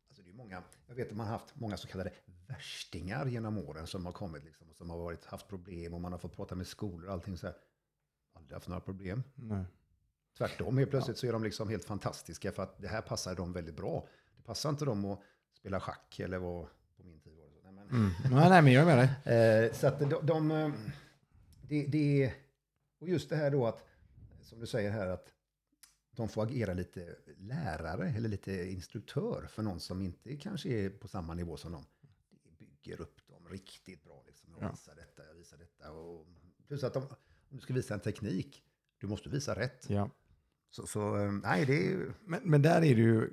Alltså 0.09 0.23
det 0.23 0.31
är 0.31 0.35
många, 0.35 0.63
jag 0.87 0.95
vet 0.95 1.11
att 1.11 1.17
man 1.17 1.27
har 1.27 1.33
haft 1.33 1.55
många 1.55 1.77
så 1.77 1.89
kallade 1.89 2.13
värstingar 2.47 3.27
genom 3.27 3.59
åren 3.59 3.87
som 3.87 4.07
har 4.07 4.13
kommit 4.13 4.45
liksom, 4.45 4.69
och 4.71 4.77
som 4.77 4.91
har 4.91 4.99
varit, 4.99 5.25
haft 5.25 5.49
problem 5.49 5.95
och 5.95 6.01
man 6.01 6.13
har 6.13 6.19
fått 6.19 6.37
prata 6.37 6.55
med 6.55 6.67
skolor 6.67 7.07
och 7.07 7.13
allting 7.13 7.37
så 7.37 7.47
här. 7.47 7.57
Aldrig 8.33 8.55
haft 8.55 8.69
några 8.69 8.81
problem. 8.81 9.23
Nej. 9.35 9.65
Tvärtom, 10.39 10.79
helt 10.79 10.91
plötsligt 10.91 11.19
så 11.19 11.27
är 11.27 11.33
de 11.33 11.45
liksom 11.45 11.69
helt 11.69 11.85
fantastiska 11.85 12.53
för 12.53 12.63
att 12.63 12.83
det 12.83 12.89
här 12.89 13.03
passar 13.03 13.35
dem 13.35 13.53
väldigt 13.53 13.77
bra. 13.77 14.09
Det 14.37 14.43
passar 14.43 14.71
inte 14.71 14.85
dem 14.85 15.05
att 15.05 15.21
spela 15.55 15.81
schack 15.81 16.21
eller 16.21 16.39
vad 16.39 16.67
på 16.97 17.03
min 17.03 17.21
tid 17.21 17.37
var 17.37 17.45
det 17.45 17.53
så. 17.53 17.61
Nej, 17.63 17.73
men, 17.73 17.82
Mm. 17.93 18.11
Nej, 18.31 18.49
nej, 18.51 18.63
men 18.63 18.73
jag 18.73 18.91
är 18.91 18.97
med 18.97 18.99
dig. 19.25 19.67
Eh, 19.67 19.73
så 19.73 19.87
att 19.87 19.99
de, 20.01 20.27
de 20.27 20.51
eh, 20.51 20.73
det, 21.69 21.87
det 21.87 22.33
och 23.01 23.09
just 23.09 23.29
det 23.29 23.37
här 23.37 23.51
då 23.51 23.67
att, 23.67 23.85
som 24.43 24.61
du 24.61 24.67
säger 24.67 24.91
här 24.91 25.07
att 25.07 25.33
de 26.17 26.29
får 26.29 26.43
agera 26.43 26.75
lite 26.75 27.17
lärare 27.37 28.09
eller 28.17 28.29
lite 28.29 28.71
instruktör 28.71 29.47
för 29.51 29.63
någon 29.63 29.81
som 29.81 30.03
inte 30.03 30.37
kanske 30.37 30.69
är 30.69 30.91
på 30.91 31.09
samma 31.09 31.35
nivå 31.35 31.57
som 31.57 31.73
dem. 31.73 31.85
Det 32.59 32.65
bygger 32.65 33.01
upp 33.01 33.27
dem 33.29 33.49
riktigt 33.49 34.05
bra. 34.05 34.23
Liksom. 34.27 34.55
Jag 34.61 34.67
Ja. 34.69 34.71
visar 34.71 34.95
detta, 34.95 35.27
jag 35.27 35.35
visar 35.35 35.59
detta. 35.59 35.93
Och 35.93 36.27
plus 36.67 36.85
att 36.85 36.95
de, 36.95 37.03
om 37.03 37.57
du 37.57 37.61
ska 37.61 37.75
visa 37.75 37.95
en 37.95 38.01
teknik, 38.01 38.63
du 38.99 39.07
måste 39.07 39.29
visa 39.29 39.55
rätt. 39.59 39.91
Ja. 39.91 40.11
Så, 40.71 40.87
så 40.87 41.17
eh, 41.19 41.33
nej, 41.33 41.67
det 41.67 41.73
är 41.77 41.83
ju... 41.91 42.13
Men, 42.25 42.41
men 42.45 42.63
där 42.63 42.77
är 42.77 42.81
det 42.81 42.87
ju... 43.03 43.31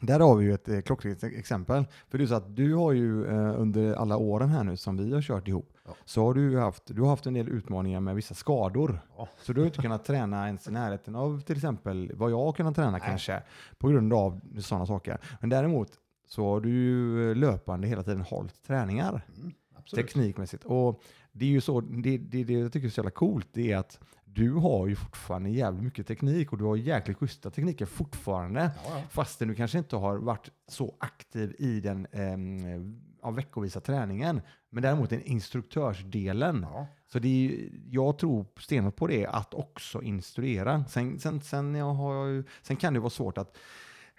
Där 0.00 0.20
har 0.20 0.36
vi 0.36 0.44
ju 0.44 0.54
ett 0.54 0.68
eh, 0.68 0.80
klockrent 0.80 1.22
exempel. 1.24 1.84
För 2.08 2.18
det 2.18 2.24
är 2.24 2.26
så 2.26 2.34
att 2.34 2.56
du 2.56 2.74
har 2.74 2.92
ju 2.92 3.26
eh, 3.26 3.60
under 3.60 3.94
alla 3.94 4.16
åren 4.16 4.48
här 4.48 4.64
nu 4.64 4.76
som 4.76 4.96
vi 4.96 5.14
har 5.14 5.22
kört 5.22 5.48
ihop, 5.48 5.72
Ja. 5.86 5.94
så 6.04 6.24
har 6.24 6.34
du 6.34 6.58
haft, 6.58 6.82
du 6.86 7.02
har 7.02 7.08
haft 7.08 7.26
en 7.26 7.34
del 7.34 7.48
utmaningar 7.48 8.00
med 8.00 8.14
vissa 8.14 8.34
skador. 8.34 9.00
Ja. 9.16 9.28
Så 9.42 9.52
du 9.52 9.60
har 9.60 9.66
inte 9.66 9.82
kunnat 9.82 10.04
träna 10.04 10.46
ens 10.46 10.68
i 10.68 10.70
närheten 10.70 11.14
av 11.14 11.40
till 11.40 11.56
exempel 11.56 12.12
vad 12.14 12.30
jag 12.30 12.38
har 12.44 12.52
kunnat 12.52 12.74
träna 12.76 12.90
Nej. 12.90 13.00
kanske, 13.04 13.42
på 13.78 13.88
grund 13.88 14.12
av 14.12 14.40
sådana 14.60 14.86
saker. 14.86 15.18
Men 15.40 15.50
däremot 15.50 15.88
så 16.26 16.44
har 16.44 16.60
du 16.60 16.70
ju 16.70 17.30
eh, 17.30 17.36
löpande 17.36 17.88
hela 17.88 18.02
tiden 18.02 18.20
hållit 18.22 18.62
träningar 18.66 19.22
Mm, 19.38 19.52
absolut. 19.88 20.06
teknikmässigt. 20.06 20.64
Och 20.64 21.02
det 21.32 21.44
är 21.44 21.50
ju 21.50 21.60
så, 21.60 21.80
det, 21.80 22.18
det, 22.18 22.44
det 22.44 22.52
jag 22.52 22.72
tycker 22.72 22.86
är 22.86 22.90
så 22.90 22.98
jävla 22.98 23.10
coolt, 23.10 23.48
det 23.52 23.72
är 23.72 23.76
att 23.76 23.98
du 24.24 24.52
har 24.52 24.86
ju 24.86 24.96
fortfarande 24.96 25.50
jävligt 25.50 25.84
mycket 25.84 26.06
teknik 26.06 26.52
och 26.52 26.58
du 26.58 26.64
har 26.64 26.76
jäkligt 26.76 27.18
schyssta 27.18 27.50
tekniker 27.50 27.86
fortfarande. 27.86 28.70
Ja, 28.84 28.90
ja. 28.98 29.02
Fastän 29.10 29.48
du 29.48 29.54
kanske 29.54 29.78
inte 29.78 29.96
har 29.96 30.16
varit 30.16 30.50
så 30.68 30.96
aktiv 31.00 31.56
i 31.58 31.80
den 31.80 32.06
eh, 32.12 33.28
av 33.28 33.34
veckovisa 33.34 33.80
träningen. 33.80 34.40
Men 34.70 34.82
däremot 34.82 35.10
den 35.10 35.22
instruktörsdelen. 35.22 36.66
Ja. 36.72 36.86
Så 37.12 37.18
det 37.18 37.28
är, 37.28 37.70
jag 37.90 38.18
tror 38.18 38.46
stenhårt 38.58 38.96
på 38.96 39.06
det, 39.06 39.26
att 39.26 39.54
också 39.54 40.02
instruera. 40.02 40.84
Sen, 40.84 41.18
sen, 41.18 41.40
sen, 41.40 41.74
jag 41.74 41.94
har, 41.94 42.44
sen 42.62 42.76
kan 42.76 42.94
det 42.94 43.00
vara 43.00 43.10
svårt 43.10 43.38
att 43.38 43.56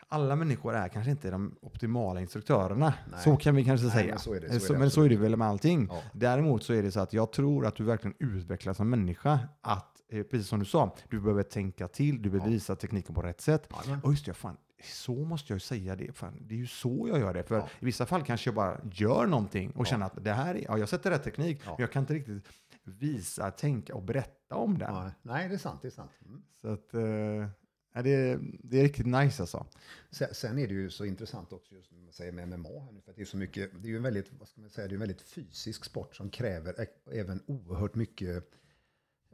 alla 0.09 0.35
människor 0.35 0.73
är 0.75 0.87
kanske 0.87 1.11
inte 1.11 1.31
de 1.31 1.55
optimala 1.61 2.21
instruktörerna. 2.21 2.93
Nej. 3.11 3.19
Så 3.23 3.37
kan 3.37 3.55
vi 3.55 3.65
kanske 3.65 3.85
Nej, 3.87 3.95
säga. 3.95 4.09
men 4.09 4.19
så 4.19 4.33
är 4.33 4.39
det, 4.41 4.47
så 4.47 4.53
Eh, 4.53 4.55
är 4.55 4.59
så, 4.59 4.73
det 4.73 4.79
men 4.79 4.91
så 4.91 5.01
är 5.03 5.09
det 5.09 5.17
väl 5.17 5.35
med 5.37 5.47
allting. 5.47 5.87
Ja. 5.91 6.01
Däremot 6.13 6.63
så 6.63 6.73
är 6.73 6.83
det 6.83 6.91
så 6.91 6.99
att 6.99 7.13
jag 7.13 7.31
tror 7.31 7.65
att 7.65 7.75
du 7.75 7.83
verkligen 7.83 8.15
utvecklas 8.19 8.77
som 8.77 8.89
människa. 8.89 9.39
Att, 9.61 9.95
eh, 10.09 10.23
precis 10.23 10.47
som 10.47 10.59
du 10.59 10.65
sa, 10.65 10.95
du 11.09 11.19
behöver 11.19 11.43
tänka 11.43 11.87
till, 11.87 12.21
du 12.21 12.29
behöver 12.29 12.47
Ja. 12.49 12.53
visa 12.53 12.75
tekniken 12.75 13.15
på 13.15 13.21
rätt 13.21 13.41
sätt. 13.41 13.69
Jajamän. 13.77 14.03
Och 14.03 14.11
just 14.11 14.25
det, 14.25 14.33
fan, 14.33 14.57
så 14.83 15.13
måste 15.15 15.53
jag 15.53 15.55
ju 15.55 15.59
säga 15.59 15.95
det. 15.95 16.17
Fan, 16.17 16.37
det 16.41 16.53
är 16.53 16.57
ju 16.59 16.67
så 16.67 17.05
jag 17.09 17.19
gör 17.19 17.33
det. 17.33 17.43
För 17.43 17.55
Ja. 17.55 17.67
i 17.79 17.85
vissa 17.85 18.05
fall 18.05 18.23
kanske 18.23 18.47
jag 18.47 18.55
bara 18.55 18.77
gör 18.91 19.25
någonting 19.27 19.71
och 19.71 19.81
Ja. 19.81 19.85
känner 19.85 20.05
att 20.05 20.23
det 20.23 20.31
här 20.33 20.55
är, 20.55 20.63
ja, 20.63 20.77
jag 20.77 20.89
sätter 20.89 21.09
rätt 21.11 21.23
teknik, 21.23 21.61
Ja. 21.65 21.69
men 21.71 21.81
jag 21.81 21.91
kan 21.91 22.03
inte 22.03 22.13
riktigt 22.13 22.45
visa, 22.83 23.51
tänka 23.51 23.95
och 23.95 24.03
berätta 24.03 24.55
om. 24.55 24.77
Ja, 24.79 25.11
nej, 25.21 25.47
det 25.49 25.53
är 25.53 25.57
sant. 25.57 25.79
Det 25.81 25.87
är 25.87 25.91
sant. 25.91 26.11
Mm. 26.25 26.41
Så 26.61 26.67
att, 26.67 26.93
eh, 26.93 27.49
ja, 27.93 28.01
det, 28.01 28.09
är- 28.09 28.39
det 28.63 28.79
är 28.79 28.83
riktigt 28.83 29.05
nice 29.05 29.43
alltså. 29.43 29.65
Sen, 30.11 30.27
sen 30.33 30.59
är 30.59 30.67
det 30.67 30.73
ju 30.73 30.89
så 30.89 31.05
intressant 31.05 31.53
också 31.53 31.75
just 31.75 31.91
när 31.91 31.99
man 31.99 32.13
säger 32.13 32.31
med 32.31 32.59
MMA 32.59 32.69
här 32.79 32.91
nu, 32.91 33.01
för 33.01 33.13
det 33.13 33.21
är 33.21 33.25
så 33.25 33.37
mycket, 33.37 33.71
det 33.81 33.87
är 33.87 33.89
ju 33.89 33.97
en 33.97 34.03
väldigt, 34.03 34.31
vad 34.39 34.47
ska 34.47 34.61
man 34.61 34.69
säga, 34.69 34.87
det 34.87 34.91
är 34.91 34.95
en 34.95 34.99
väldigt 34.99 35.21
fysisk 35.21 35.85
sport 35.85 36.15
som 36.15 36.29
kräver 36.29 36.87
även 37.11 37.43
oerhört 37.45 37.95
mycket, 37.95 38.43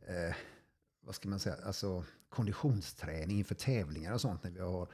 eh, 0.07 0.35
vad 1.01 1.15
ska 1.15 1.29
man 1.29 1.39
säga, 1.39 1.55
alltså 1.63 2.05
konditionsträning 2.29 3.37
inför 3.37 3.55
tävlingar 3.55 4.13
och 4.13 4.21
sånt 4.21 4.43
när 4.43 4.51
vi 4.51 4.59
har 4.59 4.89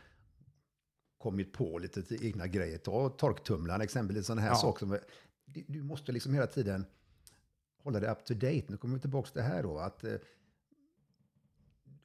kommit 1.17 1.53
på 1.53 1.79
lite 1.79 2.25
egna 2.25 2.47
grejer. 2.47 2.77
Ta 2.77 3.09
torktumlaren 3.09 3.81
exempelvis, 3.81 4.25
sådana 4.25 4.41
här 4.41 4.49
Ja. 4.49 4.55
saker. 4.55 4.79
Som, 4.79 4.97
du, 5.45 5.83
måste 5.83 6.11
liksom 6.11 6.33
hela 6.33 6.47
tiden 6.47 6.85
hålla 7.77 7.99
det 7.99 8.11
up 8.11 8.25
to 8.25 8.33
date. 8.33 8.63
Nu 8.67 8.77
kommer 8.77 8.95
vi 8.95 9.01
tillbaka 9.01 9.27
till 9.29 9.37
det 9.41 9.47
här 9.47 9.63
då, 9.63 9.79
att 9.79 10.03
eh, 10.03 10.15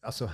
alltså, 0.01 0.31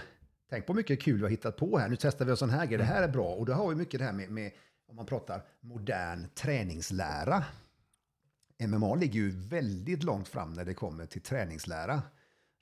tänk 0.52 0.66
på 0.66 0.74
mycket 0.74 1.00
kul 1.00 1.16
vi 1.16 1.22
har 1.22 1.30
hittat 1.30 1.56
på 1.56 1.78
här. 1.78 1.88
Nu 1.88 1.96
testar 1.96 2.24
vi 2.24 2.30
en 2.30 2.36
sån 2.36 2.50
här 2.50 2.66
grej. 2.66 2.78
Det 2.78 2.84
här 2.84 3.02
är 3.02 3.08
bra. 3.08 3.34
Och 3.34 3.46
då 3.46 3.52
har 3.52 3.68
vi 3.68 3.74
mycket 3.74 4.00
det 4.00 4.04
här 4.04 4.12
med, 4.12 4.30
med 4.30 4.52
om 4.86 4.96
man 4.96 5.06
pratar 5.06 5.42
modern 5.60 6.28
träningslära. 6.34 7.44
MMA 8.66 8.94
ligger 8.94 9.20
ju 9.20 9.30
väldigt 9.30 10.02
långt 10.02 10.28
fram 10.28 10.52
när 10.52 10.64
det 10.64 10.74
kommer 10.74 11.06
till 11.06 11.20
träningslära. 11.20 12.02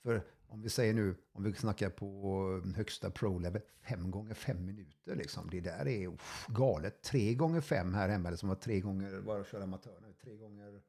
För 0.03 0.22
om 0.48 0.62
vi 0.62 0.68
säger 0.68 0.94
nu, 0.94 1.14
om 1.33 1.42
vi 1.42 1.53
snackar 1.53 1.90
på 1.90 2.62
högsta 2.76 3.11
pro-level, 3.11 3.62
fem 3.88 4.11
gånger 4.11 4.35
fem 4.35 4.66
minuter 4.66 5.16
liksom. 5.16 5.48
Det 5.50 5.61
där 5.61 5.88
är 5.88 6.09
uff, 6.09 6.46
galet. 6.48 7.03
Tre 7.03 7.35
gånger 7.35 7.61
fem 7.61 7.94
här 7.94 8.09
hemma, 8.09 8.29
eller 8.29 8.38
som 8.38 8.48
var 8.48 8.57
tre 8.57 8.81
gånger, 8.81 9.20
bara 9.20 9.44
köra 9.44 9.62
amatör 9.62 9.98
nu, 10.03 10.14
tre 10.24 10.37
gånger 10.37 10.81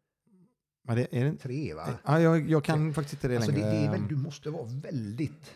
Men 0.83 0.95
det, 0.95 1.07
är 1.11 1.25
det, 1.25 1.37
tre 1.37 1.73
va? 1.73 1.87
ja, 2.05 2.19
jag, 2.19 2.49
jag 2.49 2.63
kan 2.63 2.93
faktiskt 2.93 3.13
inte 3.13 3.27
det 3.27 3.35
Alltså 3.35 3.51
det, 3.51 3.57
längre. 3.57 3.71
det 3.71 3.85
är 3.85 3.91
väl, 3.91 4.07
du 4.07 4.15
måste 4.15 4.49
vara 4.49 4.65
väldigt 4.65 5.51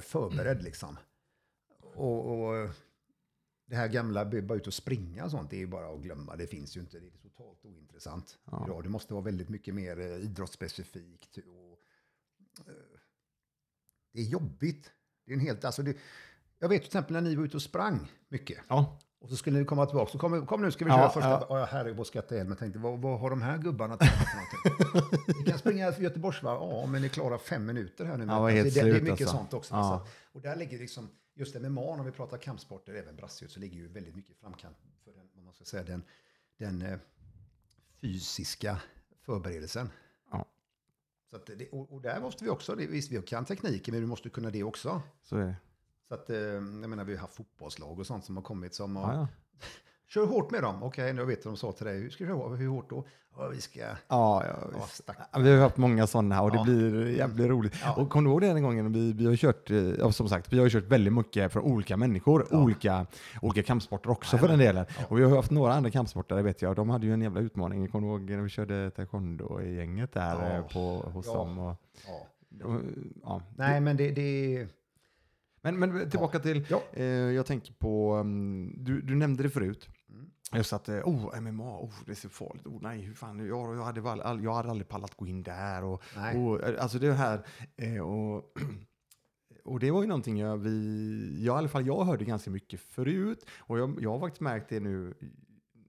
förberedd 0.00 0.62
liksom. 0.62 0.96
Och, 1.94 2.48
och 2.48 2.70
det 3.66 3.76
här 3.76 3.88
gamla, 3.88 4.24
bara 4.24 4.58
ut 4.58 4.66
och 4.66 4.74
springa 4.74 5.24
och 5.24 5.30
sånt, 5.30 5.50
det 5.50 5.56
är 5.56 5.60
ju 5.60 5.66
bara 5.66 5.94
att 5.94 6.00
glömma. 6.00 6.36
Det 6.36 6.46
finns 6.46 6.76
ju 6.76 6.80
inte, 6.80 7.00
det 7.00 7.06
är 7.06 7.10
totalt 7.10 7.64
ointressant. 7.64 8.38
Ja. 8.44 8.64
idag. 8.66 8.82
Det 8.82 8.88
måste 8.88 9.12
vara 9.12 9.24
väldigt 9.24 9.48
mycket 9.48 9.74
mer 9.74 10.00
eh, 10.00 10.06
idrottsspecifikt. 10.06 11.38
Och, 11.38 11.78
eh, 12.68 12.74
det 14.12 14.20
är 14.20 14.24
jobbigt. 14.24 14.92
Det 15.24 15.32
är 15.32 15.34
en 15.34 15.40
helt, 15.40 15.64
alltså 15.64 15.82
det, 15.82 15.96
jag 16.58 16.68
vet 16.68 16.82
till 16.82 16.88
exempel 16.88 17.12
när 17.12 17.20
ni 17.20 17.34
var 17.34 17.44
ute 17.44 17.56
och 17.56 17.62
sprang 17.62 18.12
mycket. 18.28 18.58
Ja, 18.68 19.00
Och 19.20 19.28
så 19.28 19.36
skulle 19.36 19.58
ni 19.58 19.64
komma 19.64 19.86
tillbaka. 19.86 20.12
Så 20.12 20.18
kom, 20.18 20.46
kom 20.46 20.62
nu 20.62 20.70
ska 20.70 20.84
vi 20.84 20.90
Ja, 20.90 20.96
köra 20.96 21.08
första. 21.10 21.30
ja. 21.30 21.46
Ja. 21.58 21.64
herregud, 21.64 21.96
vad 21.96 22.06
skrattade 22.06 22.36
jag 22.36 22.44
ihjäl 22.46 22.56
tänkte, 22.56 22.78
vad, 22.78 22.98
vad 22.98 23.20
har 23.20 23.30
de 23.30 23.42
här 23.42 23.58
gubbarna 23.58 23.96
tränat 23.96 24.14
för 24.28 24.36
någonting? 24.36 25.34
Vi 25.44 25.50
kan 25.50 25.58
springa 25.58 25.92
för 25.92 26.02
Göteborgsvarv. 26.02 26.58
Ja, 26.60 26.86
men 26.86 27.02
ni 27.02 27.08
klarar 27.08 27.38
fem 27.38 27.66
minuter 27.66 28.04
här 28.04 28.16
nu. 28.16 28.24
Ja, 28.24 28.48
helt 28.48 28.74
det, 28.74 28.80
det 28.80 28.88
är 28.88 28.92
slut, 28.92 29.02
mycket 29.02 29.20
alltså. 29.20 29.36
sånt 29.36 29.54
också. 29.54 29.74
Ja. 29.74 30.04
Så, 30.06 30.10
och 30.36 30.40
där 30.40 30.56
ligger 30.56 30.78
liksom, 30.78 31.08
just 31.34 31.52
det 31.52 31.60
med 31.60 31.72
man, 31.72 32.00
om 32.00 32.06
vi 32.06 32.12
pratar 32.12 32.38
kampsporter, 32.38 32.94
även 32.94 33.16
brasiliot, 33.16 33.52
så 33.52 33.60
ligger 33.60 33.76
ju 33.76 33.88
väldigt 33.88 34.16
mycket 34.16 34.36
framkant 34.36 34.76
för 35.04 35.12
den, 35.12 35.28
vad 35.34 35.44
man 35.44 35.54
ska 35.54 35.64
säga, 35.64 35.82
den, 35.82 36.02
den 36.58 36.82
eh, 36.82 36.98
fysiska 38.00 38.80
förberedelsen. 39.22 39.90
Ja. 40.30 40.44
Så 41.30 41.38
det, 41.56 41.68
och, 41.68 41.92
och 41.92 42.00
där 42.02 42.20
måste 42.20 42.44
vi 42.44 42.50
också, 42.50 42.74
det, 42.74 42.86
visst 42.86 43.10
vi 43.10 43.22
kan 43.22 43.44
tekniken, 43.44 43.94
men 43.94 44.00
vi 44.00 44.06
måste 44.06 44.30
kunna 44.30 44.50
det 44.50 44.62
också. 44.62 45.02
så 45.22 45.36
är 45.36 45.46
det. 45.46 45.54
Så 46.10 46.14
att, 46.14 46.30
eh, 46.30 46.36
jag 46.36 46.62
menar, 46.90 47.04
vi 47.04 47.14
har 47.14 47.20
haft 47.20 47.34
fotbollslag 47.34 47.98
och 47.98 48.06
sånt 48.06 48.24
som 48.24 48.36
har 48.36 48.42
kommit 48.42 48.74
som 48.74 48.96
har 48.96 49.14
Ja, 49.14 49.18
ja. 49.20 49.28
Kör 50.08 50.26
hårt 50.26 50.50
med 50.50 50.62
dem. 50.62 50.82
Okej, 50.82 51.12
nu 51.12 51.24
vet 51.24 51.44
jag 51.44 51.52
de 51.52 51.56
sa 51.56 51.72
till 51.72 51.86
dig. 51.86 51.98
Hur 51.98 52.10
ska 52.10 52.24
du 52.24 52.30
köra? 52.30 52.56
Hur 52.56 52.68
hårt 52.68 52.90
då? 52.90 53.04
Ja, 53.36 53.48
vi 53.48 53.60
ska... 53.60 53.80
Ja, 53.80 53.96
ja, 54.08 54.44
Ja, 55.32 55.38
Vi 55.38 55.50
har 55.50 55.58
haft 55.58 55.76
många 55.76 56.06
sådana 56.06 56.42
och 56.42 56.50
det 56.50 56.62
blir 56.64 57.16
jävligt 57.16 57.46
roligt. 57.48 57.74
Ja. 57.82 57.94
Och 57.94 58.10
kommer 58.10 58.24
du 58.24 58.30
ihåg 58.30 58.40
den 58.54 58.62
gången 58.62 58.92
vi, 58.92 59.12
vi 59.12 59.26
har 59.26 59.36
kört, 59.36 59.70
eh, 59.70 60.10
som 60.10 60.28
sagt, 60.28 60.52
vi 60.52 60.58
har 60.58 60.68
kört 60.68 60.84
väldigt 60.84 61.12
mycket 61.12 61.52
från 61.52 61.62
olika 61.62 61.96
människor, 61.96 62.54
olika, 62.54 63.06
olika 63.42 63.62
kampsporter 63.62 64.10
också 64.10 64.38
för 64.38 64.48
den 64.48 64.58
delen. 64.58 64.86
Och 65.08 65.18
vi 65.18 65.24
har 65.24 65.36
haft 65.36 65.50
några 65.50 65.74
andra 65.74 65.90
kampsporter, 65.90 66.42
vet 66.42 66.62
jag, 66.62 66.76
de 66.76 66.90
hade 66.90 67.06
ju 67.06 67.12
en 67.12 67.22
jävla 67.22 67.40
utmaning. 67.40 67.88
Kommer 67.88 68.08
du 68.08 68.12
ihåg 68.14 68.30
när 68.30 68.42
vi 68.42 68.48
körde 68.48 68.90
taekwondo 68.90 69.60
i 69.60 69.74
gänget 69.76 70.12
där 70.12 70.56
eh, 70.56 70.66
på, 70.66 71.10
hos 71.10 71.26
dem? 71.26 71.58
Och, 71.58 71.76
Ja. 73.24 73.42
Nej, 73.56 73.80
men 73.80 73.96
det, 73.96 74.10
det 74.10 74.56
är... 74.56 74.68
Men, 75.62 75.78
men 75.78 76.10
tillbaka 76.10 76.38
till, 76.38 76.66
Ja. 76.68 76.82
eh, 76.92 77.04
jag 77.06 77.46
tänker 77.46 77.72
på, 77.72 78.16
um, 78.16 78.74
du, 78.84 79.00
du 79.00 79.14
nämnde 79.14 79.42
det 79.42 79.50
förut. 79.50 79.88
Mm. 80.08 80.30
Just 80.54 80.72
att, 80.72 80.88
eh, 80.88 80.96
oh, 81.08 81.40
MMA, 81.40 81.78
oh, 81.80 81.92
det 82.06 82.10
är 82.10 82.16
så 82.16 82.28
farligt. 82.28 82.66
Oh, 82.66 82.78
nej, 82.82 83.00
hur 83.00 83.14
fan, 83.14 83.46
jag, 83.46 83.76
jag, 83.76 83.82
hade, 83.82 84.10
all, 84.10 84.44
jag 84.44 84.54
hade 84.54 84.70
aldrig 84.70 84.88
pallat 84.88 85.14
gå 85.14 85.26
in 85.26 85.42
där. 85.42 85.84
Och, 85.84 86.02
och, 86.36 86.62
eh, 86.62 86.82
alltså 86.82 86.98
det 86.98 87.12
här, 87.12 87.46
eh, 87.76 88.00
och, 88.00 88.44
och 89.64 89.80
det 89.80 89.90
var 89.90 90.02
ju 90.02 90.08
någonting 90.08 90.38
jag, 90.38 90.56
vi, 90.56 91.44
jag, 91.44 91.54
i 91.54 91.58
alla 91.58 91.68
fall 91.68 91.86
jag 91.86 92.04
hörde 92.04 92.24
ganska 92.24 92.50
mycket 92.50 92.80
förut. 92.80 93.46
Och 93.58 93.78
jag, 93.78 94.02
jag 94.02 94.10
har 94.10 94.20
faktiskt 94.20 94.40
märkt 94.40 94.68
det 94.68 94.80
nu 94.80 95.14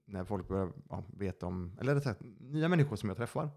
när 0.06 0.24
folk 0.24 0.48
börjar 0.48 0.72
ja, 0.90 1.04
veta 1.18 1.46
om, 1.46 1.76
eller 1.80 1.94
rättare 1.94 2.14
sagt, 2.14 2.22
nya 2.40 2.68
människor 2.68 2.96
som 2.96 3.08
jag 3.08 3.16
träffar. 3.16 3.50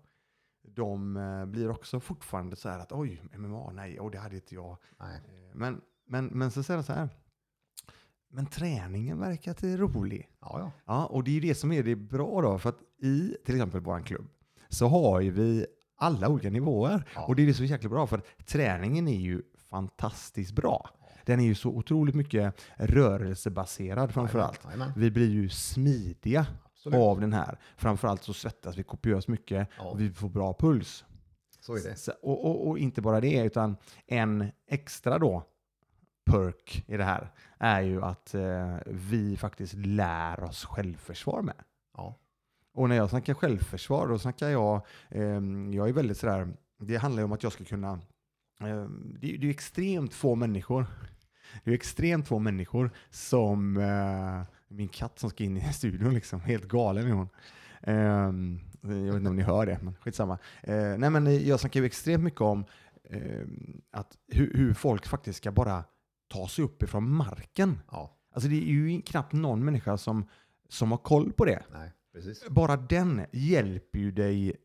De 0.67 1.17
eh, 1.17 1.45
blir 1.45 1.69
också 1.69 1.99
fortfarande 1.99 2.56
så 2.56 2.69
här 2.69 2.80
att 2.80 2.91
oj, 2.91 3.21
MMA, 3.38 3.71
nej, 3.71 3.99
och 3.99 4.12
det 4.12 4.17
hade 4.17 4.36
inte 4.36 4.56
jag. 4.56 4.78
Nej. 4.99 5.21
Men, 5.54 5.82
men, 6.07 6.25
men 6.25 6.51
så 6.51 6.63
säger 6.63 6.77
de 6.77 6.83
så 6.83 6.93
här. 6.93 7.09
Men 8.29 8.45
träningen 8.45 9.19
verkar 9.19 9.77
rolig. 9.77 10.29
Ja, 10.41 10.59
ja. 10.59 10.71
Ja, 10.85 11.05
och 11.05 11.23
det 11.23 11.31
är 11.31 11.33
ju 11.33 11.39
det 11.39 11.55
som 11.55 11.71
är 11.71 11.83
det 11.83 11.95
bra 11.95 12.41
då. 12.41 12.57
För 12.57 12.69
att 12.69 12.79
i 13.03 13.37
till 13.45 13.55
exempel 13.55 13.81
vår 13.81 13.99
klubb 13.99 14.27
så 14.69 14.87
har 14.87 15.21
ju 15.21 15.31
vi 15.31 15.65
alla 15.97 16.29
olika 16.29 16.49
nivåer. 16.49 17.07
Ja. 17.15 17.25
Och 17.25 17.35
det 17.35 17.41
är 17.41 17.47
det 17.47 17.53
så 17.53 17.63
jäkla 17.63 17.89
bra 17.89 18.07
för 18.07 18.17
att 18.17 18.47
träningen 18.47 19.07
är 19.07 19.19
ju 19.19 19.41
fantastiskt 19.69 20.51
bra. 20.55 20.89
Den 21.25 21.39
är 21.39 21.43
ju 21.43 21.55
så 21.55 21.69
otroligt 21.69 22.15
mycket 22.15 22.55
rörelsebaserad 22.75 24.11
framför 24.13 24.39
allt. 24.39 24.63
Jajamän. 24.65 24.91
Vi 24.95 25.11
blir 25.11 25.29
ju 25.29 25.49
smidiga 25.49 26.47
Absolut. 26.65 26.99
av 26.99 27.21
den 27.21 27.33
här. 27.33 27.59
Framförallt 27.77 28.23
så 28.23 28.33
svettas 28.33 28.77
vi 28.77 28.83
kopiöst 28.83 29.27
mycket 29.27 29.67
Ja. 29.77 29.83
och 29.83 29.99
vi 30.01 30.09
får 30.09 30.30
bra 30.30 30.53
puls. 30.53 31.05
Så 31.59 31.75
är 31.75 31.84
det. 31.84 31.95
Så, 31.95 32.11
och, 32.21 32.45
och, 32.45 32.67
och 32.67 32.80
inte 32.80 33.01
bara 33.01 33.21
det, 33.21 33.39
utan 33.43 33.77
en 34.07 34.51
extra 34.67 35.19
då 35.19 35.43
perk 36.26 36.84
i 36.88 36.97
det 36.97 37.03
här 37.03 37.32
är 37.59 37.82
ju 37.82 38.01
att 38.03 38.34
eh, 38.34 38.78
vi 38.86 39.38
faktiskt 39.38 39.73
lär 39.73 40.43
oss 40.43 40.65
självförsvar 40.65 41.41
med. 41.41 41.55
Ja. 41.97 42.19
Och 42.73 42.89
när 42.89 42.95
jag 42.95 43.09
snackar 43.09 43.34
självförsvar, 43.34 44.07
då 44.07 44.19
snackar 44.19 44.49
jag, 44.49 44.82
eh, 45.09 45.23
jag 45.71 45.89
är 45.89 45.93
väldigt 45.93 46.17
sådär, 46.17 46.47
det 46.80 46.97
handlar 46.97 47.21
ju 47.21 47.26
om 47.26 47.32
att 47.32 47.43
jag 47.43 47.51
ska 47.51 47.63
kunna 47.63 47.91
eh, 48.61 48.86
det, 49.19 49.34
är- 49.34 49.38
det 49.38 49.47
är 49.47 49.51
extremt 49.51 50.13
få 50.13 50.36
människor. 50.36 50.86
Det 51.63 51.71
är 51.71 51.76
extremt 51.76 52.28
få 52.28 52.39
människor 52.39 52.91
som, 53.09 53.78
eh, 53.78 54.41
min 54.67 54.88
katt 54.88 55.19
som 55.19 55.30
ska 55.30 55.43
in 55.43 55.57
i 55.57 55.73
studion 55.73 56.13
liksom, 56.13 56.39
helt 56.41 56.67
galen 56.67 57.07
är 57.07 57.11
hon. 57.11 57.30
Ehm, 57.82 58.59
jag 58.82 58.89
vet 58.89 59.15
inte 59.15 59.30
om 59.30 59.36
ni 59.36 59.43
hör 59.43 59.65
det, 59.65 59.80
men 59.82 59.95
skitsamma. 59.95 60.38
Eh, 60.63 60.97
nej 60.97 61.09
men 61.09 61.47
jag 61.47 61.59
snackar 61.59 61.80
ju 61.80 61.86
extremt 61.86 62.23
mycket 62.23 62.41
om 62.41 62.65
eh, 63.09 63.41
att 63.91 64.17
hur, 64.28 64.53
hur 64.57 64.73
folk 64.73 65.07
faktiskt 65.07 65.38
ska 65.38 65.51
bara 65.51 65.84
ta 66.28 66.47
sig 66.47 66.65
upp 66.65 66.84
ifrån 66.84 67.09
marken. 67.15 67.80
Ja, 67.91 68.11
Alltså 68.34 68.49
det 68.49 68.55
är 68.55 68.65
ju 68.65 69.01
knappt 69.01 69.34
någon 69.34 69.65
människa 69.65 69.97
som, 69.97 70.26
som 70.69 70.91
har 70.91 70.97
koll 70.97 71.32
på 71.34 71.45
det. 71.45 71.63
nej, 71.73 71.91
precis. 72.13 72.49
Bara 72.49 72.78
den 72.78 73.21
hjälper 73.32 73.99
ju 73.99 74.11
dig 74.11 74.55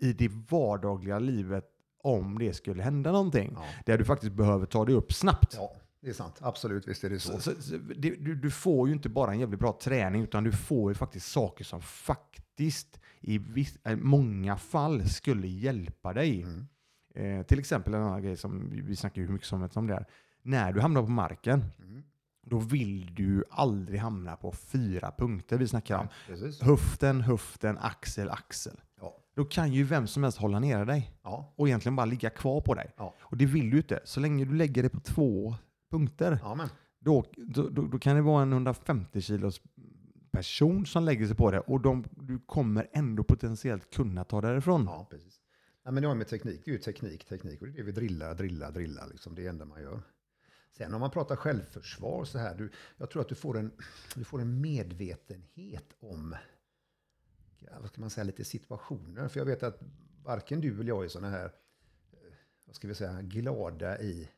i 0.00 0.12
det 0.12 0.28
vardagliga 0.50 1.18
livet 1.18 1.64
om 2.02 2.38
det 2.38 2.52
skulle 2.54 2.82
hända 2.82 3.12
någonting. 3.12 3.52
Ja. 3.54 3.64
Där 3.86 3.98
du 3.98 4.04
faktiskt 4.04 4.32
behöver 4.32 4.66
ta 4.66 4.84
dig 4.84 4.94
upp 4.94 5.12
snabbt. 5.12 5.54
ja, 5.56 5.72
det 6.00 6.08
är 6.08 6.12
sant. 6.14 6.38
Absolut, 6.40 6.88
visst 6.88 7.04
är 7.04 7.10
det 7.10 7.18
så. 7.20 7.40
Så, 7.40 7.62
så, 7.62 7.76
det, 7.76 8.10
du, 8.10 8.34
du 8.34 8.50
får 8.50 8.88
ju 8.88 8.94
inte 8.94 9.08
bara 9.08 9.32
en 9.32 9.40
jävligt 9.40 9.60
bra 9.60 9.78
träning 9.82 10.22
utan 10.22 10.44
du 10.44 10.52
får 10.52 10.90
ju 10.90 10.94
faktiskt 10.94 11.26
saker 11.32 11.64
som 11.64 11.80
faktiskt 11.82 13.00
i 13.20 13.38
viss, 13.38 13.76
i 13.88 13.96
många 13.96 14.56
fall 14.56 15.08
skulle 15.08 15.46
hjälpa 15.48 16.12
dig. 16.12 16.42
Mm. 16.42 16.66
Eh, 17.14 17.46
till 17.46 17.58
exempel 17.58 17.94
en 17.94 18.02
annan 18.02 18.22
grej 18.22 18.36
som 18.36 18.70
vi- 18.70 18.80
vi 18.80 18.96
snackar 18.96 19.20
ju 19.20 19.26
hur 19.26 19.32
mycket 19.32 19.48
som 19.48 19.60
helst 19.60 19.76
om 19.76 19.86
det 19.86 19.94
här. 19.94 20.06
När 20.42 20.72
du 20.72 20.80
hamnar 20.80 21.02
på 21.02 21.08
marken, 21.10 21.64
Mm. 21.78 22.02
då 22.46 22.58
vill 22.58 23.14
du 23.14 23.44
aldrig 23.50 24.00
hamna 24.00 24.36
på 24.36 24.52
fyra 24.52 25.12
punkter 25.18 25.58
vi 25.58 25.68
snackar 25.68 25.98
om. 25.98 26.08
Precis. 26.26 26.60
Höften, 26.60 27.20
höften, 27.20 27.78
axel, 27.78 28.30
axel. 28.30 28.80
Ja. 29.00 29.16
Då 29.34 29.44
kan 29.44 29.72
ju 29.72 29.84
vem 29.84 30.06
som 30.06 30.22
helst 30.22 30.38
hålla 30.38 30.60
nere 30.60 30.84
dig 30.84 31.12
Ja, 31.22 31.52
och 31.56 31.68
egentligen 31.68 31.96
bara 31.96 32.06
ligga 32.06 32.30
kvar 32.30 32.60
på 32.60 32.74
dig. 32.74 32.94
Ja. 32.96 33.14
Och 33.20 33.36
det 33.36 33.46
vill 33.46 33.70
du 33.70 33.76
inte. 33.76 34.00
Så 34.04 34.20
länge 34.20 34.44
du 34.44 34.54
lägger 34.54 34.82
det 34.82 34.88
på 34.88 35.00
två 35.00 35.54
punkter, 35.90 36.38
ja 36.42 36.68
då, 37.00 37.24
då, 37.36 37.68
då, 37.68 37.82
då 37.82 37.98
kan 37.98 38.16
det 38.16 38.22
vara 38.22 38.42
en 38.42 38.52
150 38.52 39.20
kilos 39.20 39.60
person 40.30 40.86
som 40.86 41.04
lägger 41.04 41.26
sig 41.26 41.36
på 41.36 41.50
det 41.50 41.60
och 41.60 41.80
de, 41.80 42.04
du 42.10 42.38
kommer 42.38 42.88
ändå 42.92 43.24
potentiellt 43.24 43.90
kunna 43.90 44.24
ta 44.24 44.40
därifrån. 44.40 44.84
Ja, 44.84 45.06
precis. 45.10 45.40
Nej, 45.84 45.94
men 45.94 46.02
det 46.02 46.08
har 46.08 46.14
med 46.14 46.28
teknik, 46.28 46.62
det 46.64 46.70
är 46.70 46.72
ju 46.72 46.78
teknik, 46.78 47.24
teknik 47.24 47.60
och 47.60 47.66
det 47.66 47.72
är 47.72 47.76
det 47.76 47.82
vi 47.82 47.92
drillar, 47.92 48.34
drillar, 48.34 48.72
drillar, 48.72 49.08
liksom. 49.10 49.34
det 49.34 49.40
är 49.40 49.44
det 49.44 49.50
enda 49.50 49.64
man 49.64 49.82
gör. 49.82 50.02
Sen 50.70 50.94
om 50.94 51.00
man 51.00 51.10
pratar 51.10 51.36
självförsvar 51.36 52.24
så 52.24 52.38
här, 52.38 52.54
du, 52.54 52.70
jag 52.96 53.10
tror 53.10 53.22
att 53.22 53.28
du 53.28 53.34
får 53.34 53.58
en, 53.58 53.70
du 54.14 54.24
får 54.24 54.40
en 54.40 54.60
medvetenhet 54.60 55.94
om, 56.00 56.36
ja, 57.58 57.70
vad 57.80 57.88
ska 57.88 58.00
man 58.00 58.10
säga, 58.10 58.24
lite 58.24 58.44
situationer. 58.44 59.28
För 59.28 59.40
jag 59.40 59.46
vet 59.46 59.62
att 59.62 59.80
varken 60.24 60.60
du 60.60 60.80
eller 60.80 60.88
jag 60.88 61.04
är 61.04 61.08
sådana 61.08 61.30
här, 61.30 61.44
eh, 62.12 62.32
vad 62.64 62.76
ska 62.76 62.88
vi 62.88 62.94
säga, 62.94 63.22
glada 63.22 64.00
i, 64.00 64.30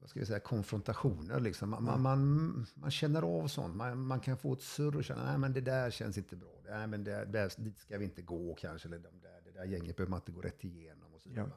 vad 0.00 0.10
ska 0.10 0.20
vi 0.20 0.26
säga, 0.26 0.40
konfrontationer. 0.40 1.40
Liksom. 1.40 1.70
Man, 1.70 1.84
man, 1.84 2.02
man, 2.02 2.66
man 2.74 2.90
känner 2.90 3.22
av 3.22 3.48
sånt. 3.48 3.76
Man, 3.76 4.06
man 4.06 4.20
kan 4.20 4.38
få 4.38 4.52
ett 4.52 4.62
surr 4.62 4.96
och 4.96 5.04
känna, 5.04 5.24
nej 5.24 5.38
men 5.38 5.52
det 5.52 5.60
där 5.60 5.90
känns 5.90 6.18
inte 6.18 6.36
bra. 6.36 6.62
Nej 6.68 6.86
men 6.86 7.04
det, 7.04 7.24
det, 7.24 7.56
dit 7.56 7.78
ska 7.78 7.98
vi 7.98 8.04
inte 8.04 8.22
gå 8.22 8.54
kanske. 8.54 8.88
Eller 8.88 8.98
de 8.98 9.20
där, 9.20 9.40
det 9.44 9.50
där 9.50 9.64
gänget 9.64 9.96
behöver 9.96 10.10
man 10.10 10.20
inte 10.20 10.32
gå 10.32 10.40
rätt 10.40 10.64
igenom. 10.64 11.14
Och 11.14 11.20
så 11.20 11.28
vidare. 11.28 11.50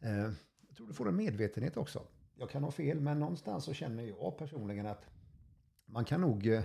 Eh, 0.00 0.32
jag 0.68 0.76
tror 0.76 0.86
du 0.86 0.94
får 0.94 1.08
en 1.08 1.16
medvetenhet 1.16 1.76
också. 1.76 2.06
Jag 2.36 2.50
kan 2.50 2.64
ha 2.64 2.70
fel, 2.70 3.00
men 3.00 3.18
någonstans 3.18 3.64
så 3.64 3.72
känner 3.74 4.04
jag 4.04 4.38
personligen 4.38 4.86
att 4.86 5.06
man 5.86 6.04
kan 6.04 6.20
nog 6.20 6.46
eh, 6.46 6.62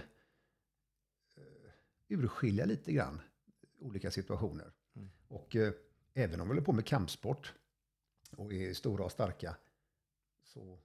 urskilja 2.07 2.65
lite 2.65 2.91
grann 2.91 3.22
olika 3.80 4.11
situationer. 4.11 4.72
Mm. 4.95 5.09
Och 5.28 5.55
eh, 5.55 5.74
även 6.13 6.41
om 6.41 6.47
vi 6.47 6.51
håller 6.51 6.65
på 6.65 6.74
med 6.74 6.86
kampsport 6.86 7.53
och 8.38 8.53
är 8.53 8.74
stora 8.74 9.05
och 9.05 9.11
starka 9.11 9.55
så 10.43 10.80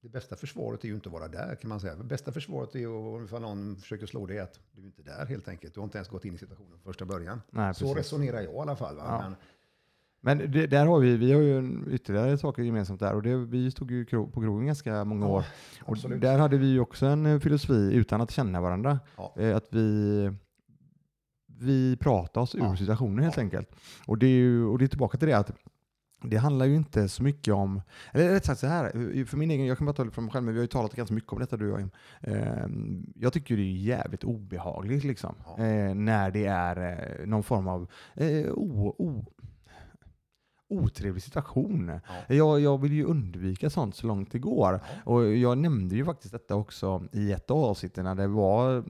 det 0.00 0.08
bästa 0.08 0.36
försvaret 0.36 0.84
är 0.84 0.88
ju 0.88 0.94
inte 0.94 1.08
att 1.08 1.12
vara 1.12 1.28
där 1.28 1.54
kan 1.56 1.68
man 1.68 1.80
säga. 1.80 1.94
Det 1.96 2.04
bästa 2.04 2.32
försvaret 2.32 2.74
är 2.74 2.78
ju 2.78 3.24
ifall 3.24 3.42
någon 3.42 3.76
försöker 3.76 4.06
slå 4.06 4.26
dig 4.26 4.38
att 4.38 4.60
du 4.72 4.82
är 4.82 4.86
inte 4.86 5.02
där 5.02 5.26
helt 5.26 5.48
enkelt. 5.48 5.74
Du 5.74 5.80
har 5.80 5.84
inte 5.84 5.98
ens 5.98 6.08
gått 6.08 6.24
in 6.24 6.34
i 6.34 6.38
situationen 6.38 6.70
från 6.70 6.80
första 6.80 7.04
början. 7.04 7.42
Nej, 7.50 7.74
Så 7.74 7.94
precis. 7.94 7.96
resonerar 7.96 8.40
jag 8.40 8.54
i 8.54 8.58
alla 8.58 8.76
fall. 8.76 8.96
Ja. 8.98 9.20
Men, 9.22 9.36
Men 10.20 10.38
det, 10.38 10.66
där 10.66 10.86
har 10.86 10.98
vi, 11.00 11.16
vi 11.16 11.32
har 11.32 11.40
ju 11.40 11.58
en, 11.58 11.88
ytterligare 11.90 12.38
saker 12.38 12.62
gemensamt 12.62 13.00
där 13.00 13.14
och 13.14 13.22
det, 13.22 13.36
vi 13.36 13.70
stod 13.70 13.90
ju 13.90 14.04
på 14.06 14.40
krogen 14.40 14.66
ganska 14.66 15.04
många 15.04 15.26
Ja, 15.26 15.30
år. 15.32 15.44
Och 15.82 15.92
absolut. 15.92 16.20
där 16.20 16.38
hade 16.38 16.58
vi 16.58 16.66
ju 16.66 16.80
också 16.80 17.06
en 17.06 17.26
eh, 17.26 17.38
filosofi 17.40 17.90
utan 17.94 18.20
att 18.20 18.30
känna 18.30 18.60
varandra. 18.60 18.98
Ja. 19.16 19.34
Eh, 19.36 19.56
Att 19.56 19.66
vi, 19.70 20.30
vi 21.58 21.96
pratar 21.96 22.40
oss 22.40 22.54
ur 22.54 22.58
Ja. 22.60 22.76
situationen 22.76 23.24
helt 23.24 23.36
Ja. 23.36 23.42
enkelt. 23.42 23.68
Och 24.06 24.18
det, 24.18 24.26
är 24.26 24.30
ju, 24.30 24.64
och 24.64 24.78
det 24.78 24.84
är 24.84 24.88
tillbaka 24.88 25.18
till 25.18 25.28
det 25.28 25.34
att 25.38 25.50
det 26.22 26.36
handlar 26.36 26.66
ju 26.66 26.74
inte 26.76 27.08
så 27.08 27.22
mycket 27.22 27.54
om, 27.54 27.80
eller 28.12 28.28
rätt 28.28 28.44
sagt 28.44 28.60
så 28.60 28.66
här, 28.66 28.84
eh, 29.18 29.24
för 29.24 29.36
min 29.36 29.50
egen, 29.50 29.66
jag 29.66 29.78
kan 29.78 29.86
bara 29.86 29.92
ta 29.92 30.04
det 30.04 30.10
från 30.10 30.24
mig 30.24 30.32
själv, 30.32 30.44
men 30.44 30.54
vi 30.54 30.60
har 30.60 30.62
ju 30.64 30.68
talat 30.68 30.94
ganska 30.94 31.14
mycket 31.14 31.32
om 31.32 31.38
detta 31.38 31.56
du 31.56 31.72
och 31.72 31.80
jag. 31.80 31.88
Eh, 32.20 32.66
Jag 33.14 33.32
tycker 33.32 33.56
det 33.56 33.62
är 33.62 33.72
jävligt 33.76 34.24
obehagligt 34.24 35.04
liksom, 35.04 35.34
Ja. 35.44 35.64
eh, 35.64 35.94
när 35.94 36.30
det 36.30 36.46
är 36.46 36.76
eh, 37.20 37.26
någon 37.26 37.42
form 37.42 37.68
av 37.68 37.82
o, 38.54 38.94
o, 38.98 39.24
otrevlig 40.68 41.22
situation. 41.22 42.00
Ja. 42.28 42.34
Jag, 42.34 42.60
jag 42.60 42.80
vill 42.80 42.92
ju 42.92 43.04
undvika 43.04 43.70
sånt 43.70 43.94
så 43.94 44.06
långt 44.06 44.32
det 44.32 44.38
går. 44.38 44.72
Ja. 44.72 45.12
Och 45.12 45.36
jag 45.36 45.58
nämnde 45.58 45.96
ju 45.96 46.04
faktiskt 46.04 46.32
detta 46.32 46.54
också 46.54 47.04
i 47.12 47.32
ett 47.32 47.50
av 47.50 47.56
avsnitten 47.56 48.04
när 48.04 48.14
det 48.14 48.26
var, 48.26 48.84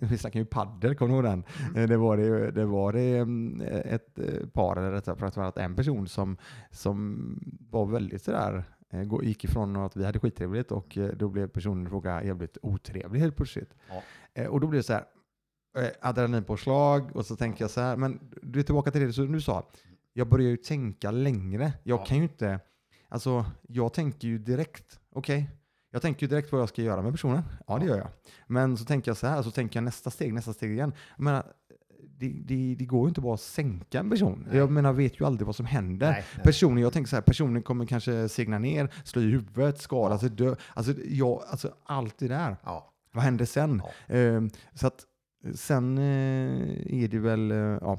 vi 0.00 0.18
snackar 0.18 0.40
ju 0.40 0.46
paddel, 0.46 0.94
kommer 0.96 1.08
du 1.08 1.14
ihåg 1.14 1.24
den? 1.24 1.44
Mm. 1.68 1.82
Eh, 1.82 1.88
Det 1.88 1.96
var 1.96 2.16
det, 2.16 2.50
det, 2.50 2.64
var 2.64 2.92
det 2.92 3.18
mm, 3.18 3.60
ett 3.84 4.18
eh, 4.18 4.46
par, 4.48 4.76
eller 4.76 4.90
rättare 4.90 5.18
sagt 5.18 5.38
att 5.38 5.58
en 5.58 5.76
person 5.76 6.08
som, 6.08 6.36
som 6.70 7.18
var 7.70 7.86
väldigt 7.86 8.22
sådär, 8.22 8.64
eh, 8.90 9.02
gick 9.22 9.44
ifrån 9.44 9.76
att 9.76 9.96
vi 9.96 10.04
hade 10.04 10.18
skittrevligt 10.18 10.72
och 10.72 10.98
då 11.16 11.28
blev 11.28 11.48
personen 11.48 11.86
i 11.86 11.90
fråga 11.90 12.24
jävligt 12.24 12.58
otrevlig 12.62 13.20
helt 13.20 13.36
plötsligt. 13.36 13.74
Ja. 14.34 14.48
Och 14.48 14.60
då 14.60 14.66
blev 14.66 14.78
det 14.78 14.86
så 14.86 14.92
här, 14.92 15.04
adrenalinpåslag 16.00 17.16
och 17.16 17.26
så 17.26 17.36
tänker 17.36 17.64
jag 17.64 17.70
så 17.70 17.80
här, 17.80 17.96
men 17.96 18.20
du 18.42 18.58
är 18.58 18.62
tillbaka 18.62 18.90
till 18.90 19.00
det 19.00 19.12
som 19.12 19.32
du 19.32 19.40
sa, 19.40 19.66
jag 20.16 20.28
börjar 20.28 20.48
ju 20.48 20.56
tänka 20.56 21.10
längre. 21.10 21.72
Jag 21.82 22.00
Ja. 22.00 22.04
kan 22.04 22.16
ju 22.16 22.22
inte, 22.22 22.60
alltså 23.08 23.44
jag 23.68 23.92
tänker 23.92 24.28
ju 24.28 24.38
direkt, 24.38 25.00
okej, 25.12 25.50
jag 25.90 26.02
tänker 26.02 26.22
ju 26.26 26.28
direkt 26.30 26.52
vad 26.52 26.60
jag 26.60 26.68
ska 26.68 26.82
göra 26.82 27.02
med 27.02 27.12
personen. 27.12 27.42
Ja, 27.66 27.78
det 27.78 27.84
Ja. 27.84 27.90
gör 27.90 27.98
jag. 27.98 28.08
Men 28.46 28.76
så 28.76 28.84
tänker 28.84 29.10
jag 29.10 29.16
så 29.16 29.26
här, 29.26 29.42
så 29.42 29.50
tänker 29.50 29.76
jag 29.76 29.84
nästa 29.84 30.10
steg, 30.10 30.34
nästa 30.34 30.52
steg 30.52 30.70
igen. 30.70 30.92
Jag 31.16 31.24
menar, 31.24 31.46
det, 32.18 32.28
det, 32.44 32.74
det 32.78 32.84
går 32.84 33.06
ju 33.06 33.08
inte 33.08 33.20
bara 33.20 33.34
att 33.34 33.40
sänka 33.40 33.98
en 34.00 34.10
person. 34.10 34.44
Nej. 34.48 34.56
Jag 34.58 34.70
menar, 34.70 34.92
vet 34.92 35.20
ju 35.20 35.26
aldrig 35.26 35.46
vad 35.46 35.56
som 35.56 35.66
händer. 35.66 36.10
Nej, 36.10 36.24
nej. 36.36 36.44
Personen, 36.44 36.78
jag 36.78 36.92
tänker 36.92 37.08
så 37.08 37.16
här, 37.16 37.20
personen 37.22 37.62
kommer 37.62 37.86
kanske 37.86 38.28
segna 38.28 38.58
ner, 38.58 38.92
slå 39.04 39.22
i 39.22 39.24
huvudet, 39.24 39.78
skada 39.80 40.18
sig, 40.18 40.30
dö. 40.30 40.54
Alltså, 40.74 40.94
jag, 41.06 41.42
alltså 41.48 41.74
allt 41.84 42.18
det 42.18 42.28
där. 42.28 42.56
Ja, 42.64 42.92
Vad 43.12 43.24
händer 43.24 43.44
sen? 43.44 43.82
Ja. 44.08 44.14
Ehm, 44.14 44.50
så 44.74 44.86
att 44.86 45.04
sen 45.54 45.98
eh, 45.98 47.02
är 47.02 47.08
det 47.08 47.18
väl, 47.18 47.50
eh, 47.50 47.56
ja, 47.58 47.92
eh, 47.92 47.98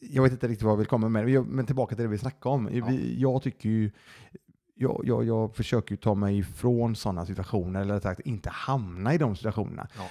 jag 0.00 0.22
vet 0.22 0.32
inte 0.32 0.48
riktigt 0.48 0.62
vad 0.62 0.72
jag 0.72 0.76
vill 0.76 0.86
komma 0.86 1.08
med, 1.08 1.46
men 1.46 1.66
tillbaka 1.66 1.94
till 1.96 2.02
det 2.04 2.08
vi 2.10 2.18
snackade 2.18 2.54
om. 2.54 2.68
Ja. 2.72 2.90
Jag 2.92 3.42
tycker 3.42 3.68
ju, 3.68 3.90
jag, 4.74 5.02
jag, 5.04 5.24
jag 5.24 5.54
försöker 5.56 5.90
ju 5.90 5.96
ta 5.96 6.14
mig 6.14 6.38
ifrån 6.38 6.96
sådana 6.96 7.26
situationer, 7.26 7.80
eller 7.80 8.00
sagt 8.00 8.20
inte 8.20 8.50
hamna 8.50 9.14
i 9.14 9.18
de 9.18 9.36
situationerna. 9.36 9.88
Ja. 9.96 10.08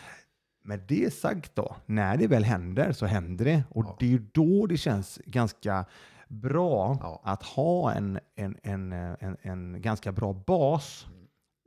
Med 0.64 0.80
det 0.88 1.14
sagt 1.14 1.56
då, 1.56 1.76
när 1.86 2.18
det 2.18 2.28
väl 2.28 2.44
händer 2.44 2.92
så 2.92 3.06
händer 3.06 3.46
det. 3.46 3.64
Och 3.70 3.86
Ja. 3.86 3.96
det 4.00 4.06
är 4.06 4.10
ju 4.10 4.26
då 4.32 4.66
det 4.68 4.78
känns 4.78 5.20
ganska 5.26 5.86
bra 6.28 6.98
Ja. 7.02 7.22
att 7.24 7.44
ha 7.44 7.92
en, 7.94 8.20
en, 8.36 8.58
en, 8.64 8.94
eh, 8.94 9.14
en, 9.20 9.38
en 9.42 9.82
ganska 9.82 10.12
bra 10.12 10.34
bas 10.34 11.06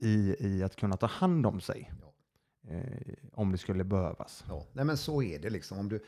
Mm. 0.03 0.13
i, 0.13 0.37
i 0.41 0.63
att 0.63 0.77
kunna 0.77 0.97
ta 0.97 1.07
hand 1.07 1.47
om 1.47 1.61
sig. 1.61 1.93
Ja. 2.03 2.15
Eh, 2.75 3.15
om 3.33 3.53
det 3.53 3.59
skulle 3.59 3.85
behövas. 3.85 4.45
Ja, 4.49 4.67
nej 4.73 4.85
men 4.85 4.97
så 4.97 5.23
är 5.23 5.39
det 5.39 5.51
liksom. 5.51 5.79
Om 5.79 5.89
du, 5.89 6.01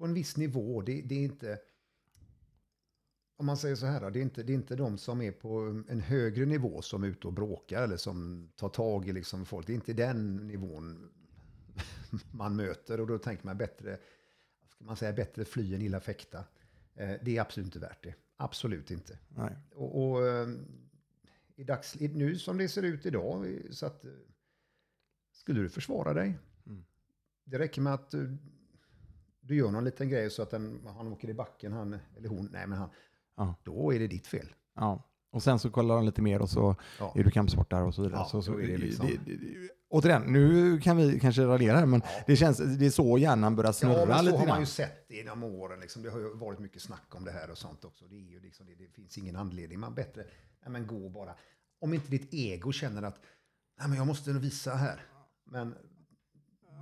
på 0.00 0.06
en 0.06 0.14
viss 0.14 0.36
nivå, 0.36 0.82
det, 0.82 1.02
det 1.02 1.14
är 1.14 1.22
inte... 1.24 1.58
Om 3.36 3.46
man 3.46 3.56
säger 3.56 3.76
så 3.76 3.86
här, 3.86 4.00
då, 4.00 4.10
det 4.10 4.18
är, 4.18 4.22
inte, 4.22 4.42
det 4.42 4.52
är 4.52 4.54
inte 4.54 4.76
de 4.76 4.98
som 4.98 5.20
är 5.22 5.32
på 5.32 5.58
en 5.88 6.00
högre 6.00 6.46
nivå 6.46 6.82
som 6.82 7.02
är 7.02 7.06
ute 7.08 7.26
och 7.26 7.32
bråkar 7.32 7.82
eller 7.82 7.96
som 7.96 8.48
tar 8.56 8.68
tag 8.68 9.08
i 9.08 9.12
liksom 9.12 9.44
folk. 9.46 9.66
Det 9.66 9.72
är 9.72 9.74
inte 9.74 9.92
den 9.92 10.36
nivån 10.46 11.10
man 12.32 12.56
möter 12.56 13.00
och 13.00 13.06
då 13.06 13.18
tänker 13.18 13.46
man 13.46 13.58
bättre, 13.58 13.98
ska 14.68 14.84
man 14.84 14.96
säga, 14.96 15.12
bättre 15.12 15.44
fly 15.44 15.74
än 15.74 15.82
illa 15.82 16.00
fäkta. 16.00 16.44
Eh, 16.94 17.14
Det 17.22 17.36
är 17.36 17.40
absolut 17.40 17.66
inte 17.66 17.78
värt 17.78 18.04
det. 18.04 18.14
Absolut 18.36 18.90
inte. 18.90 19.18
Nej. 19.28 19.56
Och, 19.74 20.10
och 20.10 20.26
eh, 20.26 20.48
i 21.56 21.64
dags, 21.64 21.96
nu 22.00 22.38
som 22.38 22.58
det 22.58 22.68
ser 22.68 22.82
ut 22.82 23.06
idag, 23.06 23.58
så 23.70 23.86
att 23.86 24.04
eh, 24.04 24.10
skulle 25.32 25.60
du 25.60 25.68
försvara 25.68 26.14
dig, 26.14 26.38
Mm. 26.66 26.84
det 27.44 27.58
räcker 27.58 27.82
med 27.82 27.94
att 27.94 28.14
du 29.50 29.56
gör 29.56 29.70
någon 29.70 29.84
liten 29.84 30.08
grej 30.08 30.30
så 30.30 30.42
att 30.42 30.50
den, 30.50 30.80
han 30.96 31.08
åker 31.12 31.28
i 31.28 31.34
backen, 31.34 31.72
han 31.72 31.96
eller 32.16 32.28
hon, 32.28 32.48
nej 32.52 32.66
men 32.66 32.78
han, 32.78 32.90
Ja. 33.36 33.54
då 33.64 33.92
är 33.94 33.98
det 33.98 34.06
ditt 34.06 34.26
fel. 34.26 34.46
Ja. 34.76 35.06
Och 35.32 35.42
sen 35.42 35.58
så 35.58 35.70
kollar 35.70 35.94
de 35.96 36.04
lite 36.04 36.22
mer 36.22 36.42
och 36.42 36.50
så 36.50 36.76
Ja. 36.98 37.12
är 37.16 37.24
du 37.24 37.30
kampsportare 37.30 37.84
och 37.84 37.94
så 37.94 38.02
vidare. 38.02 38.18
Ja, 38.20 38.24
så, 38.24 38.42
så, 38.42 38.56
det 38.56 38.76
liksom- 38.78 39.06
det, 39.06 39.32
det, 39.36 39.68
återigen, 39.88 40.22
nu 40.22 40.78
kan 40.80 40.96
vi 40.96 41.20
kanske 41.20 41.42
radera 41.46 41.76
här, 41.76 41.86
men 41.86 42.02
Ja. 42.04 42.22
det, 42.26 42.36
känns, 42.36 42.58
det 42.58 42.86
är 42.86 42.90
så 42.90 43.18
hjärnan 43.18 43.56
börjar 43.56 43.72
snurra 43.72 43.98
Ja, 44.00 44.06
men 44.06 44.16
så 44.18 44.24
lite 44.24 44.36
har 44.38 44.46
man 44.46 44.60
ju 44.60 44.66
sett 44.66 45.08
det 45.08 45.14
genom 45.14 45.44
åren. 45.44 45.80
Liksom. 45.80 46.02
Det 46.02 46.10
har 46.10 46.18
ju 46.18 46.34
varit 46.34 46.58
mycket 46.58 46.82
snack 46.82 47.14
om 47.14 47.24
det 47.24 47.30
här 47.30 47.50
och 47.50 47.58
sånt 47.58 47.84
också. 47.84 48.04
Det, 48.04 48.16
är 48.16 48.30
ju 48.30 48.40
liksom, 48.40 48.66
det, 48.66 48.86
finns 48.94 49.18
ingen 49.18 49.36
anledning. 49.36 49.80
Man 49.80 49.94
bättre, 49.94 50.22
nej 50.62 50.70
men 50.72 50.86
gå 50.86 51.08
bara. 51.08 51.34
Om 51.80 51.94
inte 51.94 52.10
ditt 52.10 52.34
ego 52.34 52.72
känner 52.72 53.02
att 53.02 53.20
nej 53.78 53.88
men 53.88 53.98
jag 53.98 54.06
måste 54.06 54.32
visa 54.32 54.74
här. 54.74 55.02
Men 55.44 55.74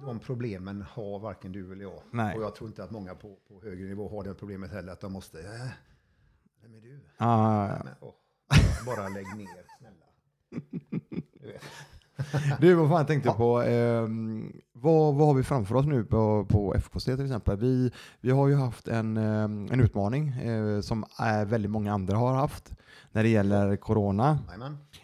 de 0.06 0.18
problemen 0.18 0.82
har 0.82 1.18
varken 1.18 1.52
du 1.52 1.72
eller 1.72 1.82
jag. 1.82 2.02
Nej. 2.10 2.36
Och 2.36 2.42
jag 2.42 2.54
tror 2.54 2.68
inte 2.68 2.84
att 2.84 2.90
många 2.90 3.14
på, 3.14 3.36
på 3.48 3.60
högre 3.62 3.88
nivå 3.88 4.08
har 4.08 4.24
det 4.24 4.34
problemet 4.34 4.70
heller. 4.70 4.92
Att 4.92 5.00
de 5.00 5.12
måste, 5.12 5.40
äh, 5.40 5.46
vem 6.62 6.74
är 6.74 6.80
du? 6.80 7.00
Ah, 7.16 7.66
ja. 7.66 7.80
Men, 7.84 7.94
åh, 8.00 8.14
bara, 8.86 8.96
bara 8.96 9.08
lägg 9.08 9.26
ner, 9.36 9.64
snälla. 9.78 10.04
Du 11.40 11.46
vet. 11.52 11.62
Du, 12.60 12.74
vad 12.74 12.88
fan 12.88 13.06
tänkte 13.06 13.30
på, 13.30 13.62
ehm, 13.62 14.52
vad, 14.72 15.14
vad 15.14 15.26
har 15.26 15.34
vi 15.34 15.42
framför 15.42 15.74
oss 15.74 15.86
nu 15.86 16.04
på, 16.04 16.46
på 16.50 16.74
FKC 16.74 17.16
till 17.16 17.24
exempel? 17.24 17.56
Vi, 17.56 17.92
vi 18.20 18.30
har 18.30 18.48
ju 18.48 18.54
haft 18.54 18.88
en, 18.88 19.16
ehm, 19.16 19.68
en 19.72 19.80
utmaning 19.80 20.28
eh, 20.28 20.80
som 20.80 21.04
är 21.18 21.44
väldigt 21.44 21.70
många 21.70 21.92
andra 21.92 22.16
har 22.16 22.34
haft 22.34 22.72
när 23.12 23.22
det 23.22 23.28
gäller 23.28 23.76
corona. 23.76 24.38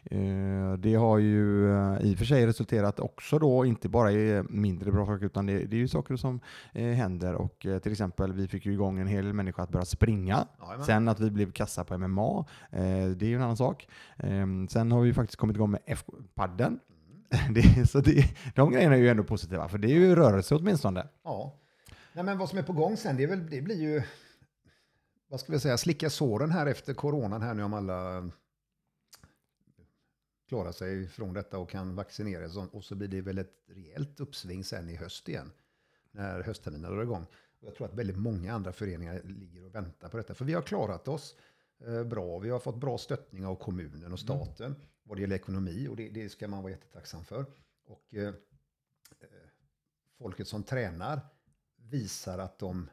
Eh, 0.05 0.79
Det 0.79 0.95
har 0.95 1.19
ju 1.19 1.71
eh, 1.73 1.99
i 2.01 2.15
och 2.15 2.19
för 2.19 2.25
sig 2.25 2.47
resulterat 2.47 3.01
också 3.01 3.39
då, 3.39 3.65
inte 3.65 3.89
bara 3.89 4.13
i 4.13 4.43
mindre 4.49 4.93
bra 4.93 5.07
saker, 5.07 5.27
utan 5.27 5.47
det, 5.47 5.59
det 5.59 5.77
är 5.77 5.81
ju 5.81 5.89
saker 5.89 6.17
som 6.17 6.41
eh, 6.73 6.85
händer. 6.91 7.35
Och 7.35 7.67
eh, 7.67 7.79
till 7.79 7.93
exempel, 7.93 8.33
vi 8.33 8.49
fick 8.49 8.67
ju 8.67 8.73
igång 8.73 8.99
en 9.01 9.07
hel 9.07 9.33
människa 9.33 9.63
att 9.63 9.71
börja 9.71 9.85
springa. 9.85 10.47
Jajamän. 10.61 10.85
Sen 10.87 11.09
att 11.09 11.21
vi 11.21 11.31
blev 11.31 11.53
kassa 11.53 11.85
på 11.85 11.99
MMA, 11.99 12.45
eh, 12.71 12.81
det 13.07 13.23
är 13.23 13.29
ju 13.29 13.37
en 13.37 13.43
annan 13.43 13.57
sak. 13.57 13.89
Eh, 14.17 14.47
Sen 14.69 14.93
har 14.93 15.01
vi 15.01 15.15
faktiskt 15.15 15.39
kommit 15.39 15.57
igång 15.57 15.71
med 15.71 15.81
F-padden. 15.87 16.67
Mm. 17.31 17.55
Det, 17.55 17.87
så 17.91 18.01
det, 18.01 18.25
de 18.55 18.71
grejerna 18.73 18.95
är 18.95 18.99
ju 19.01 19.09
ändå 19.09 19.25
positiva, 19.25 19.69
för 19.69 19.79
det 19.79 19.89
är 19.89 19.95
ju 19.95 20.15
rörelse 20.15 20.55
åtminstone. 20.55 21.07
Ja. 21.25 21.55
Nej, 22.13 22.25
men 22.25 22.39
vad 22.39 22.49
som 22.49 22.59
är 22.59 22.63
på 22.63 22.73
gång 22.73 22.97
sen, 22.97 23.17
det, 23.17 23.23
är 23.23 23.29
väl, 23.29 23.51
det 23.51 23.63
blir 23.63 23.83
ju, 23.83 24.03
vad 25.27 25.41
ska 25.41 25.53
vi 25.53 25.61
säga, 25.61 25.79
slicka 25.79 26.11
såren 26.11 26.51
här 26.51 26.67
efter 26.67 26.95
coronan 26.95 27.43
här 27.43 27.55
nu 27.55 27.63
om 27.63 27.75
alla 27.75 28.31
klarar 30.49 30.73
sig 30.73 31.09
från 31.09 31.35
detta 31.35 31.59
och 31.59 31.71
kan 31.71 31.95
vaccinera 31.95 32.49
sig. 32.49 32.63
Och 32.73 32.85
så 32.85 32.95
blir 32.95 33.09
det 33.09 33.21
väl 33.21 33.39
ett 33.39 33.65
rejält 33.67 34.21
uppsving 34.21 34.65
sen 34.65 34.89
i 34.89 34.97
höst 34.97 35.29
igen, 35.29 35.53
när 36.11 36.43
höstterminen 36.43 36.91
drar 36.91 37.03
igång. 37.03 37.27
Och 37.61 37.69
jag 37.69 37.75
tror 37.75 37.87
att 37.87 37.95
väldigt 37.95 38.19
många 38.19 38.55
andra 38.55 38.73
föreningar 38.73 39.23
ligger 39.25 39.65
och 39.65 39.75
väntar 39.75 40.09
på 40.09 40.17
detta, 40.17 40.35
för 40.35 40.45
vi 40.45 40.53
har 40.53 40.63
klarat 40.63 41.09
oss 41.09 41.37
eh, 41.87 42.05
bra. 42.05 42.39
Vi 42.39 42.51
har 42.51 42.59
fått 42.59 42.77
bra 42.77 42.99
stöttning 42.99 43.47
av 43.47 43.57
kommunen 43.57 44.13
och 44.13 44.21
staten 44.21 44.77
vad 45.05 45.19
det 45.19 45.21
gäller 45.21 45.37
ekonomi 45.37 45.89
och 45.89 45.97
det, 45.97 46.09
det 46.09 46.29
ska 46.29 46.49
man 46.49 46.63
vara 46.63 46.73
jättetacksam 46.73 47.25
för. 47.25 47.47
Och 47.87 48.15
eh, 48.15 48.29
eh, 48.29 48.35
folket 50.19 50.49
som 50.49 50.63
tränar 50.63 51.21
visar 51.77 52.39
att 52.39 52.59
de, 52.59 52.91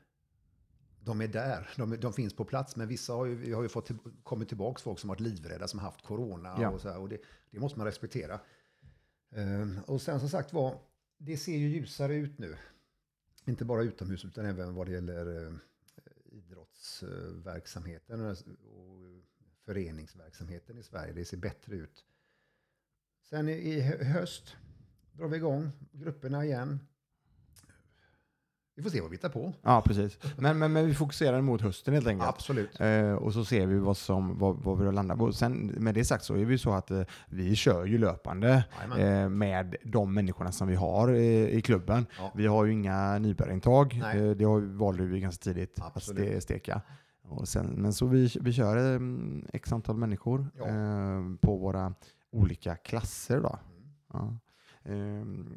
de 1.03 1.21
är 1.21 1.27
där, 1.27 1.69
de, 1.77 1.97
de 1.99 2.13
finns 2.13 2.33
på 2.35 2.45
plats. 2.45 2.75
Men 2.75 2.87
vissa 2.87 3.13
har 3.13 3.25
ju, 3.25 3.53
har 3.53 3.61
ju 3.63 3.69
fått 3.69 3.85
till, 3.85 3.97
kommit 4.23 4.47
tillbaka 4.47 4.79
folk 4.81 4.99
som 4.99 5.07
varit 5.07 5.19
livrädda, 5.19 5.67
som 5.67 5.79
haft 5.79 6.01
corona 6.05 6.57
Ja. 6.61 6.69
och 6.69 6.81
så 6.81 6.89
här, 6.89 6.99
och 6.99 7.09
det, 7.09 7.17
det 7.51 7.59
måste 7.59 7.79
man 7.79 7.87
respektera. 7.87 8.39
Eh, 9.31 9.79
och 9.85 10.01
sen 10.01 10.19
som 10.19 10.29
sagt 10.29 10.53
var, 10.53 10.79
det 11.17 11.37
ser 11.37 11.57
ju 11.57 11.67
ljusare 11.69 12.15
ut 12.15 12.39
nu. 12.39 12.57
Inte 13.45 13.65
bara 13.65 13.83
utomhus 13.83 14.25
utan 14.25 14.45
även 14.45 14.75
vad 14.75 14.87
det 14.87 14.91
gäller 14.93 15.45
eh, 15.47 15.53
idrottsverksamheten 16.31 18.25
och 18.25 18.37
föreningsverksamheten 19.65 20.77
i 20.77 20.83
Sverige. 20.83 21.13
Det 21.13 21.25
ser 21.25 21.37
bättre 21.37 21.75
ut. 21.75 22.05
Sen 23.29 23.49
i, 23.49 23.51
i 23.51 23.81
hö- 23.81 24.03
höst 24.03 24.55
drar 25.11 25.27
vi 25.27 25.37
igång 25.37 25.71
grupperna 25.91 26.45
igen. 26.45 26.79
Vi 28.81 28.83
får 28.83 28.89
se 28.89 29.01
vad 29.01 29.09
vi 29.09 29.15
hittar 29.15 29.29
på. 29.29 29.53
Ja, 29.61 29.81
precis. 29.85 30.17
Men, 30.37 30.59
men, 30.59 30.73
men 30.73 30.85
vi 30.85 30.93
fokuserar 30.93 31.41
mot 31.41 31.61
hösten 31.61 31.93
helt 31.93 32.07
enkelt. 32.07 32.29
Absolut. 32.29 32.79
Eh, 32.79 33.13
och 33.13 33.33
så 33.33 33.45
ser 33.45 33.65
vi 33.65 33.79
vad, 33.79 33.97
som, 33.97 34.37
vad, 34.39 34.55
vad 34.63 34.79
vi 34.85 34.91
landar 34.91 35.15
på. 35.15 35.33
Sen, 35.33 35.65
med 35.67 35.93
det 35.95 36.05
sagt 36.05 36.23
så 36.23 36.35
är 36.35 36.45
vi 36.45 36.57
så 36.57 36.71
att 36.73 36.91
eh, 36.91 37.01
vi 37.27 37.55
kör 37.55 37.85
ju 37.85 37.97
löpande 37.97 38.63
eh, 38.97 39.29
med 39.29 39.75
de 39.83 40.13
människorna 40.13 40.51
som 40.51 40.67
vi 40.67 40.75
har 40.75 41.13
i 41.15 41.61
klubben. 41.61 42.05
Ja. 42.19 42.31
Vi 42.35 42.47
har 42.47 42.65
ju 42.65 42.71
inga 42.73 43.17
nybörjarintag. 43.19 43.93
Eh, 44.15 44.31
det 44.31 44.43
har, 44.45 44.59
vi- 44.59 44.77
valde 44.77 45.03
vi 45.03 45.19
ganska 45.19 45.43
tidigt 45.43 45.79
Absolut. 45.81 46.21
att 46.21 46.27
ste, 46.27 46.41
steka. 46.41 46.81
Och 47.27 47.47
sen, 47.47 47.65
men 47.67 47.93
så 47.93 48.05
vi, 48.05 48.29
vi 48.41 48.53
kör 48.53 48.77
mm, 48.95 49.45
x 49.53 49.73
antal 49.73 49.95
människor 49.97 50.47
Ja. 50.57 50.67
eh, 50.67 51.21
på 51.41 51.57
våra 51.57 51.93
olika 52.31 52.75
klasser. 52.75 53.39
Då. 53.41 53.49
Mm. 53.49 53.57
Ja. 54.13 54.37
Eh, 54.83 54.93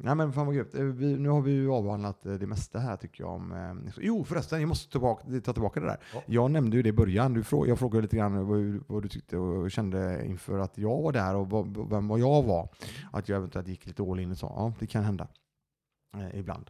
nej 0.01 0.15
men 0.15 0.33
fan 0.33 0.45
vad 0.45 0.55
grymt. 0.55 0.75
Eh, 0.75 0.83
Vi, 0.83 1.17
nu 1.17 1.29
har 1.29 1.41
vi 1.41 1.51
ju 1.51 1.71
avhandlat 1.71 2.25
eh, 2.25 2.33
det 2.33 2.47
mesta 2.47 2.79
här 2.79 2.97
tycker 2.97 3.23
jag 3.23 3.33
om... 3.33 3.51
Eh, 3.51 3.93
jo 4.01 4.23
förresten, 4.23 4.59
jag 4.59 4.67
måste 4.67 4.91
tillbaka, 4.91 5.23
ta 5.45 5.53
tillbaka 5.53 5.79
det 5.79 5.85
där. 5.85 5.97
Ja. 6.13 6.21
Jag 6.25 6.51
nämnde 6.51 6.77
ju 6.77 6.83
det 6.83 6.89
i 6.89 6.93
början. 6.93 7.33
Du 7.33 7.43
frå, 7.43 7.67
jag 7.67 7.79
frågade 7.79 8.01
lite 8.01 8.17
grann 8.17 8.47
vad, 8.47 8.83
vad 8.87 9.03
du 9.03 9.09
tyckte 9.09 9.37
och 9.37 9.71
kände 9.71 10.25
inför 10.25 10.59
att 10.59 10.77
jag 10.77 11.01
var 11.01 11.11
där 11.11 11.35
och 11.35 11.49
vad, 11.49 11.89
vem 11.89 12.07
vad 12.07 12.19
jag 12.19 12.43
var. 12.43 12.69
Att 13.11 13.29
jag 13.29 13.37
eventuellt 13.37 13.67
gick 13.67 13.85
lite 13.85 14.03
all 14.03 14.19
in 14.19 14.31
och 14.31 14.37
sa 14.37 14.47
ja, 14.55 14.73
det 14.79 14.87
kan 14.87 15.03
hända. 15.03 15.27
Eh, 16.17 16.39
ibland. 16.39 16.69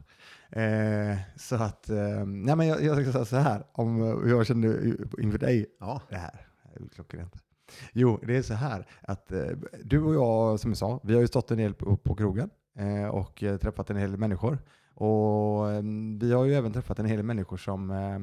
Eh, 0.50 1.18
så 1.36 1.56
att, 1.56 1.90
eh, 1.90 2.26
nej 2.26 2.56
men 2.56 2.68
jag, 2.68 2.84
jag 2.84 3.02
ska 3.02 3.12
säga 3.12 3.26
så 3.26 3.36
här, 3.36 3.64
om 3.72 3.98
jag 4.30 4.46
kände 4.46 4.96
inför 5.20 5.38
dig. 5.38 5.66
Ja, 5.80 6.02
Det 6.10 6.16
här 6.16 6.48
klockrent. 6.96 7.45
Jo, 7.94 8.20
det 8.28 8.38
är 8.38 8.42
så 8.42 8.54
här 8.54 8.88
att 9.02 9.32
eh, 9.32 9.40
du 9.84 10.02
och 10.04 10.16
jag, 10.16 10.60
som 10.60 10.72
jag 10.72 10.78
sa, 10.78 11.00
vi 11.04 11.14
har 11.14 11.22
ju 11.22 11.28
stått 11.28 11.52
en 11.52 11.58
del 11.58 11.74
på, 11.74 11.98
på 11.98 12.16
krogen 12.16 12.50
eh, 12.80 13.08
och 13.08 13.44
eh, 13.44 13.58
träffat 13.58 13.90
en 13.90 13.98
hel 13.98 14.10
del 14.12 14.20
människor. 14.20 14.60
Och 14.94 15.72
eh, 15.72 15.82
vi 16.20 16.34
har 16.34 16.46
ju 16.46 16.54
även 16.54 16.74
träffat 16.74 17.00
en 17.00 17.06
hel 17.06 17.18
del 17.18 17.26
människor 17.26 17.58
som, 17.58 17.92
eh, 17.92 18.20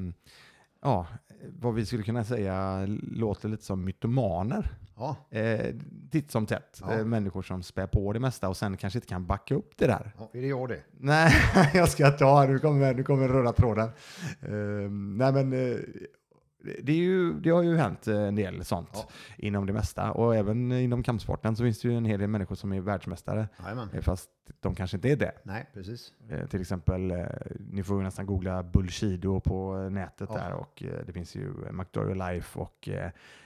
ja, 0.82 1.06
vad 1.60 1.74
vi 1.74 1.86
skulle 1.86 2.02
kunna 2.02 2.24
säga 2.24 2.86
låter 3.02 3.48
lite 3.48 3.64
som 3.64 3.84
mytomaner. 3.84 4.74
ja, 4.96 5.16
Eh, 5.30 5.74
titt 6.10 6.30
som 6.30 6.46
tätt. 6.46 6.80
Ja. 6.84 6.92
Eh, 6.92 7.04
människor 7.04 7.42
som 7.42 7.62
spär 7.62 7.86
på 7.86 8.12
det 8.12 8.20
mesta 8.20 8.48
och 8.48 8.56
sen 8.56 8.76
kanske 8.76 8.96
inte 8.96 9.08
kan 9.08 9.26
backa 9.26 9.54
upp 9.54 9.70
det 9.76 9.86
där. 9.86 10.12
ja, 10.18 10.30
är 10.32 10.40
det 10.40 10.46
jag 10.46 10.68
det? 10.68 10.80
Nej, 10.98 11.32
jag 11.74 11.88
ska 11.88 12.10
ta, 12.10 12.44
nu 12.46 12.58
kommer, 12.58 12.94
nu 12.94 13.04
kommer 13.04 13.28
röda 13.28 13.52
tråden. 13.52 13.88
Eh, 14.40 14.90
nej 14.90 15.32
men, 15.32 15.52
det, 16.82 16.92
ju, 16.92 17.32
det 17.40 17.50
har 17.50 17.62
ju 17.62 17.76
hänt 17.76 18.08
eh, 18.08 18.16
en 18.22 18.34
del 18.34 18.64
sånt 18.64 18.88
Ja. 18.92 19.08
inom 19.36 19.66
det 19.66 19.72
mesta. 19.72 20.12
Och 20.12 20.36
även 20.36 20.72
inom 20.72 21.02
kampsporten 21.02 21.56
så 21.56 21.62
finns 21.62 21.80
det 21.80 21.88
ju 21.88 21.96
en 21.96 22.04
hel 22.04 22.20
del 22.20 22.28
människor 22.28 22.54
som 22.56 22.72
är 22.72 22.80
världsmästare. 22.80 23.48
Jajamän. 23.62 23.88
eh, 23.92 24.00
Fast 24.00 24.30
de 24.60 24.74
kanske 24.74 24.96
inte 24.96 25.08
är 25.12 25.16
det. 25.16 25.32
Nej, 25.42 25.70
precis. 25.74 26.12
Eh, 26.30 26.46
till 26.46 26.60
exempel, 26.60 27.10
eh, 27.10 27.26
ni 27.70 27.82
får 27.82 27.96
ju 27.98 28.02
nästan 28.04 28.26
googla 28.26 28.62
Bullshido 28.62 29.40
på 29.40 29.88
nätet 29.88 30.28
Ja. 30.32 30.38
där. 30.38 30.52
Och 30.52 30.82
eh, 30.82 31.06
det 31.06 31.12
finns 31.12 31.34
ju 31.36 31.52
McDory 31.72 32.14
Life 32.14 32.58
och 32.58 32.88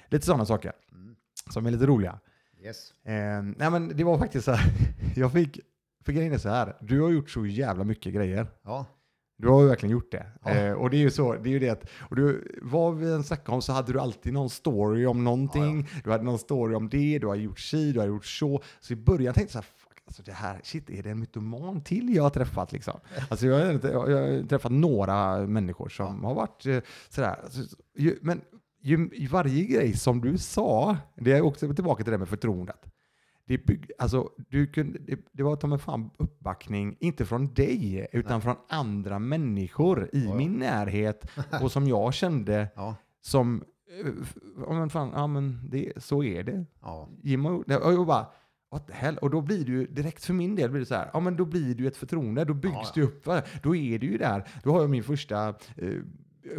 lite 0.09 0.27
sådana 0.27 0.45
saker 0.47 0.73
Mm. 0.93 1.17
som 1.51 1.67
är 1.67 1.71
lite 1.71 1.87
roliga. 1.87 2.19
Yes. 2.63 2.95
Nej 3.05 3.71
men 3.71 3.89
det 3.97 4.05
var 4.05 4.19
faktiskt 4.19 4.45
så 4.45 4.53
här, 4.53 4.71
jag 5.17 5.33
fick, 5.33 5.61
för 6.05 6.13
grejen 6.13 6.33
är 6.33 6.39
så 6.39 6.49
här, 6.49 6.77
du 6.81 7.01
har 7.01 7.11
gjort 7.11 7.31
så 7.31 7.47
jävla 7.47 7.85
mycket 7.85 8.15
grejer. 8.15 8.47
Ja, 8.63 8.87
Du 9.39 9.49
har 9.49 9.63
ju 9.63 9.69
verkligen 9.69 9.93
gjort 9.93 10.11
det. 10.13 10.27
Ja. 10.45 10.51
Eh, 10.51 10.73
och 10.73 10.91
det 10.91 10.97
är 10.97 11.01
ju 11.01 11.11
så, 11.11 11.33
det 11.35 11.49
är 11.49 11.53
ju 11.53 11.59
det 11.59 11.69
att, 11.69 11.85
och 12.01 12.17
du, 12.17 12.59
vad 12.63 12.97
vi 12.97 13.13
än 13.13 13.25
snackade 13.25 13.55
om 13.55 13.63
så 13.63 13.73
hade 13.73 13.93
du 13.93 14.01
alltid 14.01 14.33
någon 14.33 14.51
story 14.51 15.07
om 15.07 15.25
någonting. 15.25 15.89
Du 16.05 16.11
hade 16.11 16.25
någon 16.25 16.39
story 16.39 16.75
om 16.75 16.89
det, 16.89 17.19
du 17.19 17.27
har 17.27 17.35
gjort 17.35 17.59
si, 17.61 17.93
du 17.93 18.01
har 18.01 18.07
gjort 18.07 18.27
så. 18.27 18.63
Så 18.81 18.93
i 18.93 18.97
början 18.97 19.35
tänkte 19.35 19.57
jag 19.57 19.65
så 19.65 19.69
här, 19.69 19.75
fuck, 19.77 20.03
alltså 20.07 20.23
det 20.23 20.33
här, 20.33 20.61
shit, 20.65 20.91
är 20.91 21.03
det 21.03 21.11
en 21.11 21.21
mytoman 21.21 21.81
till 21.81 22.15
jag 22.15 22.23
har 22.23 22.31
träffat 22.31 22.73
liksom? 22.73 23.01
Alltså 23.29 23.47
jag 23.47 23.65
har, 23.67 23.73
inte- 23.73 23.89
jag 23.89 24.03
har 24.03 24.49
träffat 24.49 24.73
några 24.73 25.47
människor 25.47 25.89
som 25.89 26.25
har 26.25 26.35
varit 26.35 26.67
eh, 26.67 26.79
sådär, 27.09 27.37
alltså, 27.45 27.77
ju, 27.97 28.19
men 28.23 28.41
ju, 28.83 29.27
varje 29.31 29.65
grej 29.65 29.97
som 29.97 30.21
du 30.21 30.39
sa, 30.39 30.97
det 31.17 31.33
är 31.33 31.41
också 31.41 31.75
tillbaka 31.75 32.03
till 32.05 32.13
det 32.13 32.19
med 32.19 32.29
förtroendet. 32.29 32.85
Det, 33.49 33.61
alltså, 33.99 34.31
du 34.49 34.67
kunde, 34.67 34.99
det, 34.99 35.19
det 35.33 35.43
var 35.43 35.57
ta 35.57 35.67
mig 35.67 35.79
fan 35.79 36.11
uppbackning, 36.17 36.97
inte 37.01 37.25
från 37.27 37.55
dig, 37.55 38.07
utan 38.13 38.33
Nej. 38.33 38.41
från 38.41 38.57
andra 38.69 39.19
människor 39.19 40.09
i 40.13 40.25
Ja. 40.25 40.35
min 40.35 40.53
närhet 40.53 41.31
och 41.63 41.73
som 41.73 41.89
jag 41.89 42.15
kände 42.15 42.69
ja, 42.77 42.97
som, 43.21 43.65
eh, 44.05 44.13
ja 44.69 44.73
men 44.73 44.91
fan, 44.91 45.11
ja 45.15 45.27
men 45.27 45.61
det, 45.71 45.93
så 45.97 46.23
är 46.23 46.43
det. 46.43 46.65
ja, 46.83 47.09
Jim 47.23 47.63
det. 47.67 47.77
Och 47.77 47.93
jag 47.93 48.07
bara, 48.07 48.27
what 48.71 48.87
the 48.87 48.93
hell? 48.93 49.19
Och 49.19 49.31
då 49.31 49.41
blir 49.41 49.65
det 49.65 49.71
ju, 49.73 49.87
direkt 49.87 50.25
för 50.25 50.33
min 50.35 50.57
del 50.57 50.71
blir 50.71 50.81
det 50.81 50.87
så 50.87 50.95
här, 50.95 51.11
ja 51.13 51.21
men 51.21 51.37
då 51.37 51.45
blir 51.45 51.75
det 51.75 51.83
ju 51.83 51.87
ett 51.89 51.97
förtroende, 51.97 52.45
då 52.45 52.55
byggs 52.55 52.75
Ja, 52.75 52.91
det 52.95 53.03
upp, 53.03 53.25
då 53.63 53.77
är 53.77 53.99
det 53.99 54.07
ju 54.07 54.19
där. 54.19 54.49
Då 54.63 54.73
har 54.73 54.81
jag 54.81 54.91
min 54.91 55.05
första 55.05 55.49
eh, 55.77 55.95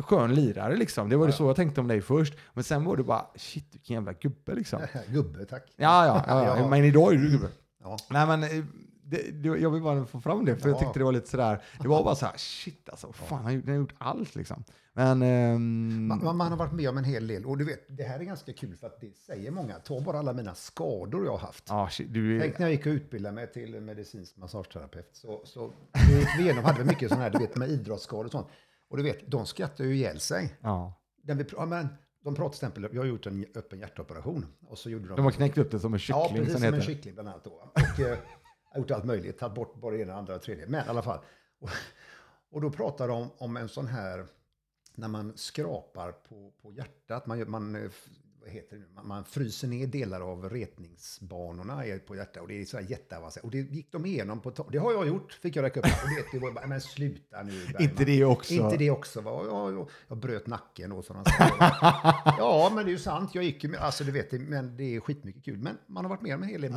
skön 0.02 0.36
lirare 0.36 0.76
liksom. 0.78 1.10
Det 1.10 1.18
var 1.18 1.26
Ja, 1.26 1.32
så 1.32 1.44
jag 1.44 1.56
tänkte 1.56 1.82
om 1.82 1.88
dig 1.88 2.02
först. 2.02 2.34
Men 2.54 2.64
sen 2.64 2.84
var 2.86 2.98
det 2.98 3.04
bara, 3.04 3.26
shit 3.36 3.66
vilken 3.72 3.94
jävla 3.94 4.14
gubbe 4.14 4.56
liksom. 4.56 4.82
Gubbe, 5.08 5.46
tack. 5.46 5.64
Ja, 5.76 6.06
ja, 6.06 6.24
ja, 6.28 6.58
ja. 6.60 6.68
Men 6.70 6.84
idag 6.84 7.14
är 7.14 7.18
du 7.18 7.32
gubbe. 7.32 7.48
Ja, 7.84 7.98
Nej 8.10 8.28
men, 8.28 8.44
eh, 8.44 8.50
det, 9.04 9.32
det, 9.32 9.48
jag 9.60 9.70
vill 9.72 9.82
bara 9.82 10.06
få 10.06 10.20
fram 10.22 10.46
det, 10.46 10.56
för 10.56 10.70
jag 10.70 10.76
Ja. 10.76 10.80
tyckte 10.80 11.00
det 11.00 11.06
var 11.06 11.12
lite 11.12 11.30
sådär, 11.30 11.62
det 11.82 11.88
var 11.88 12.04
bara 12.04 12.16
så 12.16 12.26
här, 12.26 12.38
shit 12.38 12.90
alltså, 12.90 13.12
fan, 13.14 13.38
han 13.38 13.46
har 13.46 13.52
gjort- 13.52 13.66
han 13.66 13.74
har 13.74 13.80
gjort 13.82 13.94
allt 13.98 14.36
liksom. 14.36 14.64
Men, 14.94 15.22
ehm, 15.22 16.08
Man, 16.08 16.38
man 16.38 16.52
har 16.52 16.58
varit 16.58 16.72
med 16.74 16.90
om 16.90 16.98
en 16.98 17.04
hel 17.04 17.28
del. 17.28 17.46
Och 17.46 17.58
du 17.58 17.66
vet, 17.66 17.98
det 17.98 18.04
här 18.04 18.20
är 18.20 18.24
ganska 18.24 18.54
kul 18.54 18.76
för 18.76 18.88
att 18.88 19.02
det 19.02 19.16
säger 19.18 19.52
många. 19.52 19.74
Ta 19.76 20.02
bara 20.02 20.20
alla 20.20 20.34
mina 20.34 20.56
skador 20.56 21.26
jag 21.26 21.32
har 21.32 21.38
haft. 21.40 21.64
ja, 21.70 21.90
shit, 21.92 22.14
du 22.14 22.40
Tänk 22.40 22.60
när 22.60 22.66
jag 22.66 22.72
gick 22.74 22.86
och 22.86 22.90
utbildade 22.90 23.36
mig 23.36 23.52
till 23.52 23.82
medicinsk 23.82 24.38
massageterapeut. 24.38 25.10
Så, 25.14 25.42
så 25.46 25.74
vi 26.10 26.20
gick 26.20 26.40
igenom, 26.40 26.64
hade 26.64 26.80
vi 26.80 26.86
mycket 26.86 27.10
sådana 27.10 27.24
här, 27.24 27.32
du 27.32 27.38
vet, 27.40 27.56
med 27.56 27.70
idrottsskador 27.70 28.26
och 28.26 28.32
sånt. 28.32 28.48
Och 28.90 28.98
du 28.98 29.04
vet, 29.04 29.32
de 29.32 29.46
skrattar 29.46 29.84
ju 29.84 29.96
ihjäl 29.96 30.20
sig. 30.20 30.58
ja. 30.62 30.94
Den 31.24 31.38
vi, 31.38 31.46
ja, 31.52 31.66
men, 31.66 31.88
de 32.24 32.36
pratar 32.36 32.50
till 32.50 32.58
exempel, 32.58 32.90
jag 32.94 33.02
har 33.02 33.08
gjort 33.08 33.26
en 33.26 33.46
öppen 33.56 33.80
hjärtoperation. 33.80 34.46
Och 34.68 34.78
så 34.78 34.90
gjorde 34.90 35.08
de, 35.08 35.16
De 35.16 35.26
har 35.26 35.32
knäckt 35.32 35.58
upp 35.58 35.72
det 35.72 35.80
som 35.80 35.94
en 35.94 36.00
kyckling 36.00 36.24
Ja, 36.24 36.30
precis 36.30 36.52
som 36.52 36.62
som 36.62 36.74
en 36.74 36.82
kyckling 36.82 37.14
bland 37.14 37.30
annat. 37.30 37.44
Då. 37.44 37.72
Och, 37.74 38.00
eh, 38.00 38.18
gjort 38.78 38.92
allt 38.92 39.06
möjligt, 39.06 39.40
tagit 39.40 39.56
bort 39.56 39.76
både 39.76 40.02
ena, 40.02 40.14
andra 40.14 40.36
och 40.36 40.42
tredje. 40.42 40.68
Men 40.68 40.86
i 40.86 40.90
alla 40.90 41.02
fall. 41.02 41.20
Och, 41.60 41.70
och 42.52 42.62
då 42.62 42.72
pratar 42.72 43.08
de 43.08 43.30
om 43.38 43.58
en 43.58 43.70
sån 43.70 43.88
här, 43.88 44.26
när 44.96 45.08
man 45.08 45.38
skrapar 45.38 46.12
på, 46.12 46.54
på 46.62 46.74
hjärtat, 46.74 47.26
man, 47.26 47.52
man, 47.52 47.76
eh, 47.76 47.92
vad 48.48 48.56
heter 48.56 48.76
det 48.76 48.82
nu, 48.82 48.88
man, 48.96 49.08
man 49.08 49.26
fryser 49.26 49.68
ner 49.68 49.88
delar 49.88 50.22
av 50.22 50.50
retningsbanorna 50.50 51.84
på 52.08 52.16
hjärtat. 52.16 52.42
Och 52.42 52.48
det 52.48 52.62
är 52.62 52.66
så 52.66 52.78
här 52.78 52.86
jätteavancerat. 52.90 53.46
Och 53.46 53.52
det 53.52 53.58
gick 53.58 53.92
de 53.92 54.06
igenom 54.06 54.42
på 54.42 54.50
Det 54.72 54.78
har 54.78 54.94
jag 54.94 55.08
gjort, 55.08 55.34
fick 55.34 55.56
jag 55.56 55.64
räcka 55.64 55.80
upp. 55.80 55.86
Och 55.86 56.10
det, 56.10 56.26
det 56.32 56.40
var 56.40 56.52
bara, 56.52 56.68
men 56.68 56.82
sluta 56.82 57.44
nu 57.44 57.52
Bergman. 57.52 57.82
Inte 57.82 58.06
det 58.06 58.26
också. 58.26 58.54
Inte 58.54 58.78
det 58.78 58.92
också. 58.92 59.22
Va? 59.22 59.32
Ja, 59.46 59.72
jag, 59.72 59.90
jag 60.08 60.18
bröt 60.18 60.48
nacken 60.48 60.92
och 60.92 61.06
sådana 61.06 61.26
saker. 61.26 61.56
Ja, 62.38 62.72
men 62.76 62.86
det 62.86 62.90
är 62.90 62.94
ju 62.94 63.00
sant. 63.00 63.36
Jag 63.36 63.44
gick 63.44 63.64
ju 63.64 63.70
med, 63.70 63.80
alltså 63.80 64.04
du 64.04 64.12
vet, 64.12 64.32
men 64.32 64.78
det 64.78 64.96
är 64.96 65.00
skitmycket 65.00 65.46
kul. 65.46 65.58
Men 65.58 65.78
man 65.88 66.06
har 66.06 66.10
varit 66.10 66.22
med 66.22 66.36
om 66.36 66.44
en 66.44 66.50
hel 66.50 66.62
del. 66.62 66.74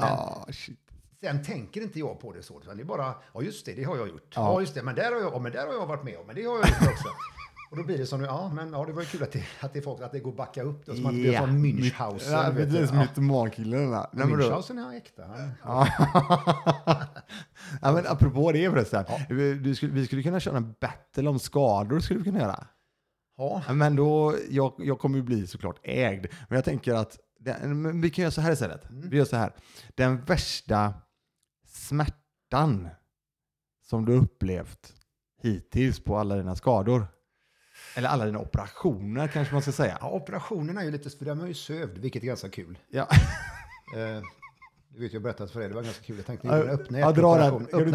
Shit. 0.53 0.79
sen 1.21 1.45
tänker 1.45 1.81
inte 1.81 1.99
jag 1.99 2.21
på 2.21 2.33
det 2.33 2.43
så. 2.43 2.61
Utan 2.61 2.77
det 2.77 2.83
är 2.83 2.85
bara, 2.85 3.15
ja 3.35 3.43
just 3.43 3.67
det, 3.67 3.73
det 3.73 3.85
har 3.85 3.97
jag 3.97 4.09
gjort. 4.09 4.33
Ja. 4.35 4.53
Ja, 4.53 4.61
just 4.61 4.75
det, 4.75 4.83
men 4.83 4.95
där 4.95 5.13
har 5.13 5.21
jag, 5.21 5.35
ja, 5.35 5.39
men 5.39 5.53
där 5.53 5.67
har 5.67 5.75
jag 5.75 5.87
varit 5.87 6.05
med 6.05 6.19
om. 6.19 6.27
Men 6.27 6.37
det 6.37 6.45
har 6.45 6.59
jag 6.59 6.69
gjort 6.69 6.93
också. 6.93 7.09
Och 7.71 7.77
då 7.77 7.83
blir 7.85 7.99
det 7.99 8.07
som, 8.07 8.23
ja 8.23 8.53
men 8.55 8.73
ja, 8.73 8.85
det 8.85 8.93
var 8.93 9.03
ju 9.03 9.09
kul 9.09 9.23
att 9.23 9.33
det, 9.33 9.45
att 9.61 9.73
det, 9.73 9.83
folk, 9.83 10.03
att 10.03 10.13
det 10.13 10.21
går 10.21 10.31
att 10.31 10.37
backa 10.37 10.63
upp 10.63 10.87
det. 10.87 10.97
Så 10.97 11.03
man 11.03 11.15
inte 11.15 11.29
blir 11.29 11.39
som 11.39 11.65
Münchhausen. 11.65 12.33
Ja, 12.33 12.53
precis, 12.57 12.91
Ja. 12.93 13.01
mytomankillen. 13.01 13.91
där. 13.91 14.07
Münchhausen 14.13 14.79
är 14.91 14.97
äkta. 14.97 15.23
Ja. 15.65 15.89
ja, 17.83 17.93
men 17.93 18.07
apropå 18.07 18.53
det 18.53 18.71
förresten. 18.71 19.05
Du 19.63 19.75
skulle, 19.75 19.93
vi 19.93 20.07
skulle 20.07 20.23
kunna 20.23 20.41
köra 20.41 20.57
en 20.57 20.75
battle 20.81 21.29
om 21.29 21.39
skador. 21.39 22.01
skulle 22.01 22.19
vi 22.19 22.25
kunna 22.25 22.39
göra. 22.39 22.67
Ja, 23.37 23.63
Ja, 23.67 23.73
Men 23.73 23.97
då, 23.97 24.35
jag, 24.51 24.75
jag 24.79 24.99
kommer 24.99 25.17
ju 25.17 25.23
bli 25.23 25.47
såklart 25.47 25.79
ägd. 25.83 26.27
Men 26.49 26.57
jag 26.57 26.65
tänker 26.65 26.95
att 26.95 27.19
den, 27.41 28.01
vi 28.01 28.11
kan 28.11 28.23
göra 28.23 28.33
så 28.33 28.41
här 28.41 28.53
istället. 28.53 28.81
Vi 28.91 29.17
gör 29.17 29.25
så 29.25 29.37
här. 29.37 29.53
Den 29.95 30.21
värsta 30.25 30.95
smärtan 31.69 32.89
som 33.89 34.05
du 34.05 34.13
upplevt 34.17 34.93
hittills 35.43 36.01
på 36.01 36.17
alla 36.19 36.37
dina 36.37 36.57
skador. 36.57 37.07
Eller 37.95 38.09
alla 38.09 38.25
dina 38.27 38.39
operationer 38.39 39.29
kanske 39.29 39.55
man 39.55 39.63
ska 39.63 39.73
säga. 39.73 39.99
ja 40.01 40.11
operationen 40.11 40.79
är 40.79 40.83
ju 40.83 40.91
lite, 40.91 41.11
för 41.11 41.25
de 41.25 41.41
är 41.41 41.47
ju 41.47 41.55
sövd, 41.55 41.99
vilket 41.99 42.23
är 42.23 42.27
ganska 42.27 42.49
kul. 42.49 42.79
Ja. 42.89 43.09
Eh, 43.97 44.23
du 44.89 45.01
vet, 45.01 45.13
jag 45.13 45.23
berättat 45.23 45.51
för 45.51 45.61
er, 45.61 45.69
det 45.69 45.75
var 45.75 45.83
ganska 45.83 46.03
kul. 46.05 46.17
Jag 46.17 46.27
tänkte 46.27 46.49
Ja, 46.49 46.59
göra 46.59 46.71
öppna 46.71 46.99
ja, 46.99 47.09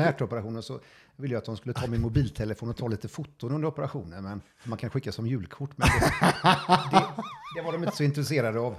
hjärtoperationen 0.03 0.63
så 0.63 0.79
ville 1.15 1.33
jag 1.33 1.39
att 1.39 1.45
de 1.45 1.57
skulle 1.57 1.73
ta 1.73 1.87
min 1.87 2.01
mobiltelefon 2.01 2.69
och 2.69 2.77
ta 2.77 2.87
lite 2.87 3.07
foton 3.07 3.51
under 3.51 3.67
operationen. 3.67 4.23
Men 4.23 4.41
man 4.63 4.77
kan 4.77 4.89
skicka 4.89 5.11
som 5.11 5.27
julkort. 5.27 5.71
Men 5.75 5.87
det, 5.87 6.05
det, 6.91 7.03
det 7.55 7.61
var 7.61 7.71
de 7.71 7.83
inte 7.83 7.95
så 7.95 8.03
intresserade 8.03 8.59
av. 8.59 8.75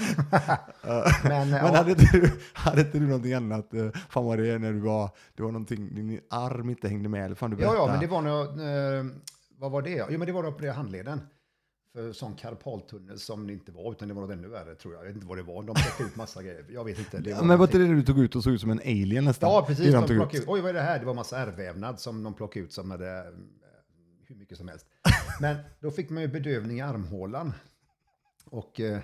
men, 1.22 1.50
Men 1.50 1.50
ja, 1.50 1.76
hade, 1.76 1.90
inte 1.90 2.04
du, 2.12 2.40
hade 2.52 2.80
inte 2.80 2.98
du 2.98 3.06
någonting 3.06 3.32
annat? 3.32 3.74
eh, 3.74 3.90
Fan 4.08 4.24
vad 4.24 4.38
det 4.38 4.48
är 4.50 4.58
när 4.58 4.72
du 4.72 4.80
var, 4.80 5.10
det 5.34 5.42
var 5.42 5.52
någonting, 5.52 5.94
din 5.94 6.20
arm 6.30 6.70
inte 6.70 6.88
hängde 6.88 7.08
med 7.08 7.24
eller 7.24 7.34
fan 7.34 7.50
du 7.50 7.56
ja, 7.56 7.62
ja, 7.62 7.70
berättade. 7.72 7.92
men 7.92 8.00
det 8.00 8.06
var 8.06 8.22
nog, 8.22 8.60
eh, 9.08 9.16
vad 9.60 9.70
var 9.70 9.82
det? 9.82 10.06
Jo, 10.10 10.18
men 10.18 10.26
det 10.26 10.32
var 10.32 10.52
på 10.52 10.62
det 10.62 10.72
handleden. 10.72 11.20
För 11.92 12.12
sån 12.12 12.34
karpaltunnel 12.34 13.18
som 13.18 13.46
det 13.46 13.52
inte 13.52 13.72
var, 13.72 13.92
utan 13.92 14.08
det 14.08 14.14
var 14.14 14.22
något 14.22 14.30
ännu 14.30 14.48
värre 14.48 14.74
tror 14.74 14.94
jag. 14.94 15.02
Jag 15.02 15.06
vet 15.06 15.14
inte 15.14 15.26
vad 15.26 15.38
det 15.38 15.42
var. 15.42 15.62
De 15.62 15.74
plockade 15.74 16.08
ut 16.08 16.16
massa 16.16 16.42
grejer. 16.42 16.64
Jag 16.68 16.84
vet 16.84 16.98
inte. 16.98 17.18
Det 17.18 17.30
Ja, 17.30 17.36
var 17.36 17.44
men 17.44 17.58
var 17.58 17.66
inte 17.66 17.78
det 17.78 17.86
du 17.86 18.02
tog 18.02 18.18
ut 18.18 18.36
och 18.36 18.44
såg 18.44 18.52
ut 18.52 18.60
som 18.60 18.70
en 18.70 18.78
alien 18.78 19.24
nästan? 19.24 19.50
Ja, 19.50 19.64
precis. 19.66 19.92
de 19.92 20.06
plockade 20.06 20.36
ut. 20.36 20.42
ut. 20.42 20.48
Oj, 20.48 20.60
vad 20.60 20.70
är 20.70 20.74
det 20.74 20.80
här? 20.80 20.98
Det 20.98 21.04
var 21.04 21.14
massa 21.14 21.38
ärrvävnad 21.38 22.00
som 22.00 22.22
de 22.22 22.34
plockade 22.34 22.64
ut 22.64 22.72
som 22.72 22.90
hade 22.90 23.18
eh, 23.18 23.24
hur 24.26 24.36
mycket 24.36 24.58
som 24.58 24.68
helst. 24.68 24.86
Men 25.40 25.56
då 25.80 25.90
fick 25.90 26.10
man 26.10 26.22
ju 26.22 26.28
bedövning 26.28 26.78
i 26.78 26.80
armhålan. 26.80 27.52
Och 28.44 28.80
eh, 28.80 28.98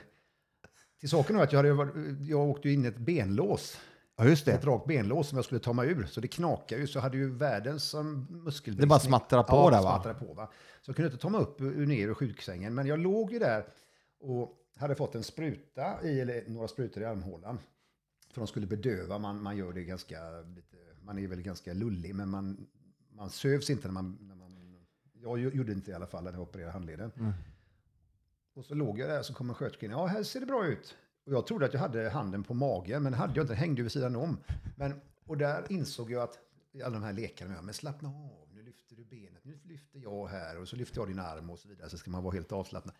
till 1.00 1.08
saken 1.08 1.36
är 1.36 1.42
att 1.42 1.52
jag, 1.52 1.68
hade, 1.76 1.92
jag 2.20 2.40
åkte 2.48 2.70
in 2.70 2.84
i 2.84 2.88
ett 2.88 2.98
benlås. 2.98 3.80
Ja, 4.16 4.24
just 4.24 4.48
Ett 4.48 4.62
det. 4.62 4.66
rakt 4.66 4.86
benlås 4.86 5.28
som 5.28 5.38
jag 5.38 5.44
skulle 5.44 5.60
ta 5.60 5.72
mig 5.72 5.88
ur. 5.88 6.06
Så 6.06 6.20
det 6.20 6.28
knakade 6.28 6.80
ju. 6.80 6.86
Så 6.86 6.96
jag 6.96 7.02
hade 7.02 7.16
ju 7.16 7.30
världens 7.30 7.84
som 7.84 8.26
muskelbristning. 8.30 8.80
Det 8.80 8.86
bara 8.86 8.98
smattrade 8.98 9.44
på 9.44 9.56
ja, 9.56 9.70
där, 9.70 9.82
va? 9.82 10.14
på 10.14 10.34
va. 10.34 10.50
Så 10.82 10.90
jag 10.90 10.96
kunde 10.96 11.06
inte 11.12 11.22
ta 11.22 11.28
mig 11.28 11.40
upp 11.40 11.60
ur 11.60 11.86
ner 11.86 12.08
ur 12.08 12.14
sjuksängen. 12.14 12.74
Men 12.74 12.86
jag 12.86 12.98
låg 12.98 13.32
ju 13.32 13.38
där 13.38 13.66
och 14.20 14.52
hade 14.76 14.94
fått 14.94 15.14
en 15.14 15.22
spruta 15.22 16.02
i, 16.02 16.20
eller 16.20 16.44
några 16.48 16.68
sprutor 16.68 17.02
i 17.02 17.06
armhålan. 17.06 17.58
För 18.32 18.40
de 18.40 18.46
skulle 18.46 18.66
bedöva, 18.66 19.18
man, 19.18 19.42
man 19.42 19.56
gör 19.56 19.72
det 19.72 19.84
ganska, 19.84 20.40
lite, 20.40 20.76
man 21.02 21.18
är 21.18 21.26
väl 21.26 21.42
ganska 21.42 21.72
lullig, 21.72 22.14
men 22.14 22.28
man, 22.28 22.66
man 23.10 23.30
sövs 23.30 23.70
inte 23.70 23.88
när 23.88 23.92
man, 23.92 24.18
när 24.20 24.34
man 24.34 24.76
jag 25.22 25.38
gjorde 25.38 25.72
inte 25.72 25.90
i 25.90 25.94
alla 25.94 26.06
fall 26.06 26.24
när 26.24 26.32
jag 26.32 26.42
opererade 26.42 26.72
handleden. 26.72 27.12
Mm. 27.16 27.32
Och 28.54 28.64
så 28.64 28.74
låg 28.74 28.98
jag 28.98 29.08
där 29.08 29.22
så 29.22 29.34
kom 29.34 29.48
en 29.48 29.54
sköterska 29.54 29.86
in, 29.86 29.92
ja 29.92 30.06
här 30.06 30.22
ser 30.22 30.40
det 30.40 30.46
bra 30.46 30.66
ut. 30.66 30.96
Och 31.26 31.32
jag 31.32 31.46
trodde 31.46 31.66
att 31.66 31.74
jag 31.74 31.80
hade 31.80 32.10
handen 32.10 32.44
på 32.44 32.54
magen, 32.54 33.02
men 33.02 33.12
det 33.12 33.18
hade 33.18 33.32
jag 33.34 33.42
inte, 33.42 33.52
den 33.52 33.60
hängde 33.60 33.76
ju 33.76 33.82
vid 33.82 33.92
sidan 33.92 34.16
om. 34.16 34.38
Men, 34.76 35.00
och 35.26 35.36
där 35.36 35.72
insåg 35.72 36.10
jag 36.10 36.22
att, 36.22 36.38
i 36.72 36.82
alla 36.82 36.94
de 36.94 37.02
här 37.02 37.12
lekarna 37.12 37.54
med, 37.54 37.64
men 37.64 37.74
slappna 37.74 38.08
av, 38.08 38.48
nu 38.54 38.62
lyfter 38.62 38.96
du 38.96 39.04
benet, 39.04 39.44
nu 39.44 39.58
lyfter 39.64 39.98
jag 39.98 40.26
här 40.26 40.60
och 40.60 40.68
så 40.68 40.76
lyfter 40.76 41.00
jag 41.00 41.08
din 41.08 41.18
arm 41.18 41.50
och 41.50 41.58
så 41.58 41.68
vidare, 41.68 41.90
så 41.90 41.98
ska 41.98 42.10
man 42.10 42.22
vara 42.22 42.34
helt 42.34 42.52
avslappnad. 42.52 42.94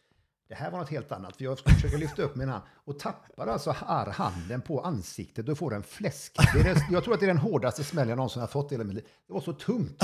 Det 0.49 0.55
här 0.55 0.71
var 0.71 0.79
något 0.79 0.89
helt 0.89 1.13
annat, 1.13 1.37
för 1.37 1.45
jag 1.45 1.59
skulle 1.59 1.75
försöka 1.75 1.97
lyfta 1.97 2.23
upp 2.23 2.37
min 2.37 2.49
hand 2.49 2.65
och 2.71 2.99
tappar 2.99 3.47
alltså 3.47 3.71
handen 3.71 4.61
på 4.61 4.81
ansiktet 4.81 5.49
och 5.49 5.59
får 5.59 5.75
en 5.75 5.83
fläsk. 5.83 6.37
Det 6.55 6.61
är 6.61 6.75
det, 6.75 6.87
jag 6.91 7.05
tror 7.05 7.15
att 7.15 7.21
det 7.21 7.27
är 7.27 7.35
den 7.35 7.39
hårdaste 7.39 7.85
smällen 7.85 8.09
jag 8.09 8.17
någonsin 8.17 8.41
har 8.41 8.47
fått 8.49 8.73
i 8.73 8.75
hela 8.75 8.85
mitt 8.85 8.95
liv. 8.95 9.07
Det 9.27 9.33
var 9.33 9.41
så 9.41 9.53
tungt. 9.53 9.99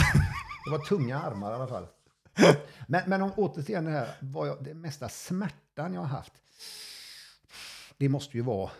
Det 0.65 0.71
var 0.71 0.79
tunga 0.79 1.19
armar 1.21 1.51
i 1.51 1.55
alla 1.55 1.67
fall. 1.67 1.87
Men, 2.87 3.03
men 3.07 3.23
om 3.23 3.33
återigen 3.37 3.85
det 3.85 3.91
här, 3.91 4.17
var 4.21 4.47
jag, 4.47 4.65
det 4.65 4.75
mesta 4.75 5.09
smärtan 5.09 5.95
jag 5.95 6.01
har 6.01 6.09
haft, 6.09 6.33
det 8.03 8.09
måste 8.09 8.37
ju 8.37 8.43
vara, 8.43 8.71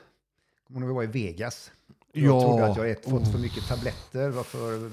kommer 0.65 0.81
ni 0.81 0.87
ihåg 0.87 0.95
var 0.95 1.03
i 1.03 1.07
Vegas? 1.07 1.73
Jag 2.13 2.25
Ja. 2.25 2.41
trodde 2.41 2.65
att 2.67 2.77
jag 2.77 2.83
hade 2.89 2.95
fått 2.95 3.33
för 3.33 3.39
mycket 3.39 3.69
tabletter 3.69 4.33
för 4.43 4.91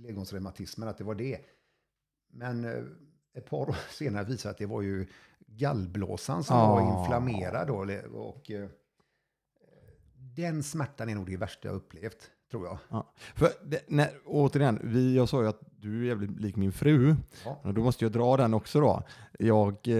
ledgångsreumatismen, 0.00 0.88
att 0.88 0.98
det 0.98 1.04
var 1.04 1.14
det. 1.14 1.38
Men 2.32 2.64
eh, 2.64 2.84
ett 3.34 3.50
par 3.50 3.58
år 3.58 3.76
senare 3.90 4.24
visade 4.24 4.50
att 4.50 4.58
det 4.58 4.66
var 4.66 4.82
ju 4.82 5.06
gallblåsan 5.46 6.44
som 6.44 6.56
Ah. 6.56 6.68
var 6.74 6.80
inflammerad. 7.00 7.66
Då, 7.68 7.82
eller- 7.82 8.14
och, 8.16 8.50
eh, 8.50 8.68
den 10.36 10.62
smärtan 10.62 11.08
är 11.08 11.14
nog 11.14 11.26
det 11.26 11.36
värsta 11.36 11.68
jag 11.68 11.74
upplevt, 11.74 12.30
tror 12.50 12.66
jag. 12.66 12.78
Ja. 12.88 13.12
För 13.34 13.48
det, 13.64 13.80
när, 13.88 14.08
återigen, 14.24 14.80
vi, 14.82 15.16
jag 15.16 15.28
sa 15.28 15.42
ju 15.42 15.48
att 15.48 15.60
du 15.80 16.02
är 16.02 16.06
jävligt 16.08 16.40
lik 16.40 16.56
min 16.56 16.72
fru. 16.72 17.16
Ja. 17.44 17.72
Då 17.72 17.80
måste 17.82 18.04
jag 18.04 18.12
dra 18.12 18.36
den 18.36 18.54
också 18.54 18.80
då. 18.80 19.02
Jag, 19.38 19.76
eh, 19.88 19.94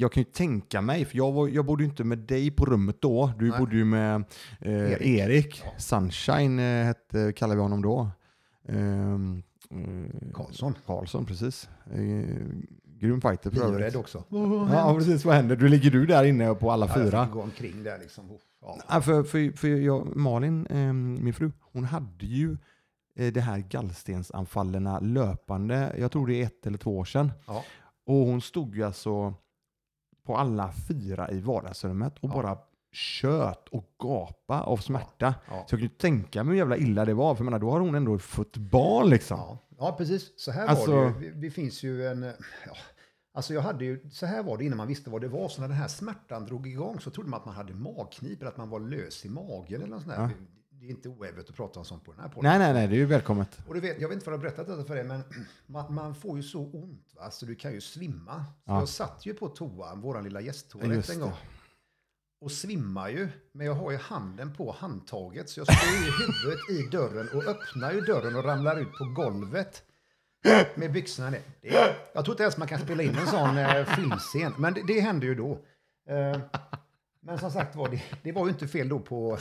jag 0.00 0.12
kan 0.12 0.20
ju 0.20 0.24
tänka 0.24 0.80
mig, 0.80 1.04
för 1.04 1.16
jag, 1.16 1.32
var, 1.32 1.48
jag 1.48 1.64
bodde 1.64 1.82
ju 1.82 1.88
inte 1.88 2.04
med 2.04 2.18
dig 2.18 2.50
på 2.50 2.64
rummet 2.64 2.96
då. 3.00 3.32
Du 3.38 3.50
Nej. 3.50 3.58
bodde 3.60 3.76
ju 3.76 3.84
med 3.84 4.24
eh, 4.60 4.72
Erik. 4.92 5.00
Erik. 5.06 5.62
Ja. 5.64 5.70
Sunshine 5.78 6.58
eh, 6.58 6.84
hette, 6.84 7.32
kallade 7.36 7.56
vi 7.56 7.62
honom 7.62 7.82
då. 7.82 8.10
Ehm, 8.68 9.42
eh, 9.70 10.32
Karlsson. 10.34 10.74
Karlsson, 10.86 11.26
precis. 11.26 11.68
Eh, 11.92 12.00
grym 13.00 13.20
fighter 13.20 13.50
för 13.50 13.62
övrigt. 13.64 13.96
också. 13.96 14.24
Ja, 14.72 14.94
precis. 14.98 15.24
Vad 15.24 15.34
händer? 15.34 15.56
Du 15.56 15.68
ligger 15.68 15.90
du 15.90 16.06
där 16.06 16.24
inne 16.24 16.54
på 16.54 16.70
alla 16.70 16.86
Ja, 16.86 16.92
jag 16.96 17.04
fyra? 17.06 17.24
fick 17.24 17.32
gå 17.34 17.42
omkring 17.42 17.82
där 17.82 17.98
liksom. 17.98 18.24
Ja. 18.60 19.00
För, 19.00 19.22
för, 19.22 19.56
för 19.56 19.68
jag, 19.68 20.16
Malin, 20.16 20.66
eh, 20.66 20.92
min 20.92 21.34
fru, 21.34 21.52
hon 21.72 21.84
hade 21.84 22.26
ju 22.26 22.56
eh, 23.16 23.32
det 23.32 23.40
här 23.40 23.58
gallstensanfallen 23.58 24.88
löpande, 25.14 25.94
jag 25.98 26.12
tror 26.12 26.26
det 26.26 26.34
är 26.42 26.46
ett 26.46 26.66
eller 26.66 26.78
två 26.78 26.98
år 26.98 27.04
sedan. 27.04 27.32
Ja. 27.46 27.64
Och 28.06 28.14
hon 28.14 28.40
stod 28.40 28.74
ju 28.76 28.82
alltså 28.82 29.34
på 30.26 30.36
alla 30.36 30.72
fyra 30.88 31.30
i 31.30 31.40
vardagsrummet 31.40 32.18
och 32.18 32.28
Ja. 32.30 32.34
bara 32.34 32.58
tjöt 32.92 33.68
och 33.68 33.84
gapa 33.98 34.60
av 34.60 34.76
smärta. 34.76 35.34
Ja. 35.48 35.52
Så 35.52 35.56
jag 35.56 35.68
kan 35.68 35.78
ju 35.80 35.88
tänka 35.88 36.44
mig 36.44 36.50
hur 36.52 36.58
jävla 36.58 36.76
illa 36.76 37.04
det 37.04 37.14
var, 37.14 37.34
för 37.34 37.44
menar, 37.44 37.58
då 37.58 37.70
har 37.70 37.80
hon 37.80 37.94
ändå 37.94 38.18
fått 38.18 38.56
barn 38.56 39.08
liksom. 39.10 39.38
Ja, 39.38 39.58
ja, 39.78 39.94
precis. 39.98 40.32
Så 40.40 40.50
här 40.52 40.66
Alltså- 40.66 40.96
var 40.96 41.10
det 41.20 41.24
ju. 41.26 41.34
Det 41.34 41.50
finns 41.50 41.82
ju 41.82 42.06
en... 42.06 42.32
alltså 43.38 43.54
jag 43.54 43.62
hade 43.62 43.84
ju, 43.84 44.10
så 44.10 44.26
här 44.26 44.42
var 44.42 44.58
det 44.58 44.64
innan 44.64 44.76
man 44.78 44.86
visste 44.88 45.10
vad 45.10 45.20
det 45.20 45.28
var. 45.28 45.48
Så 45.48 45.60
när 45.60 45.68
den 45.68 45.76
här 45.76 45.88
smärtan 45.88 46.46
drog 46.46 46.66
igång 46.66 47.00
så 47.00 47.10
trodde 47.10 47.30
man 47.30 47.40
att 47.40 47.46
man 47.46 47.54
hade 47.54 47.74
magknip 47.74 48.40
eller 48.40 48.50
att 48.50 48.56
man 48.56 48.70
var 48.70 48.80
lös 48.80 49.24
i 49.24 49.28
magen 49.28 49.82
eller 49.82 49.90
något 49.90 50.02
sånt 50.02 50.14
där. 50.14 50.22
Ja. 50.22 50.30
Det 50.70 50.86
är 50.86 50.90
inte 50.90 51.08
oävet 51.08 51.48
att 51.50 51.56
prata 51.56 51.78
om 51.78 51.84
sånt 51.84 52.04
på 52.04 52.12
den 52.12 52.20
här 52.20 52.28
podden. 52.28 52.50
Nej, 52.50 52.58
nej, 52.58 52.72
nej, 52.74 52.88
det 52.88 52.94
är 52.94 52.98
ju 52.98 53.04
välkommet. 53.06 53.58
Och 53.68 53.74
du 53.74 53.80
vet, 53.80 54.00
jag 54.00 54.08
vet 54.08 54.14
inte 54.14 54.30
vad 54.30 54.32
jag 54.32 54.38
har 54.38 54.42
berättat 54.42 54.66
detta 54.66 54.84
för 54.84 54.94
dig, 54.94 55.04
men 55.04 55.22
man, 55.66 55.94
man 55.94 56.14
får 56.14 56.36
ju 56.36 56.42
så 56.42 56.60
ont, 56.60 57.14
va? 57.16 57.30
så 57.30 57.46
du 57.46 57.54
kan 57.54 57.72
ju 57.72 57.80
svimma. 57.80 58.34
Så 58.34 58.52
Ja. 58.64 58.78
Jag 58.78 58.88
satt 58.88 59.26
ju 59.26 59.34
på 59.34 59.48
toan, 59.48 60.00
vår 60.00 60.22
lilla 60.22 60.40
gästtoalett 60.40 61.10
en 61.10 61.20
gång. 61.20 61.32
och 62.40 62.52
svimmar 62.52 63.08
ju. 63.08 63.28
Men 63.52 63.66
jag 63.66 63.74
har 63.74 63.90
ju 63.90 63.96
handen 63.96 64.54
på 64.54 64.72
handtaget 64.78 65.48
så 65.50 65.60
jag 65.60 65.66
står 65.66 65.88
i 65.88 66.10
huvudet 66.10 66.70
i 66.70 66.90
dörren 66.96 67.28
och 67.34 67.44
öppnar 67.48 67.92
ju 67.92 68.00
dörren 68.00 68.36
och 68.36 68.44
ramlar 68.44 68.80
ut 68.80 68.92
på 68.98 69.04
golvet. 69.04 69.82
Med 70.74 70.92
byxorna 70.92 71.30
ner. 71.30 71.40
Det, 71.62 71.94
jag 72.12 72.24
tror 72.24 72.32
inte 72.34 72.42
ens 72.42 72.56
man 72.56 72.68
kan 72.68 72.78
spela 72.78 73.02
in 73.02 73.16
en 73.16 73.26
sån 73.26 73.58
eh, 73.58 73.84
filmscen, 73.84 74.52
men 74.58 74.74
det, 74.74 74.82
det 74.86 75.00
hände 75.00 75.26
ju 75.26 75.34
då. 75.34 75.50
Eh, 76.10 76.38
men 77.20 77.38
som 77.38 77.50
sagt 77.50 77.76
var, 77.76 77.88
det, 77.88 78.02
det 78.22 78.32
var 78.32 78.46
ju 78.46 78.52
inte 78.52 78.68
fel 78.68 78.88
då 78.88 78.98
på 78.98 79.38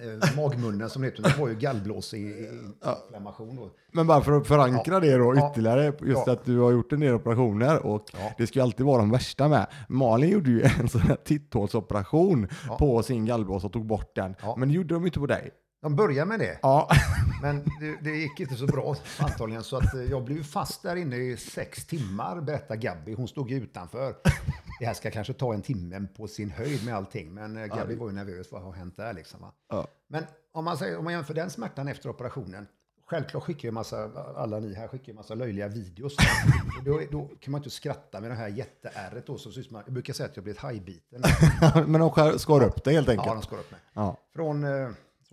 eh, 0.00 0.36
magmunnen 0.36 0.90
som 0.90 1.02
det 1.02 1.08
heter. 1.08 1.22
Det 1.22 1.36
var 1.38 1.48
ju 1.48 1.54
gallblåsinflammation 1.54 3.56
då. 3.56 3.70
Men 3.92 4.06
bara 4.06 4.20
för 4.20 4.32
att 4.32 4.46
förankra 4.46 4.94
Ja. 4.94 5.00
det 5.00 5.16
då 5.16 5.34
ytterligare, 5.36 5.84
just 5.84 6.22
Ja. 6.26 6.32
att 6.32 6.44
du 6.44 6.58
har 6.58 6.72
gjort 6.72 6.92
en 6.92 7.00
del 7.00 7.14
operationer 7.14 7.86
och 7.86 8.04
Ja. 8.12 8.32
det 8.38 8.46
ska 8.46 8.58
ju 8.58 8.62
alltid 8.62 8.86
vara 8.86 8.98
de 8.98 9.10
värsta 9.10 9.48
med. 9.48 9.66
Malin 9.88 10.30
gjorde 10.30 10.50
ju 10.50 10.62
en 10.62 10.88
sån 10.88 11.00
här 11.00 11.16
titthålsoperation 11.24 12.48
på 12.78 13.02
sin 13.02 13.26
gallblåsa 13.26 13.66
och 13.66 13.72
tog 13.72 13.86
bort 13.86 14.14
den. 14.14 14.34
Men 14.56 14.68
det 14.68 14.74
gjorde 14.74 14.94
de 14.94 15.06
inte 15.06 15.18
på 15.18 15.26
dig. 15.26 15.50
De 15.84 15.96
började 15.96 16.28
med 16.28 16.38
det, 16.38 16.58
Ja, 16.62 16.88
men 17.42 17.64
det, 17.80 17.96
det 18.02 18.10
gick 18.10 18.40
inte 18.40 18.54
så 18.54 18.66
bra 18.66 18.96
antagligen. 19.18 19.62
Så 19.64 19.76
att 19.76 19.94
eh, 19.94 20.02
jag 20.02 20.24
blev 20.24 20.42
fast 20.42 20.82
där 20.82 20.96
inne 20.96 21.16
i 21.16 21.36
sex 21.36 21.86
timmar, 21.86 22.40
berättar 22.40 22.76
Gabby. 22.76 23.14
Hon 23.14 23.28
stod 23.28 23.50
utanför. 23.50 24.14
Det 24.80 24.86
här 24.86 24.94
ska 24.94 25.10
kanske 25.10 25.32
ta 25.32 25.54
en 25.54 25.62
timme 25.62 26.06
på 26.16 26.28
sin 26.28 26.50
höjd 26.50 26.84
med 26.86 26.94
allting. 26.94 27.34
Men 27.34 27.56
eh, 27.56 27.66
Gabby 27.66 27.94
var 27.94 28.06
ju 28.06 28.12
nervös. 28.14 28.52
Vad 28.52 28.62
har 28.62 28.72
hänt 28.72 28.96
där 28.96 29.12
liksom? 29.12 29.40
Ja. 29.68 29.86
Men 30.08 30.24
om 30.52 30.64
man, 30.64 30.78
säger, 30.78 30.98
om 30.98 31.04
man 31.04 31.12
jämför 31.12 31.34
den 31.34 31.50
smärtan 31.50 31.88
efter 31.88 32.08
operationen. 32.08 32.66
Självklart 33.06 33.42
skickar 33.42 33.68
ju 33.68 33.72
massa, 33.72 34.10
alla 34.36 34.58
ni 34.60 34.74
här 34.74 34.88
skickar 34.88 35.08
ju 35.08 35.14
massa 35.14 35.34
löjliga 35.34 35.68
videos. 35.68 36.16
Då, 36.84 37.00
då 37.10 37.30
kan 37.40 37.52
man 37.52 37.58
inte 37.58 37.70
skratta 37.70 38.20
med 38.20 38.30
det 38.30 38.34
här 38.34 38.48
jätteärret 38.48 39.26
då. 39.26 39.38
Så 39.38 39.50
syns 39.52 39.70
man, 39.70 39.82
jag 39.86 39.92
brukar 39.92 40.12
säga 40.12 40.28
att 40.28 40.36
jag 40.36 40.44
blivit 40.44 40.60
hajbiten. 40.60 41.22
men 41.86 42.00
de 42.00 42.10
skär, 42.10 42.38
skar 42.38 42.62
upp 42.62 42.84
det 42.84 42.92
helt 42.92 43.06
Ja, 43.06 43.12
enkelt. 43.12 43.34
de 43.34 43.42
skar 43.42 43.56
upp 43.56 43.70
mig. 43.70 43.80
Ja. 43.94 44.16
Från 44.34 44.64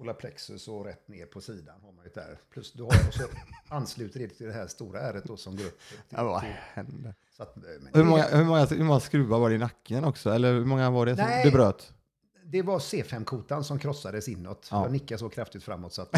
eh, 0.01 0.03
solar 0.03 0.13
plexus 0.13 0.67
och 0.67 0.85
rätt 0.85 1.07
ner 1.07 1.25
på 1.25 1.41
sidan 1.41 1.75
har 1.83 1.91
man 1.91 2.05
ju 2.05 2.11
där. 2.13 2.37
Plus 2.53 2.73
du 2.73 2.83
har 2.83 2.89
och 3.07 3.13
så 3.13 3.23
ansluter 3.75 4.19
det 4.19 4.27
till 4.27 4.47
det 4.47 4.53
här 4.53 4.67
stora 4.67 4.99
ärret 4.99 5.23
då 5.23 5.37
som 5.37 5.55
går 5.55 5.63
upp. 5.65 5.79
Till, 5.89 5.97
Ja, 6.09 6.39
till, 6.39 6.49
hände? 6.73 7.15
så 7.37 7.43
att, 7.43 7.57
eh, 7.57 7.63
Hur 7.93 8.03
många, 8.03 8.23
hur, 8.23 8.43
många, 8.43 8.65
hur 8.65 8.83
många 8.83 8.99
skruvar 8.99 9.39
var 9.39 9.49
det 9.49 9.55
i 9.55 9.59
nacken 9.59 10.03
också? 10.03 10.29
Eller 10.29 10.53
hur 10.53 10.65
många 10.65 10.89
var 10.89 11.05
det 11.05 11.15
som 11.15 11.25
Nej. 11.25 11.45
du 11.45 11.51
bröt? 11.51 11.93
Det 12.45 12.61
var 12.61 12.79
C5-kotan 12.79 13.63
som 13.63 13.79
krossades 13.79 14.27
inåt. 14.29 14.67
Ja. 14.71 14.83
Jag 14.83 14.91
nickade 14.91 15.19
så 15.19 15.29
kraftigt 15.29 15.63
framåt 15.63 15.93
så 15.93 16.01
att... 16.01 16.09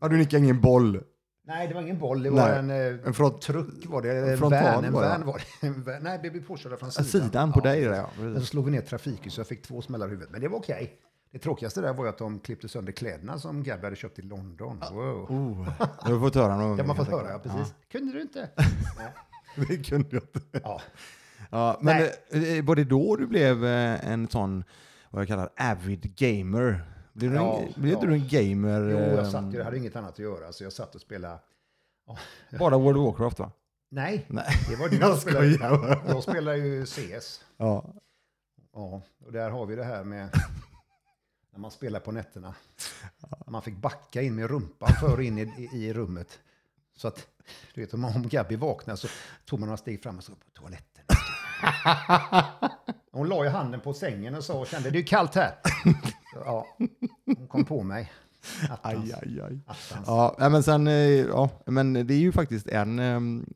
Ja, 0.00 0.08
du 0.08 0.16
nickade 0.16 0.42
ingen 0.44 0.60
boll. 0.60 1.02
nej, 1.46 1.68
det 1.68 1.74
var 1.74 1.80
ingen 1.82 1.98
boll. 1.98 2.22
Det 2.22 2.30
var 2.30 2.48
Nej, 2.48 2.58
en, 2.58 2.70
eh, 2.70 3.06
en 3.06 3.14
front- 3.14 3.40
truck 3.40 3.86
var 3.86 4.02
det. 4.02 4.12
En 4.32 4.38
frontal 4.38 4.62
van, 4.74 4.84
en 4.84 4.92
van 4.92 5.20
va? 5.20 5.26
var 5.26 5.38
det. 5.60 5.66
En 5.66 5.82
van- 5.84 6.02
nej, 6.02 6.20
vi 6.22 6.30
blev 6.30 6.46
påkörda 6.46 6.76
från 6.76 6.92
Sidan, 6.92 7.06
sidan. 7.30 7.52
på 7.52 7.58
Ja. 7.58 7.62
dig 7.70 7.80
ja. 7.82 8.10
Så 8.38 8.44
slog 8.44 8.64
vi 8.64 8.70
ner 8.70 8.80
trafiken 8.80 9.30
så 9.30 9.40
jag 9.40 9.46
fick 9.46 9.62
två 9.62 9.82
smällar 9.82 10.06
i 10.06 10.10
huvudet. 10.10 10.30
Men 10.30 10.40
det 10.40 10.48
var 10.48 10.58
okej. 10.58 10.98
Det 11.32 11.38
tråkigaste 11.38 11.80
där 11.80 11.92
var 11.94 12.06
att 12.06 12.18
de 12.18 12.40
klippte 12.40 12.68
sönder 12.68 12.92
kläderna 12.92 13.38
som 13.38 13.62
Gabby 13.62 13.84
hade 13.84 13.96
köpt 13.96 14.18
i 14.18 14.22
London. 14.22 14.82
Wow. 14.92 15.30
Oh, 15.30 15.68
du 16.06 16.12
har 16.12 16.20
fått 16.20 16.34
höra 16.34 16.56
någon 16.56 16.68
gång. 16.68 16.76
Det 16.76 16.82
har 16.82 16.86
man 16.86 16.96
fått 16.96 17.08
höra, 17.08 17.30
ja, 17.30 17.38
precis. 17.38 17.74
Kunde 17.92 18.12
du 18.12 18.22
inte? 18.22 18.50
Ja, 18.56 18.64
det 19.68 19.76
kunde 19.84 20.08
jag 20.10 20.22
inte. 20.22 20.60
Ja. 20.64 20.80
Ja, 21.50 21.78
men 21.80 21.96
Nej. 22.30 22.58
eh, 22.58 22.64
var 22.64 22.76
det 22.76 22.84
då 22.84 23.16
du 23.16 23.26
blev 23.26 23.64
eh, 23.64 24.10
en 24.10 24.28
sån, 24.28 24.64
vad 25.10 25.20
jag 25.22 25.28
kallar 25.28 25.50
avid 25.56 26.16
gamer? 26.16 26.80
Blev 27.12 27.30
du, 27.30 27.36
Ja, 27.36 27.58
en, 27.76 27.82
blev 27.82 27.92
ja. 27.94 28.00
du 28.00 28.12
en 28.14 28.28
gamer? 28.28 28.80
Jo, 28.90 28.98
jag 28.98 29.18
eh, 29.18 29.30
satt 29.30 29.54
jag 29.54 29.64
hade 29.64 29.76
inget 29.78 29.96
annat 29.96 30.10
att 30.12 30.18
göra, 30.18 30.52
så 30.52 30.64
jag 30.64 30.72
satt 30.72 30.94
och 30.94 31.00
spelade. 31.00 31.38
Bara 32.58 32.78
World 32.78 32.98
of 32.98 33.06
Warcraft 33.06 33.38
va? 33.38 33.50
Nej, 33.90 34.26
Nej. 34.28 34.44
det 34.70 34.76
var 34.76 34.88
du 34.88 34.96
Jag 34.96 35.18
spelade. 35.18 35.54
skojar. 35.54 36.02
Jag 36.08 36.22
spelar 36.22 36.54
ju 36.54 36.86
CS. 36.86 37.40
Ja. 37.56 37.84
Ja, 38.74 39.02
och 39.26 39.32
där 39.32 39.50
har 39.50 39.66
vi 39.66 39.76
det 39.76 39.84
här 39.84 40.04
med 40.04 40.28
när 41.50 41.60
man 41.60 41.70
spelar 41.70 42.00
på 42.00 42.12
nätterna. 42.12 42.54
Man 43.46 43.62
fick 43.62 43.76
backa 43.76 44.22
in 44.22 44.34
med 44.34 44.50
rumpan 44.50 44.92
för 45.00 45.20
in 45.20 45.38
i, 45.38 45.68
i, 45.72 45.92
rummet. 45.92 46.38
Så 46.96 47.08
att, 47.08 47.26
du 47.74 47.80
vet, 47.80 47.94
om, 47.94 48.28
Gabby 48.28 48.56
vaknade 48.56 48.96
så 48.96 49.08
tog 49.44 49.60
man 49.60 49.66
några 49.66 49.76
steg 49.76 50.02
fram 50.02 50.18
och 50.18 50.24
så 50.24 50.32
på 50.32 50.50
toaletten. 50.52 51.04
Hon 53.12 53.28
la 53.28 53.44
ju 53.44 53.50
handen 53.50 53.80
på 53.80 53.94
sängen 53.94 54.34
och 54.34 54.44
sa 54.44 54.60
och 54.60 54.66
kände, 54.66 54.90
det 54.90 54.98
är 54.98 55.06
kallt 55.06 55.34
här. 55.34 55.54
Ja, 56.34 56.66
hon 57.26 57.48
kom 57.48 57.64
på 57.64 57.82
mig. 57.82 58.12
Attans, 58.70 59.12
Aj, 59.12 59.12
aj, 59.22 59.40
aj. 59.40 59.58
attans. 59.66 60.06
Ja, 60.06 60.48
men 60.50 60.62
sen, 60.62 60.86
eh, 60.86 60.94
ja, 61.10 61.50
men 61.66 61.92
det 61.92 62.14
är 62.14 62.18
ju 62.18 62.32
faktiskt 62.32 62.66
en, 62.66 62.98
ehm, 62.98 63.46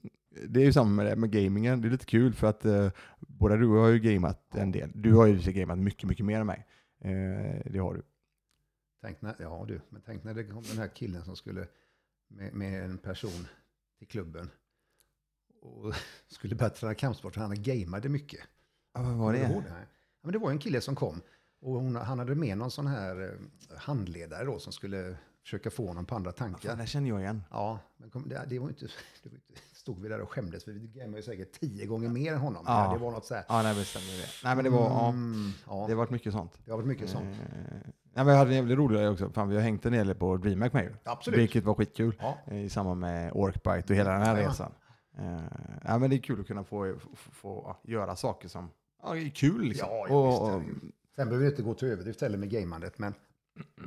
det 0.48 0.60
är 0.60 0.64
ju 0.64 0.72
samma 0.72 0.90
med 0.90 1.06
det 1.06 1.16
med 1.16 1.30
gamingen. 1.30 1.80
Det 1.80 1.88
är 1.88 1.90
lite 1.90 2.06
kul 2.06 2.34
för 2.34 2.46
att 2.46 2.64
eh, 2.64 2.90
båda 3.18 3.56
du 3.56 3.66
har 3.66 3.88
ju 3.88 3.98
gameat 3.98 4.54
en 4.54 4.72
del. 4.72 4.90
Du 4.94 5.14
har 5.14 5.26
ju 5.26 5.52
gameat 5.52 5.78
mycket, 5.78 6.08
mycket 6.08 6.26
mer 6.26 6.40
än 6.40 6.46
mig. 6.46 6.66
Eh, 7.04 7.62
det 7.64 7.78
har 7.78 7.94
du. 7.94 8.02
Tänk 9.00 9.22
när, 9.22 9.36
ja 9.38 9.64
du, 9.68 9.80
men 9.88 10.02
tänk 10.06 10.24
när 10.24 10.34
det 10.34 10.44
kom 10.44 10.62
den 10.62 10.78
här 10.78 10.88
killen 10.88 11.24
som 11.24 11.36
skulle 11.36 11.66
med, 12.28 12.54
med 12.54 12.84
en 12.84 12.98
person 12.98 13.46
till 13.98 14.08
klubben 14.08 14.50
och 15.60 15.94
skulle 16.28 16.54
börja 16.54 16.70
träna 16.70 16.94
kampsport. 16.94 17.36
Han 17.36 17.62
gamade 17.62 18.08
mycket. 18.08 18.40
Ja, 18.92 19.02
vad 19.02 19.14
var 19.14 19.32
det? 19.32 19.38
Ja, 19.38 19.62
men 20.20 20.32
det 20.32 20.38
var 20.38 20.50
en 20.50 20.58
kille 20.58 20.80
som 20.80 20.94
kom 20.94 21.22
och 21.60 21.72
hon, 21.72 21.96
han 21.96 22.18
hade 22.18 22.34
med 22.34 22.58
någon 22.58 22.70
sån 22.70 22.86
här 22.86 23.22
eh, 23.22 23.78
handledare 23.78 24.44
då 24.44 24.58
som 24.58 24.72
skulle 24.72 25.16
försöka 25.42 25.70
få 25.70 25.86
honom 25.86 26.06
på 26.06 26.14
andra 26.14 26.32
tankar. 26.32 26.76
det 26.76 26.86
känner 26.86 27.08
jag 27.08 27.20
igen. 27.20 27.42
Ja, 27.50 27.78
men 27.96 28.10
kom, 28.10 28.28
det, 28.28 28.44
det 28.48 28.58
var 28.58 28.68
inte, 28.68 28.86
det 29.22 29.28
var 29.28 29.34
inte, 29.34 29.52
stod 29.84 30.02
vi 30.02 30.08
där 30.08 30.20
och 30.20 30.30
skämdes 30.30 30.64
för 30.64 30.72
vi 30.72 30.86
gamade 30.88 31.16
ju 31.16 31.22
säkert 31.22 31.60
tio 31.60 31.86
gånger 31.86 32.08
mer 32.08 32.32
än 32.32 32.38
honom. 32.38 32.64
Ja. 32.66 32.90
Det 32.92 32.98
var 33.04 33.10
något 33.10 33.24
så 33.26 33.34
här. 33.34 33.44
Ja, 33.48 33.62
nej, 33.62 33.74
det 33.74 33.84
stämmer 33.84 34.06
det. 34.06 34.28
Nej, 34.44 34.54
men 34.56 34.64
det 34.64 34.70
var, 34.70 35.08
Mm, 35.08 35.50
ja, 35.66 35.72
det 35.86 35.92
har 35.92 35.94
varit 35.94 36.10
mycket 36.10 36.32
sånt. 36.32 36.58
det 36.64 36.70
har 36.70 36.78
varit 36.78 36.88
mycket 36.88 37.10
sånt. 37.10 37.24
Eh, 37.24 37.64
nej, 38.14 38.24
men 38.24 38.26
jag 38.26 38.36
hade 38.36 38.50
en 38.50 38.56
jävligt 38.56 38.78
rolig 38.78 39.08
också. 39.08 39.30
Fan, 39.30 39.48
vi 39.48 39.54
har 39.56 39.62
hängt 39.62 39.86
en 39.86 39.92
del 39.92 40.14
på 40.14 40.36
DreamHack 40.36 40.72
med 40.72 40.84
ju. 40.84 40.94
Absolut. 41.04 41.40
Vilket 41.40 41.64
var 41.64 41.74
skitkul. 41.74 42.16
Ja. 42.20 42.38
eh, 42.46 42.64
I 42.64 42.68
samband 42.68 43.00
med 43.00 43.32
Orkbite 43.34 43.92
och 43.92 43.96
hela 43.98 44.12
den 44.12 44.22
här 44.22 44.40
Ja. 44.42 44.48
resan. 44.48 44.72
Eh, 45.18 45.40
ja, 45.84 45.98
men 45.98 46.10
det 46.10 46.16
är 46.16 46.20
kul 46.20 46.40
att 46.40 46.46
kunna 46.46 46.64
få, 46.64 46.94
få, 47.16 47.30
få 47.32 47.76
göra 47.82 48.16
saker 48.16 48.48
som 48.48 48.70
ja, 49.02 49.16
är 49.16 49.28
kul. 49.30 49.62
Liksom. 49.62 49.88
Ja, 49.90 50.06
ja, 50.08 50.14
och, 50.14 50.54
och, 50.54 50.62
ju. 50.62 50.74
Sen 51.16 51.28
behöver 51.28 51.44
vi 51.44 51.50
inte 51.50 51.62
gå 51.62 51.74
till 51.74 51.88
överdrift 51.88 52.20
heller 52.20 52.38
med 52.38 52.50
gamandet, 52.50 52.98
men 52.98 53.14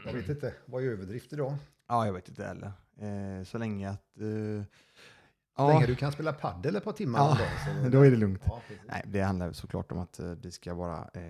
jag 0.05 0.13
vet 0.13 0.29
inte, 0.29 0.53
vad 0.65 0.83
är 0.83 0.87
överdrift 0.87 1.33
idag? 1.33 1.55
ja, 1.87 2.05
jag 2.05 2.13
vet 2.13 2.29
inte 2.29 2.43
heller. 2.43 2.71
Eh, 2.99 3.43
så 3.43 3.57
länge 3.57 3.89
att... 3.89 4.17
Eh, 4.19 4.63
ja, 5.57 5.67
länge 5.67 5.85
du 5.85 5.95
kan 5.95 6.11
spela 6.11 6.33
paddel 6.33 6.75
ett 6.75 6.83
par 6.83 6.91
timmar 6.91 7.19
Ja, 7.19 7.31
om 7.31 7.37
dagen. 7.37 7.83
så- 7.83 7.89
då 7.97 8.01
är 8.05 8.11
det 8.11 8.17
lugnt. 8.17 8.41
Ja. 8.45 8.61
Nej, 8.87 9.03
det 9.07 9.21
handlar 9.21 9.51
såklart 9.51 9.91
om 9.91 9.99
att 9.99 10.19
eh, 10.19 10.31
det 10.31 10.51
ska 10.51 10.73
vara... 10.73 11.09
Eh, 11.13 11.21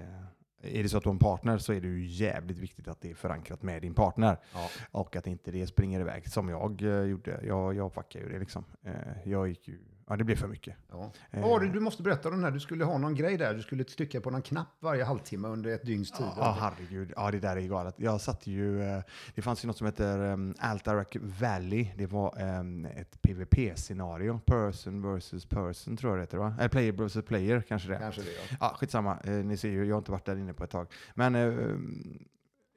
är 0.62 0.84
det 0.84 0.90
så 0.90 0.98
att 0.98 1.04
du 1.04 1.10
har 1.10 1.14
en 1.14 1.20
partner 1.20 1.58
så 1.58 1.74
är 1.74 1.82
det 1.82 1.88
ju 1.88 2.06
jävligt 2.08 2.58
viktigt 2.58 2.88
att 2.88 3.02
det 3.02 3.10
är 3.12 3.16
förankrat 3.16 3.64
med 3.64 3.82
din 3.82 3.94
partner. 3.94 4.38
Ja. 4.54 4.70
Och 4.92 5.16
att 5.16 5.28
inte 5.28 5.52
det 5.52 5.68
springer 5.68 6.00
iväg 6.00 6.30
som 6.30 6.50
jag 6.50 6.82
eh, 6.82 7.02
gjorde. 7.02 7.40
Jag, 7.44 7.76
jag 7.76 7.94
fuckade 7.94 8.26
ju 8.26 8.32
det 8.32 8.40
liksom. 8.40 8.64
Eh, 8.84 8.94
jag 9.24 9.48
gick 9.48 9.68
ju... 9.68 9.80
Ja, 10.10 10.16
det 10.16 10.24
blev 10.24 10.36
för 10.36 10.48
mycket. 10.48 10.76
Ja. 10.92 11.12
Eh, 11.32 11.60
det 11.60 11.70
du 11.70 11.80
måste 11.80 12.04
berätta 12.04 12.30
om 12.30 12.36
den 12.36 12.44
här? 12.44 12.52
Du 12.52 12.60
skulle 12.60 12.86
ha 12.86 12.98
någon 12.98 13.16
grej 13.16 13.38
där. 13.38 13.54
Du 13.54 13.62
skulle 13.62 13.84
trycka 13.84 14.22
på 14.22 14.30
någon 14.30 14.42
knapp 14.42 14.68
varje 14.80 15.04
halvtimme 15.04 15.48
under 15.48 15.70
ett 15.72 15.86
dygns 15.86 16.12
tid. 16.12 16.26
Ja, 16.38 16.58
herregud. 16.60 17.14
Ja, 17.16 17.32
det 17.32 17.40
där 17.40 17.58
är 17.58 17.62
galet. 17.62 17.96
Jag 17.98 18.22
satt 18.22 18.48
ju... 18.48 18.84
eh, 18.84 19.02
Det 19.36 19.42
fanns 19.42 19.64
ju 19.64 19.68
något 19.68 19.78
som 19.78 19.88
heter 19.88 20.20
um, 20.20 20.56
Alterac 20.60 21.08
Valley. 21.22 21.88
Det 21.98 22.06
var 22.06 22.40
em, 22.42 22.86
ett 22.86 23.22
PVP-scenario. 23.22 24.40
Person 24.46 25.02
versus 25.14 25.46
person, 25.46 25.98
tror 25.98 26.12
jag 26.12 26.18
det 26.18 26.24
heter, 26.24 26.38
va? 26.38 26.56
Eller 26.60 26.70
player 26.70 26.92
versus 26.92 27.26
player, 27.26 27.62
kanske 27.62 27.90
det. 27.90 27.98
Kanske 28.00 28.22
det, 28.22 28.28
ja. 28.50 28.58
Ja, 28.60 28.76
skitsamma. 28.80 29.18
Eh, 29.24 29.32
ni 29.32 29.58
ser 29.58 29.70
ju, 29.70 29.86
jag 29.86 29.96
har 29.96 30.00
inte 30.00 30.12
varit 30.12 30.26
där 30.26 30.36
inne 30.36 30.54
på 30.54 30.64
ett 30.64 30.70
tag. 30.72 30.88
Men 31.16 31.36
eh, 31.36 31.42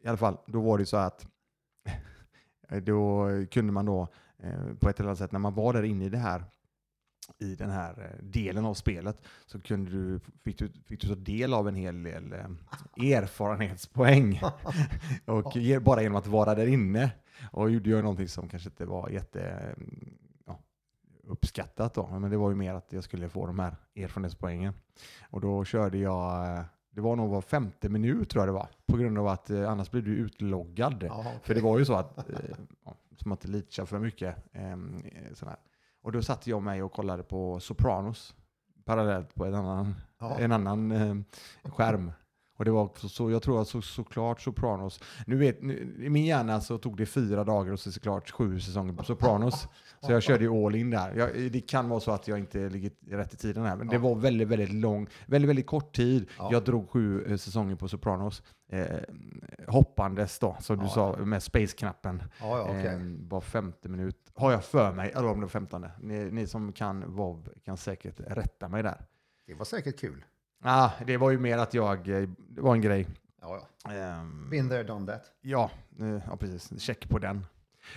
i 0.05 0.09
alla 0.09 0.17
fall, 0.17 0.37
då 0.47 0.61
var 0.61 0.79
det 0.79 0.83
ju 0.83 0.87
så 0.87 0.97
att 0.97 1.27
då 2.83 3.29
kunde 3.51 3.73
man 3.73 3.87
då 3.87 4.09
eh, 4.39 4.75
på 4.81 4.89
ett 4.89 5.01
eller 5.01 5.09
annat 5.09 5.19
sätt, 5.19 5.33
när 5.33 5.39
man 5.39 5.55
var 5.55 5.73
där 5.73 5.83
inne 5.83 6.05
i 6.05 6.09
det 6.09 6.19
här 6.19 6.45
i 7.39 7.55
den 7.55 7.71
här 7.71 7.99
eh, 7.99 8.25
delen 8.25 8.65
av 8.65 8.75
spelet 8.75 9.23
så 9.47 9.61
kunde 9.61 9.91
du, 9.91 10.21
fick, 10.43 10.59
du, 10.59 10.73
fick 10.87 11.01
du 11.01 11.09
ta 11.09 11.15
del 11.15 11.55
av 11.55 11.69
en 11.69 11.75
hel 11.75 12.03
del 12.03 12.33
eh, 12.33 13.17
erfarenhetspoäng. 13.17 14.41
och 15.25 15.57
bara 15.83 16.03
genom 16.03 16.19
att 16.19 16.27
vara 16.27 16.55
där 16.55 16.67
inne. 16.67 17.11
Och 17.53 17.71
gjorde 17.71 17.91
jag 17.91 18.03
någonting 18.03 18.29
som 18.29 18.49
kanske 18.49 18.69
inte 18.69 18.87
var 18.87 19.09
jätte 19.09 19.41
mm, 19.41 20.15
ja, 20.47 20.59
uppskattat 21.23 21.95
då. 21.95 22.07
Men 22.07 22.31
det 22.31 22.37
var 22.37 22.51
ju 22.51 22.57
mer 22.57 22.75
att 22.75 22.93
jag 22.93 23.05
skulle 23.05 23.29
få 23.29 23.47
de 23.47 23.59
här 23.59 23.77
erfarenhetspoängen. 23.97 24.75
Och 25.31 25.41
då 25.41 25.65
körde 25.65 25.99
jag, 25.99 26.59
eh, 26.59 26.65
det 26.91 27.01
var 27.01 27.17
nog 27.17 27.31
var 27.31 27.41
femte 27.41 27.89
minut 27.89 28.31
tror 28.31 28.43
jag 28.43 28.49
det 28.49 28.59
var. 28.59 28.69
På 28.87 28.97
grund 28.97 29.19
av 29.19 29.29
att 29.29 29.51
eh, 29.51 29.71
annars 29.71 29.91
blir 29.91 30.03
du 30.03 30.15
utloggad. 30.15 31.03
Jaha, 31.03 31.21
okej. 31.21 31.41
För 31.43 31.55
det 31.55 31.61
var 31.61 31.79
ju 31.79 31.85
så 31.85 31.95
att, 31.95 32.19
eh, 32.19 32.35
som 33.17 33.29
man 33.29 33.37
inte 33.37 33.49
leachar 33.49 33.85
för 33.85 33.99
mycket. 33.99 34.37
Eh, 34.53 34.77
sån 35.35 35.49
här. 35.49 35.57
Och 36.03 36.13
då 36.13 36.23
satt 36.23 36.47
jag 36.47 36.63
mig 36.63 36.83
och 36.83 36.93
kollade 36.93 37.23
på 37.23 37.61
Sopranos 37.61 38.35
parallellt 38.85 39.35
på 39.35 39.45
en 39.45 39.55
annan, 39.55 39.95
Ja. 40.19 40.39
en 40.39 40.53
annan 40.53 40.93
eh, 40.93 41.15
skärm. 41.71 42.13
Och 42.61 42.65
det 42.67 42.71
var 42.71 42.91
så, 42.97 43.09
så 43.09 43.31
jag 43.31 43.43
tror 43.43 43.61
att 43.63 43.69
så, 43.69 43.83
såklart 43.83 44.41
Sopranos, 44.41 45.01
nu 45.27 45.37
vet, 45.37 45.63
nu, 45.63 45.97
i 46.01 46.11
min 46.11 46.25
hjärna 46.25 46.61
så 46.61 46.79
tog 46.79 46.97
det 46.97 47.07
fyra 47.07 47.45
dagar 47.45 47.73
och 47.73 47.81
så 47.81 47.93
såklart 47.93 48.31
sju 48.31 48.61
säsonger 48.61 48.93
på 48.93 49.05
Sopranos. 49.05 49.69
Så 50.01 50.13
jag 50.13 50.23
körde 50.23 50.45
ju 50.45 50.51
all 50.67 50.75
in 50.75 50.91
där. 50.91 51.15
Jag, 51.17 51.53
det 51.53 51.61
kan 51.61 51.89
vara 51.89 52.01
så 52.01 52.11
att 52.13 52.29
jag 52.29 52.39
inte 52.39 52.69
ligger 52.69 52.91
rätt 53.11 53.35
i 53.35 53.37
tiden 53.37 53.65
här, 53.65 53.77
men 53.77 53.87
det 53.89 53.95
Ja. 53.95 54.01
var 54.01 54.15
väldigt, 54.15 54.49
väldigt 54.49 54.73
lång, 54.73 55.07
väldigt, 55.27 55.49
väldigt 55.49 55.67
kort 55.67 55.97
tid. 55.97 56.29
Ja. 56.39 56.49
Jag 56.53 56.65
drog 56.65 56.91
sju 56.91 57.25
eh, 57.25 57.37
säsonger 57.37 57.75
på 57.77 57.89
Sopranos. 57.89 58.43
Eh, 58.73 58.87
hoppandes 59.69 60.39
då, 60.39 60.57
som 60.61 60.79
du 60.79 60.85
Ja. 60.85 60.89
sa, 60.91 61.17
med 61.17 61.43
space-knappen. 61.43 62.23
Okej. 62.43 62.87
Eh, 62.87 63.01
var 63.29 63.41
femte 63.41 63.89
minut, 63.89 64.17
har 64.35 64.53
jag 64.53 64.65
för 64.65 64.93
mig, 64.93 65.11
eller 65.17 65.29
om 65.29 65.35
det 65.41 65.45
var 65.45 65.49
femtonde. 65.49 65.91
Ni, 66.01 66.31
ni 66.31 66.47
som 66.47 66.73
kan 66.73 67.15
VOV 67.17 67.49
kan 67.65 67.77
säkert 67.77 68.21
rätta 68.27 68.69
mig 68.69 68.83
där. 68.83 69.05
Det 69.47 69.55
var 69.55 69.65
säkert 69.65 70.01
kul. 70.01 70.25
Ah, 70.63 70.91
det 71.07 71.17
var 71.17 71.31
ju 71.31 71.39
mer 71.39 71.59
att 71.59 71.75
jag, 71.75 72.09
eh, 72.09 72.29
det 72.49 72.61
var 72.61 72.75
en 72.75 72.81
grej. 72.81 73.07
Ja, 73.41 73.69
ja. 73.85 73.93
Ehm, 73.93 74.51
Been 74.51 74.69
there, 74.69 74.83
done 74.83 75.07
that. 75.13 75.23
ja, 75.41 75.71
eh, 76.01 76.07
ja, 76.31 76.37
precis. 76.37 76.81
Check 76.83 77.09
på 77.09 77.19
den. 77.19 77.37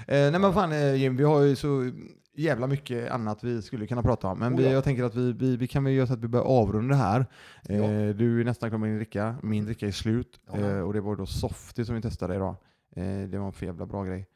Eh, 0.07 0.31
nej 0.31 0.39
men 0.39 0.53
fan 0.53 0.71
eh, 0.71 0.95
Jim, 0.95 1.17
vi 1.17 1.23
har 1.23 1.41
ju 1.41 1.55
så 1.55 1.91
jävla 2.35 2.67
mycket 2.67 3.11
annat 3.11 3.43
vi 3.43 3.61
skulle 3.61 3.87
kunna 3.87 4.03
prata 4.03 4.27
om. 4.27 4.39
Men 4.39 4.53
Oh 4.53 4.57
vi, 4.57 4.65
ja. 4.65 4.71
jag 4.71 4.83
tänker 4.83 5.03
att 5.03 5.15
vi, 5.15 5.33
vi, 5.33 5.57
vi 5.57 5.67
kan 5.67 5.83
väl 5.83 5.93
göra 5.93 6.07
så 6.07 6.13
att 6.13 6.19
vi 6.19 6.27
börjar 6.27 6.45
avrunda 6.45 6.95
det 6.95 7.01
här. 7.01 7.25
Eh, 7.69 7.77
Ja. 7.77 8.13
Du 8.13 8.41
är 8.41 8.45
nästan 8.45 8.69
klar 8.69 8.79
med 8.79 8.89
din 8.89 8.97
dricka, 8.97 9.35
min 9.43 9.65
dricka 9.65 9.87
är 9.87 9.91
slut. 9.91 10.39
Ja. 10.47 10.57
Eh, 10.59 10.79
och 10.79 10.93
det 10.93 11.01
var 11.01 11.15
då 11.15 11.25
Softy 11.25 11.85
som 11.85 11.95
vi 11.95 12.01
testade 12.01 12.35
idag. 12.35 12.55
Eh, 12.95 13.03
det 13.29 13.37
var 13.37 13.45
en 13.47 13.53
för 13.53 13.65
jävla 13.65 13.85
bra 13.85 14.03
grej. 14.03 14.27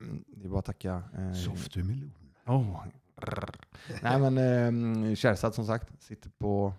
Mm, 0.00 0.24
det 0.28 0.44
är 0.46 0.48
bara 0.48 0.58
att 0.58 0.64
tacka. 0.64 1.02
Eh, 1.18 1.32
Softy 1.32 1.82
melon. 1.82 2.12
Oh. 2.46 2.84
Nej 4.02 4.30
men 4.30 5.04
eh, 5.08 5.14
Kärrstad 5.14 5.52
som 5.52 5.64
sagt 5.66 6.02
sitter 6.02 6.30
på 6.38 6.72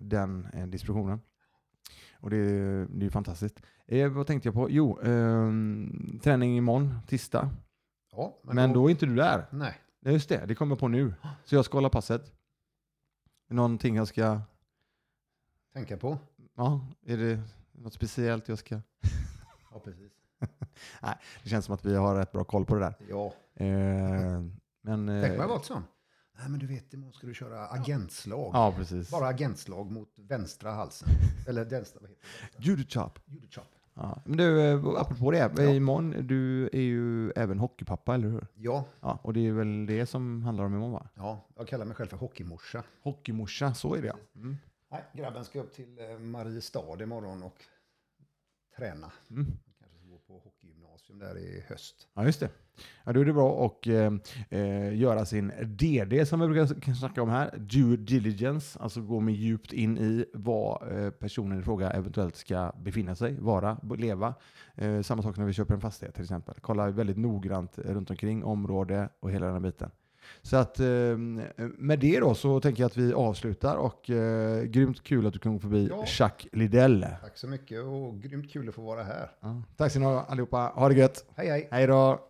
den 0.00 0.46
eh, 0.52 0.66
distributionen. 0.66 1.20
Och 2.20 2.30
det, 2.30 2.36
är- 2.36 2.86
det 2.90 3.00
är 3.00 3.04
ju 3.04 3.10
fantastiskt. 3.10 3.60
Eh, 3.86 4.08
vad 4.12 4.26
tänkte 4.26 4.46
jag 4.48 4.54
på? 4.54 4.70
Jo, 4.70 5.00
eh, 5.00 5.50
träning 6.22 6.56
imorgon, 6.56 6.98
tisdag. 7.06 7.50
Ja, 8.12 8.38
Men, 8.42 8.72
då 8.72 8.86
är 8.86 8.90
inte 8.90 9.06
du 9.06 9.14
där. 9.14 9.46
Nej. 9.50 9.74
Just 10.00 10.28
det, 10.28 10.46
det 10.46 10.54
kommer 10.54 10.72
jag 10.72 10.80
på 10.80 10.88
nu. 10.88 11.14
Så 11.44 11.54
jag 11.54 11.64
ska 11.64 11.76
hålla 11.76 11.88
passet. 11.90 12.32
Någonting 13.48 13.96
jag 13.96 14.08
ska... 14.08 14.40
Tänka 15.74 15.96
på. 15.96 16.18
Ja, 16.56 16.86
är 17.06 17.16
det 17.16 17.40
något 17.72 17.94
speciellt 17.94 18.48
jag 18.48 18.58
ska... 18.58 18.80
Ja, 19.72 19.80
precis. 19.84 20.12
Det 21.42 21.48
känns 21.48 21.64
som 21.64 21.74
att 21.74 21.84
vi 21.84 21.96
har 21.96 22.16
rätt 22.16 22.32
bra 22.32 22.44
koll 22.44 22.64
på 22.64 22.74
det 22.74 22.80
där. 22.80 22.94
Ja. 23.08 23.26
Eh, 23.54 24.42
men... 24.82 25.08
eh, 25.08 25.22
Tänk 25.22 25.38
mig 25.38 25.48
vara 25.48 25.60
sån. 25.60 25.82
Nej, 26.42 26.50
men 26.50 26.60
du 26.60 26.66
vet, 26.66 26.94
imorgon 26.94 27.12
ska 27.12 27.26
du 27.26 27.34
köra 27.34 27.66
agentslag. 27.68 28.50
Ja, 28.54 28.72
precis. 28.76 29.10
Bara 29.10 29.26
agentslag 29.26 29.90
mot 29.90 30.18
vänstra 30.18 30.70
halsen. 30.70 31.08
Eller 31.48 31.64
vänstra, 31.64 32.00
vad 32.00 32.10
heter 32.10 32.22
det? 32.56 32.64
Judo 32.64 32.82
chop. 32.88 33.18
Judechop. 33.26 33.64
Ja, 33.94 34.22
men 34.24 34.36
du, 34.36 34.60
eh, 34.60 34.84
apropå 34.96 35.30
det, 35.30 35.52
Ja. 35.56 35.62
imorgon, 35.62 36.10
du 36.26 36.66
är 36.72 36.80
ju 36.80 37.30
även 37.30 37.58
hockeypappa, 37.58 38.14
eller 38.14 38.28
hur? 38.28 38.46
Ja, 38.54 38.84
Ja, 39.00 39.18
och 39.22 39.32
det 39.32 39.46
är 39.46 39.52
väl 39.52 39.86
det 39.86 40.06
som 40.06 40.42
handlar 40.42 40.64
om 40.64 40.74
imorgon 40.74 40.92
va? 40.92 41.08
ja, 41.14 41.46
jag 41.56 41.68
kallar 41.68 41.84
mig 41.84 41.94
själv 41.94 42.08
för 42.08 42.16
hockeymorsa. 42.16 42.82
Hockeymorsa, 43.02 43.74
så 43.74 43.94
är 43.94 44.02
det 44.02 44.08
ja. 44.08 44.16
Mm. 44.36 44.56
Nej, 44.90 45.04
grabben 45.12 45.44
ska 45.44 45.60
upp 45.60 45.72
till 45.74 45.98
eh, 45.98 46.18
Mariestad 46.18 47.02
imorgon 47.02 47.42
och 47.42 47.56
träna. 48.76 49.12
Mm. 49.30 49.46
Kanske 49.80 49.98
ska 49.98 50.08
gå 50.08 50.18
på 50.18 50.38
hockeygymnasium 50.38 51.18
där 51.18 51.38
i 51.38 51.64
höst. 51.68 52.08
Ja, 52.14 52.24
just 52.24 52.40
det. 52.40 52.50
Ja, 53.04 53.12
då 53.12 53.20
är 53.20 53.24
det 53.24 53.32
bra 53.32 53.66
att 53.66 53.86
eh, 53.86 54.12
eh, 54.60 54.94
göra 54.94 55.24
sin 55.24 55.52
DD 55.64 56.28
som 56.28 56.40
vi 56.40 56.48
brukar 56.48 56.94
snacka 56.94 57.22
om 57.22 57.28
här, 57.28 57.56
due 57.58 57.96
diligence, 57.96 58.78
alltså 58.78 59.00
gå 59.00 59.20
med 59.20 59.34
djupt 59.34 59.72
in 59.72 59.98
i 59.98 60.24
vad 60.34 61.04
eh, 61.04 61.10
personen 61.10 61.60
i 61.60 61.62
fråga 61.62 61.90
eventuellt 61.90 62.36
ska 62.36 62.72
befinna 62.82 63.14
sig, 63.14 63.36
vara, 63.40 63.76
leva. 63.98 64.34
Eh, 64.74 65.02
samma 65.02 65.22
sak 65.22 65.36
när 65.36 65.44
vi 65.44 65.52
köper 65.52 65.74
en 65.74 65.80
fastighet 65.80 66.14
till 66.14 66.24
exempel. 66.24 66.54
Kolla 66.60 66.90
väldigt 66.90 67.18
noggrant 67.18 67.78
runt 67.78 68.10
omkring 68.10 68.44
område 68.44 69.08
och 69.20 69.30
hela 69.30 69.46
den 69.46 69.54
här 69.54 69.60
biten. 69.60 69.90
Så 70.42 70.56
att 70.56 70.80
eh, 70.80 70.86
med 71.78 71.98
det 71.98 72.20
då 72.20 72.34
så 72.34 72.60
tänker 72.60 72.82
jag 72.82 72.86
att 72.86 72.96
vi 72.96 73.12
avslutar 73.12 73.76
och 73.76 74.10
eh, 74.10 74.62
grymt 74.64 75.02
kul 75.02 75.26
att 75.26 75.32
du 75.32 75.38
kom 75.38 75.60
förbi 75.60 75.88
Ja. 75.90 76.04
Jacques 76.18 76.52
Lidell. 76.52 77.06
Tack 77.22 77.36
så 77.38 77.46
mycket 77.48 77.82
och 77.82 78.20
grymt 78.20 78.50
kul 78.52 78.68
att 78.68 78.74
få 78.74 78.82
vara 78.82 79.02
här. 79.02 79.30
Ja. 79.40 79.62
Tack 79.76 79.92
så 79.92 79.98
ni 79.98 80.04
ha 80.04 80.24
allihopa, 80.24 80.72
ha 80.74 80.88
det 80.88 80.94
gött, 80.94 81.24
Hej 81.36 81.48
hej! 81.48 81.68
hej 81.70 81.86
då! 81.86 82.28